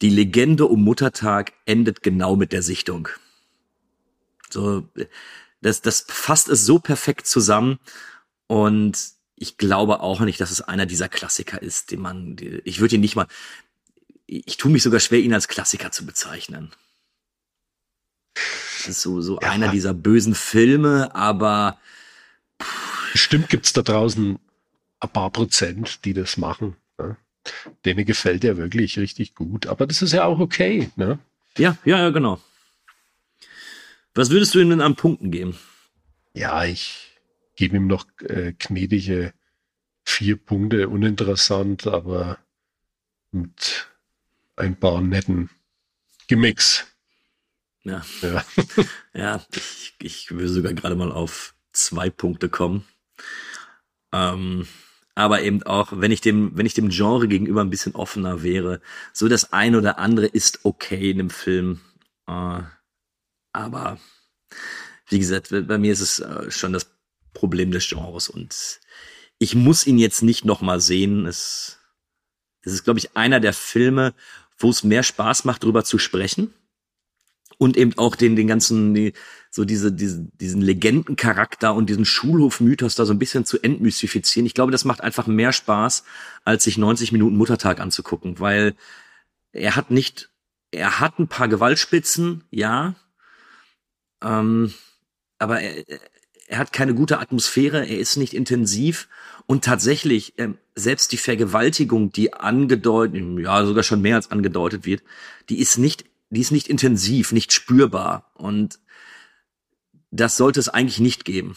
Die 0.00 0.08
Legende 0.08 0.64
um 0.64 0.82
Muttertag 0.82 1.52
endet 1.66 2.02
genau 2.02 2.34
mit 2.34 2.52
der 2.52 2.62
Sichtung. 2.62 3.08
So, 4.48 4.88
das, 5.60 5.82
das 5.82 6.06
fasst 6.08 6.48
es 6.48 6.64
so 6.64 6.78
perfekt 6.78 7.26
zusammen 7.26 7.78
und 8.46 8.98
ich 9.36 9.58
glaube 9.58 10.00
auch 10.00 10.20
nicht, 10.20 10.40
dass 10.40 10.50
es 10.50 10.62
einer 10.62 10.86
dieser 10.86 11.08
Klassiker 11.08 11.60
ist, 11.60 11.90
den 11.90 12.00
man, 12.00 12.36
ich 12.64 12.80
würde 12.80 12.94
ihn 12.94 13.00
nicht 13.00 13.16
mal, 13.16 13.26
ich 14.26 14.56
tue 14.56 14.70
mich 14.70 14.82
sogar 14.82 15.00
schwer, 15.00 15.20
ihn 15.20 15.34
als 15.34 15.48
Klassiker 15.48 15.92
zu 15.92 16.06
bezeichnen. 16.06 16.72
Das 18.86 18.96
ist 18.96 19.02
so, 19.02 19.20
so 19.20 19.38
Ja. 19.40 19.50
einer 19.50 19.68
dieser 19.68 19.94
bösen 19.94 20.34
Filme, 20.34 21.14
aber 21.14 21.78
Bestimmt 23.12 23.48
gibt's 23.48 23.72
da 23.72 23.82
draußen 23.82 24.38
ein 25.00 25.08
paar 25.10 25.30
Prozent, 25.30 26.04
die 26.04 26.12
das 26.12 26.36
machen. 26.36 26.76
Ne? 26.98 27.16
Denen 27.84 28.04
gefällt 28.04 28.44
er 28.44 28.56
wirklich 28.56 28.98
richtig 28.98 29.34
gut. 29.34 29.66
Aber 29.66 29.86
das 29.86 30.02
ist 30.02 30.12
ja 30.12 30.24
auch 30.24 30.38
okay. 30.38 30.90
Ne? 30.96 31.18
Ja, 31.58 31.76
ja, 31.84 31.98
ja, 31.98 32.10
genau. 32.10 32.40
Was 34.14 34.30
würdest 34.30 34.54
du 34.54 34.60
ihm 34.60 34.70
denn 34.70 34.80
an 34.80 34.96
Punkten 34.96 35.30
geben? 35.30 35.58
Ja, 36.34 36.64
ich 36.64 37.18
gebe 37.56 37.76
ihm 37.76 37.86
noch 37.86 38.06
äh, 38.20 38.52
gnädige 38.58 39.32
vier 40.04 40.36
Punkte, 40.36 40.88
uninteressant, 40.88 41.86
aber 41.86 42.38
mit 43.32 43.88
ein 44.56 44.76
paar 44.76 45.00
netten 45.00 45.50
Gimmicks. 46.28 46.86
Ja. 47.84 48.02
Ja. 48.22 48.44
Ja, 49.12 49.44
ich, 49.52 49.94
ich 50.00 50.30
will 50.30 50.48
sogar 50.48 50.72
gerade 50.72 50.94
mal 50.94 51.10
auf 51.10 51.54
zwei 51.72 52.10
Punkte 52.10 52.48
kommen. 52.48 52.86
Ähm, 54.12 54.68
aber 55.14 55.42
eben 55.42 55.62
auch, 55.64 55.92
wenn 55.92 56.12
ich 56.12 56.20
dem, 56.20 56.56
wenn 56.56 56.66
ich 56.66 56.74
dem 56.74 56.90
Genre 56.90 57.26
gegenüber 57.26 57.60
ein 57.60 57.70
bisschen 57.70 57.94
offener 57.94 58.42
wäre, 58.42 58.80
so 59.12 59.28
das 59.28 59.52
ein 59.52 59.74
oder 59.74 59.98
andere 59.98 60.26
ist 60.26 60.60
okay 60.64 61.10
in 61.10 61.18
dem 61.18 61.30
Film. 61.30 61.80
Äh, 62.28 62.62
aber 63.52 63.98
wie 65.08 65.18
gesagt, 65.18 65.48
bei 65.50 65.78
mir 65.78 65.92
ist 65.92 66.00
es 66.00 66.20
äh, 66.20 66.50
schon 66.50 66.72
das 66.72 66.94
Problem 67.34 67.72
des 67.72 67.88
Genres 67.88 68.28
und 68.28 68.80
ich 69.38 69.54
muss 69.54 69.86
ihn 69.86 69.98
jetzt 69.98 70.22
nicht 70.22 70.44
noch 70.44 70.60
mal 70.60 70.80
sehen. 70.80 71.26
Es, 71.26 71.80
es 72.62 72.72
ist, 72.74 72.84
glaube 72.84 73.00
ich, 73.00 73.16
einer 73.16 73.40
der 73.40 73.54
Filme, 73.54 74.14
wo 74.56 74.70
es 74.70 74.84
mehr 74.84 75.02
Spaß 75.02 75.44
macht, 75.44 75.64
drüber 75.64 75.84
zu 75.84 75.98
sprechen 75.98 76.54
und 77.60 77.76
eben 77.76 77.92
auch 77.98 78.16
den, 78.16 78.36
den 78.36 78.46
ganzen, 78.46 78.94
die, 78.94 79.12
so 79.50 79.66
diese, 79.66 79.92
diese, 79.92 80.26
diesen 80.40 80.62
Legendencharakter 80.62 81.74
und 81.74 81.90
diesen 81.90 82.06
Schulhofmythos 82.06 82.94
da 82.94 83.04
so 83.04 83.12
ein 83.12 83.18
bisschen 83.18 83.44
zu 83.44 83.60
entmystifizieren. 83.60 84.46
Ich 84.46 84.54
glaube, 84.54 84.72
das 84.72 84.86
macht 84.86 85.02
einfach 85.02 85.26
mehr 85.26 85.52
Spaß, 85.52 86.04
als 86.42 86.64
sich 86.64 86.78
90 86.78 87.12
Minuten 87.12 87.36
Muttertag 87.36 87.78
anzugucken, 87.78 88.40
weil 88.40 88.74
er 89.52 89.76
hat 89.76 89.90
nicht, 89.90 90.30
er 90.70 91.00
hat 91.00 91.18
ein 91.18 91.28
paar 91.28 91.48
Gewaltspitzen, 91.48 92.44
ja, 92.50 92.94
ähm, 94.24 94.72
aber 95.38 95.60
er, 95.60 95.84
er 96.46 96.58
hat 96.58 96.72
keine 96.72 96.94
gute 96.94 97.20
Atmosphäre, 97.20 97.86
er 97.86 97.98
ist 97.98 98.16
nicht 98.16 98.32
intensiv 98.32 99.06
und 99.44 99.64
tatsächlich, 99.64 100.32
ähm, 100.38 100.56
selbst 100.74 101.12
die 101.12 101.18
Vergewaltigung, 101.18 102.10
die 102.10 102.32
angedeutet, 102.32 103.22
ja, 103.38 103.66
sogar 103.66 103.82
schon 103.82 104.00
mehr 104.00 104.16
als 104.16 104.30
angedeutet 104.30 104.86
wird, 104.86 105.02
die 105.50 105.58
ist 105.58 105.76
nicht, 105.76 106.06
die 106.30 106.40
ist 106.40 106.52
nicht 106.52 106.68
intensiv, 106.68 107.32
nicht 107.32 107.52
spürbar 107.52 108.30
und 108.34 108.78
das 110.10 110.36
sollte 110.36 110.60
es 110.60 110.68
eigentlich 110.68 111.00
nicht 111.00 111.24
geben. 111.24 111.56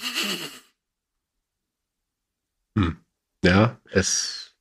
Hm. 2.77 2.97
Ja, 3.43 3.79
es 3.91 4.55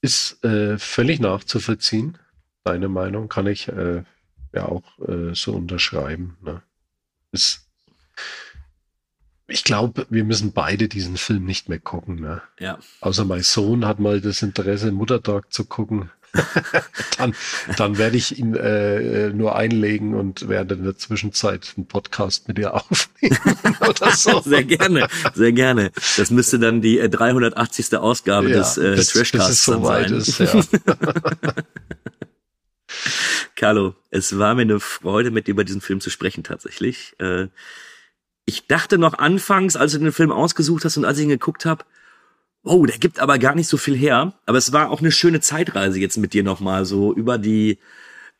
ist 0.00 0.42
äh, 0.44 0.78
völlig 0.78 1.20
nachzuvollziehen. 1.20 2.18
Deine 2.64 2.88
Meinung 2.88 3.28
kann 3.28 3.46
ich 3.46 3.68
äh, 3.68 4.04
ja 4.52 4.66
auch 4.66 4.98
äh, 5.00 5.34
so 5.34 5.52
unterschreiben. 5.52 6.36
Ne? 6.42 6.62
Ist, 7.32 7.68
ich 9.46 9.64
glaube, 9.64 10.06
wir 10.10 10.24
müssen 10.24 10.52
beide 10.52 10.88
diesen 10.88 11.16
Film 11.16 11.44
nicht 11.44 11.68
mehr 11.68 11.80
gucken. 11.80 12.20
Ne? 12.20 12.42
Ja. 12.58 12.78
Außer 13.00 13.24
mein 13.24 13.42
Sohn 13.42 13.86
hat 13.86 14.00
mal 14.00 14.20
das 14.20 14.42
Interesse, 14.42 14.92
Muttertag 14.92 15.52
zu 15.52 15.64
gucken. 15.64 16.10
dann, 17.18 17.34
dann 17.76 17.98
werde 17.98 18.16
ich 18.16 18.38
ihn 18.38 18.54
äh, 18.54 19.28
nur 19.30 19.54
einlegen 19.56 20.14
und 20.14 20.48
werde 20.48 20.74
in 20.76 20.84
der 20.84 20.96
Zwischenzeit 20.96 21.74
einen 21.76 21.86
Podcast 21.86 22.48
mit 22.48 22.56
dir 22.58 22.72
aufnehmen 22.74 23.38
oder 23.88 24.10
so. 24.12 24.40
Sehr 24.44 24.64
gerne, 24.64 25.08
sehr 25.34 25.52
gerne. 25.52 25.92
Das 26.16 26.30
müsste 26.30 26.58
dann 26.58 26.80
die 26.80 26.98
äh, 26.98 27.08
380. 27.10 27.94
Ausgabe 27.98 28.50
Ja, 28.50 28.58
des 28.58 28.78
äh, 28.78 28.94
bis- 28.96 29.12
bis 29.12 29.12
Trashcasts 29.12 29.66
dann 29.66 29.82
soweit 29.82 30.08
sein. 30.08 30.18
ist, 30.18 30.38
ja. 30.38 30.62
Carlo, 33.56 33.94
es 34.10 34.38
war 34.38 34.54
mir 34.54 34.62
eine 34.62 34.80
Freude, 34.80 35.30
mit 35.30 35.46
dir 35.46 35.52
über 35.52 35.64
diesen 35.64 35.80
Film 35.80 36.00
zu 36.00 36.10
sprechen 36.10 36.44
tatsächlich. 36.44 37.14
Äh, 37.18 37.48
ich 38.44 38.66
dachte 38.66 38.98
noch 38.98 39.14
anfangs, 39.18 39.76
als 39.76 39.92
du 39.92 39.98
den 39.98 40.12
Film 40.12 40.32
ausgesucht 40.32 40.84
hast 40.84 40.96
und 40.96 41.04
als 41.04 41.18
ich 41.18 41.24
ihn 41.24 41.28
geguckt 41.30 41.64
habe, 41.64 41.84
oh, 42.64 42.86
der 42.86 42.98
gibt 42.98 43.20
aber 43.20 43.38
gar 43.38 43.54
nicht 43.54 43.68
so 43.68 43.76
viel 43.76 43.96
her. 43.96 44.34
Aber 44.46 44.58
es 44.58 44.72
war 44.72 44.90
auch 44.90 45.00
eine 45.00 45.12
schöne 45.12 45.40
Zeitreise 45.40 45.98
jetzt 45.98 46.16
mit 46.16 46.32
dir 46.32 46.42
nochmal 46.42 46.84
so 46.84 47.14
über 47.14 47.38
die 47.38 47.78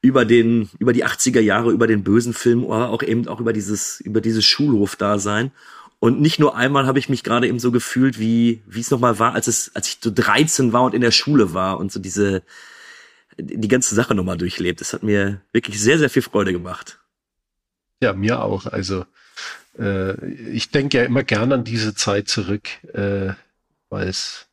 über 0.01 0.25
den 0.25 0.69
über 0.79 0.93
die 0.93 1.05
80er 1.05 1.41
Jahre, 1.41 1.71
über 1.71 1.87
den 1.87 2.03
bösen 2.03 2.35
Film, 2.35 2.65
aber 2.65 2.91
auch 2.91 3.03
eben 3.03 3.29
auch 3.29 3.41
über 3.41 3.53
dieses 3.53 4.01
über 4.01 4.21
dieses 4.21 4.45
Schulhofdasein. 4.45 5.53
Und 6.01 6.21
nicht 6.21 6.41
nur 6.41 6.57
einmal 6.57 6.87
habe 6.87 6.99
ich 6.99 7.09
mich 7.09 7.23
gerade 7.23 7.47
eben 7.47 7.61
so 7.61 7.71
gefühlt, 7.71 8.19
wie 8.19 8.63
wie 8.67 8.81
es 8.81 8.91
nochmal 8.91 9.19
war, 9.19 9.35
als 9.35 9.47
es 9.47 9.71
als 9.75 9.89
ich 9.89 9.99
so 10.01 10.11
13 10.13 10.73
war 10.73 10.83
und 10.83 10.95
in 10.95 11.01
der 11.01 11.13
Schule 11.13 11.55
war 11.55 11.79
und 11.79 11.93
so 11.93 12.01
diese 12.01 12.43
die 13.39 13.69
ganze 13.69 13.95
Sache 13.95 14.15
nochmal 14.15 14.37
durchlebt. 14.37 14.81
Das 14.81 14.93
hat 14.93 15.03
mir 15.03 15.41
wirklich 15.53 15.81
sehr, 15.81 15.99
sehr 15.99 16.11
viel 16.11 16.23
Freude 16.23 16.53
gemacht. 16.53 16.99
Ja, 18.03 18.13
mir 18.13 18.43
auch. 18.43 18.67
Also 18.67 19.07
äh, 19.79 20.27
ich 20.27 20.71
denke 20.71 20.99
ja 20.99 21.05
immer 21.05 21.23
gern 21.23 21.53
an 21.53 21.65
diese 21.65 21.95
Zeit 21.95 22.29
zurück, 22.29 22.69
äh, 22.93 23.35
weil 23.93 24.09
es 24.09 24.47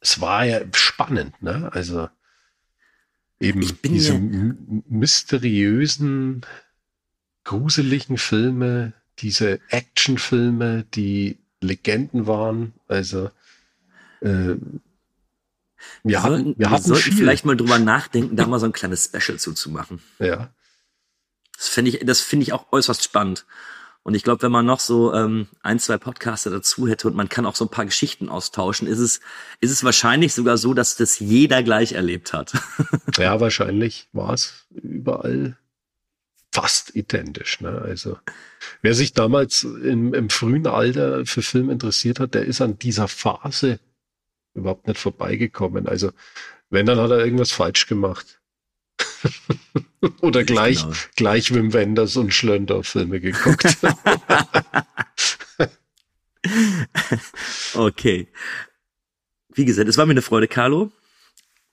es 0.00 0.20
war 0.20 0.44
ja 0.44 0.60
spannend, 0.74 1.40
ne? 1.42 1.70
Also 1.72 2.08
eben 3.38 3.60
diese 3.84 4.18
mysteriösen, 4.88 6.44
gruseligen 7.44 8.18
Filme, 8.18 8.94
diese 9.18 9.60
Actionfilme, 9.68 10.84
die 10.94 11.38
Legenden 11.60 12.26
waren. 12.26 12.72
Also 12.88 13.30
äh, 14.22 14.56
wir 16.02 16.20
sollten, 16.20 16.22
hatten, 16.22 16.46
wir 16.46 16.58
wir 16.58 16.70
hatten 16.70 16.82
sollten 16.84 17.02
viel. 17.02 17.12
vielleicht 17.14 17.44
mal 17.44 17.56
drüber 17.56 17.78
nachdenken, 17.78 18.34
da 18.36 18.46
mal 18.46 18.58
so 18.58 18.66
ein 18.66 18.72
kleines 18.72 19.04
Special 19.04 19.38
zuzumachen. 19.38 20.00
ja. 20.18 20.52
Das 21.56 21.68
finde 21.68 21.90
ich, 21.92 22.00
das 22.04 22.20
finde 22.20 22.42
ich 22.42 22.52
auch 22.52 22.72
äußerst 22.72 23.04
spannend. 23.04 23.44
Und 24.04 24.14
ich 24.14 24.24
glaube, 24.24 24.42
wenn 24.42 24.52
man 24.52 24.66
noch 24.66 24.80
so 24.80 25.14
ähm, 25.14 25.46
ein, 25.62 25.78
zwei 25.78 25.96
Podcaster 25.96 26.50
dazu 26.50 26.88
hätte 26.88 27.06
und 27.06 27.14
man 27.14 27.28
kann 27.28 27.46
auch 27.46 27.54
so 27.54 27.64
ein 27.64 27.70
paar 27.70 27.84
Geschichten 27.84 28.28
austauschen, 28.28 28.88
ist 28.88 28.98
es, 28.98 29.20
ist 29.60 29.70
es 29.70 29.84
wahrscheinlich 29.84 30.34
sogar 30.34 30.58
so, 30.58 30.74
dass 30.74 30.96
das 30.96 31.20
jeder 31.20 31.62
gleich 31.62 31.92
erlebt 31.92 32.32
hat. 32.32 32.52
Ja, 33.18 33.40
wahrscheinlich 33.40 34.08
war 34.12 34.32
es 34.32 34.66
überall 34.70 35.56
fast 36.50 36.94
identisch. 36.94 37.60
Ne? 37.60 37.80
Also 37.82 38.18
wer 38.80 38.94
sich 38.94 39.12
damals 39.12 39.64
im, 39.64 40.14
im 40.14 40.30
frühen 40.30 40.66
Alter 40.66 41.26
für 41.26 41.42
Film 41.42 41.70
interessiert 41.70 42.20
hat, 42.20 42.34
der 42.34 42.44
ist 42.44 42.60
an 42.60 42.78
dieser 42.78 43.08
Phase 43.08 43.80
überhaupt 44.54 44.86
nicht 44.86 44.98
vorbeigekommen. 44.98 45.86
Also 45.86 46.12
wenn, 46.70 46.86
dann 46.86 46.98
hat 46.98 47.10
er 47.10 47.24
irgendwas 47.24 47.52
falsch 47.52 47.86
gemacht. 47.86 48.40
Oder 50.20 50.44
gleich, 50.44 50.82
Genau. 50.82 50.94
gleich 51.16 51.54
Wim 51.54 51.72
Wenders 51.72 52.16
und 52.16 52.32
Schlönder 52.34 52.82
Filme 52.84 53.20
geguckt. 53.20 53.76
Okay. 57.74 58.28
Wie 59.54 59.64
gesagt, 59.64 59.88
es 59.88 59.98
war 59.98 60.06
mir 60.06 60.12
eine 60.12 60.22
Freude, 60.22 60.48
Carlo. 60.48 60.90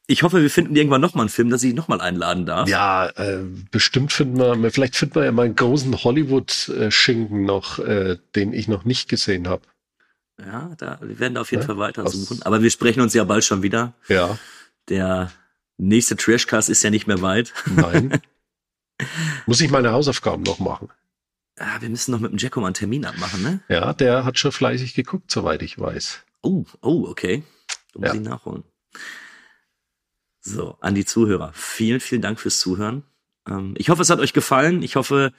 Ich 0.08 0.24
hoffe, 0.24 0.42
wir 0.42 0.50
finden 0.50 0.76
irgendwann 0.76 1.02
noch 1.02 1.14
mal 1.14 1.22
einen 1.24 1.30
Film, 1.30 1.50
dass 1.50 1.64
ich 1.64 1.74
noch 1.76 1.88
mal 1.88 2.02
einladen 2.02 2.46
darf. 2.46 2.68
ja, 2.68 3.08
äh, 3.10 3.44
bestimmt 3.72 4.12
finden 4.12 4.38
wir, 4.40 4.72
vielleicht 4.72 4.96
finden 4.96 5.16
wir 5.16 5.26
ja 5.26 5.32
mal 5.32 5.46
einen 5.46 5.56
großen 5.56 6.04
Hollywood-Schinken 6.04 7.46
noch, 7.46 7.78
äh, 7.80 8.18
den 8.36 8.54
ich 8.54 8.68
noch 8.68 8.86
nicht 8.86 9.08
gesehen 9.08 9.48
habe. 9.48 9.62
Ja, 10.40 10.72
da, 10.78 10.98
wir 11.02 11.20
werden 11.20 11.36
da 11.36 11.42
auf 11.42 11.52
jeden 11.52 11.62
Ja, 11.62 11.68
Fall 11.68 11.78
weitersuchen. 11.78 12.38
aus- 12.38 12.42
Aber 12.46 12.64
wir 12.64 12.72
sprechen 12.72 13.02
uns 13.02 13.14
ja 13.14 13.24
bald 13.24 13.44
schon 13.44 13.62
wieder. 13.62 13.94
Ja, 14.08 14.38
Der 14.88 15.32
nächste 15.80 16.16
Trashcast 16.16 16.70
ist 16.70 16.84
ja 16.84 16.90
nicht 16.90 17.08
mehr 17.08 17.22
weit. 17.22 17.54
nein. 17.66 18.22
Muss 19.46 19.62
ich 19.62 19.72
meine 19.72 19.92
Hausaufgaben 19.94 20.44
noch 20.44 20.60
machen? 20.60 20.90
Ah, 21.58 21.82
wir 21.82 21.90
müssen 21.90 22.12
noch 22.12 22.20
mit 22.20 22.32
dem 22.32 22.38
Jacko 22.38 22.60
mal 22.62 22.68
einen 22.68 22.74
Termin 22.74 23.06
abmachen, 23.06 23.42
ne? 23.42 23.60
Ja, 23.70 23.94
der 23.94 24.24
hat 24.26 24.38
schon 24.38 24.52
fleißig 24.52 24.94
geguckt, 24.94 25.32
soweit 25.32 25.62
ich 25.62 25.80
weiß. 25.80 26.20
Oh, 26.42 26.66
oh, 26.82 27.06
okay. 27.08 27.44
Da 27.94 28.00
muss 28.00 28.10
Ja. 28.10 28.16
ich 28.16 28.22
nachholen. 28.22 28.64
So, 30.42 30.78
an 30.80 30.96
die 30.96 31.06
Zuhörer. 31.06 31.52
Vielen, 31.54 32.00
vielen 32.00 32.22
Dank 32.22 32.40
fürs 32.40 32.60
Zuhören. 32.60 33.04
Ähm, 33.48 33.74
ich 33.78 33.90
hoffe, 33.90 34.02
es 34.02 34.10
hat 34.10 34.20
euch 34.20 34.34
gefallen. 34.34 34.82
Ich 34.84 34.96
hoffe, 34.96 35.34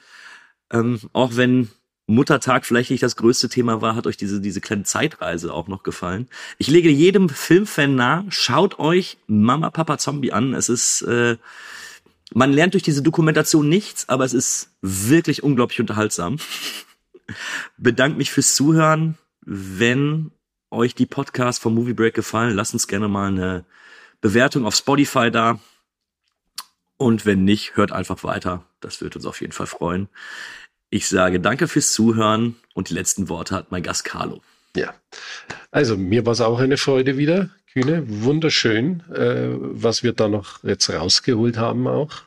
ähm, 0.70 1.00
auch 1.12 1.36
wenn 1.36 1.70
Muttertag 2.10 2.66
vielleicht 2.66 2.90
nicht 2.90 3.02
das 3.02 3.16
größte 3.16 3.48
Thema 3.48 3.80
war, 3.80 3.94
hat 3.94 4.06
euch 4.06 4.16
diese, 4.16 4.40
diese 4.40 4.60
kleine 4.60 4.82
Zeitreise 4.82 5.54
auch 5.54 5.68
noch 5.68 5.82
gefallen. 5.82 6.28
Ich 6.58 6.68
lege 6.68 6.90
jedem 6.90 7.28
Filmfan 7.28 7.94
nahe, 7.94 8.24
schaut 8.30 8.78
euch 8.78 9.18
Mama, 9.26 9.70
Papa, 9.70 9.96
Zombie 9.98 10.32
an. 10.32 10.54
Es 10.54 10.68
ist, 10.68 11.02
äh, 11.02 11.36
man 12.32 12.52
lernt 12.52 12.74
durch 12.74 12.82
diese 12.82 13.02
Dokumentation 13.02 13.68
nichts, 13.68 14.08
aber 14.08 14.24
es 14.24 14.34
ist 14.34 14.70
wirklich 14.82 15.42
unglaublich 15.42 15.80
unterhaltsam. 15.80 16.38
Bedankt 17.78 18.18
mich 18.18 18.32
fürs 18.32 18.54
Zuhören. 18.54 19.16
Wenn 19.42 20.32
euch 20.70 20.94
die 20.94 21.06
Podcasts 21.06 21.62
vom 21.62 21.74
Movie 21.74 21.94
Break 21.94 22.14
gefallen, 22.14 22.54
lasst 22.54 22.74
uns 22.74 22.88
gerne 22.88 23.08
mal 23.08 23.28
eine 23.28 23.64
Bewertung 24.20 24.66
auf 24.66 24.74
Spotify 24.74 25.30
da. 25.30 25.60
Und 26.96 27.24
wenn 27.24 27.44
nicht, 27.44 27.76
hört 27.76 27.92
einfach 27.92 28.24
weiter. 28.24 28.64
Das 28.80 29.00
wird 29.00 29.16
uns 29.16 29.26
auf 29.26 29.40
jeden 29.40 29.52
Fall 29.52 29.66
freuen. 29.66 30.08
Ich 30.90 31.08
sage 31.08 31.38
danke 31.38 31.68
fürs 31.68 31.92
Zuhören 31.92 32.56
und 32.74 32.90
die 32.90 32.94
letzten 32.94 33.28
Worte 33.28 33.54
hat 33.54 33.70
mein 33.70 33.82
Gast 33.82 34.04
Carlo. 34.04 34.42
Ja. 34.76 34.94
Also, 35.70 35.96
mir 35.96 36.26
war 36.26 36.32
es 36.32 36.40
auch 36.40 36.58
eine 36.58 36.76
Freude 36.76 37.16
wieder. 37.16 37.50
Kühne. 37.72 38.02
Wunderschön, 38.06 39.00
äh, 39.12 39.48
was 39.50 40.02
wir 40.02 40.12
da 40.12 40.28
noch 40.28 40.64
jetzt 40.64 40.90
rausgeholt 40.90 41.56
haben 41.56 41.86
auch. 41.86 42.24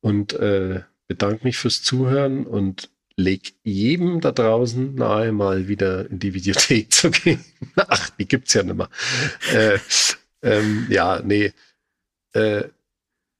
Und 0.00 0.34
äh, 0.34 0.82
bedanke 1.08 1.44
mich 1.44 1.56
fürs 1.56 1.82
Zuhören 1.82 2.46
und 2.46 2.90
leg 3.16 3.54
jedem 3.62 4.20
da 4.20 4.32
draußen 4.32 4.94
nahe, 4.94 5.32
mal 5.32 5.68
wieder 5.68 6.10
in 6.10 6.18
die 6.18 6.34
Videothek 6.34 6.92
zu 6.92 7.10
gehen. 7.10 7.44
Ach, 7.76 8.10
die 8.10 8.28
gibt's 8.28 8.52
ja 8.52 8.62
nicht 8.62 8.76
mehr. 8.76 8.90
Äh, 9.54 9.78
ähm, 10.42 10.86
ja, 10.90 11.22
nee. 11.24 11.52
Äh, 12.34 12.64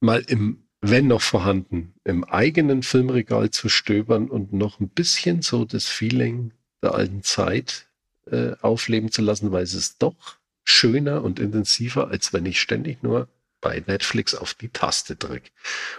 mal 0.01 0.23
im, 0.27 0.62
wenn 0.83 1.07
noch 1.07 1.23
vorhanden, 1.23 1.95
im 2.05 2.25
eigenen 2.25 2.83
Filmregal 2.83 3.51
zu 3.51 3.69
stöbern 3.69 4.29
und 4.29 4.53
noch 4.53 4.81
ein 4.81 4.89
bisschen 4.89 5.41
so 5.41 5.65
das 5.65 5.87
Feeling 5.87 6.51
der 6.83 6.95
alten 6.95 7.23
Zeit 7.23 7.87
äh, 8.31 8.53
aufleben 8.61 9.11
zu 9.11 9.23
lassen, 9.23 9.53
weil 9.53 9.63
es 9.63 9.75
ist 9.75 10.03
doch 10.03 10.37
schöner 10.65 11.23
und 11.23 11.39
intensiver, 11.39 12.09
als 12.09 12.33
wenn 12.33 12.45
ich 12.47 12.61
ständig 12.61 13.03
nur 13.03 13.29
bei 13.61 13.83
Netflix 13.87 14.35
auf 14.35 14.55
die 14.55 14.71
Taste 14.71 15.15
drücke. 15.15 15.51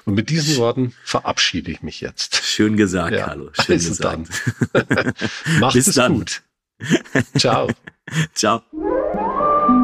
Und 0.03 0.15
mit 0.15 0.29
diesen 0.29 0.57
Worten 0.57 0.93
verabschiede 1.05 1.71
ich 1.71 1.81
mich 1.81 2.01
jetzt. 2.01 2.43
Schön 2.43 2.75
gesagt, 2.75 3.15
Ja, 3.15 3.25
Carlo. 3.27 3.51
Schön 3.53 3.75
also 3.75 3.89
gesagt. 3.89 4.29
dann. 4.73 5.13
Macht 5.59 5.73
Bis 5.73 5.87
es 5.87 5.95
dann. 5.95 6.13
gut. 6.13 6.41
Ciao. 7.37 7.69
Ciao. 8.33 8.61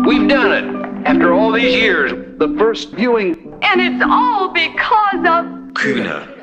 We've 0.04 0.28
done 0.28 0.54
it. 0.76 0.79
After 1.06 1.34
all 1.34 1.52
these 1.52 1.76
years, 1.76 2.12
The 2.38 2.56
first 2.58 2.92
viewing 2.92 3.58
And 3.62 3.82
it's 3.82 4.04
all 4.06 4.50
because 4.50 5.20
of. 5.26 5.46
Kühne. 5.74 6.39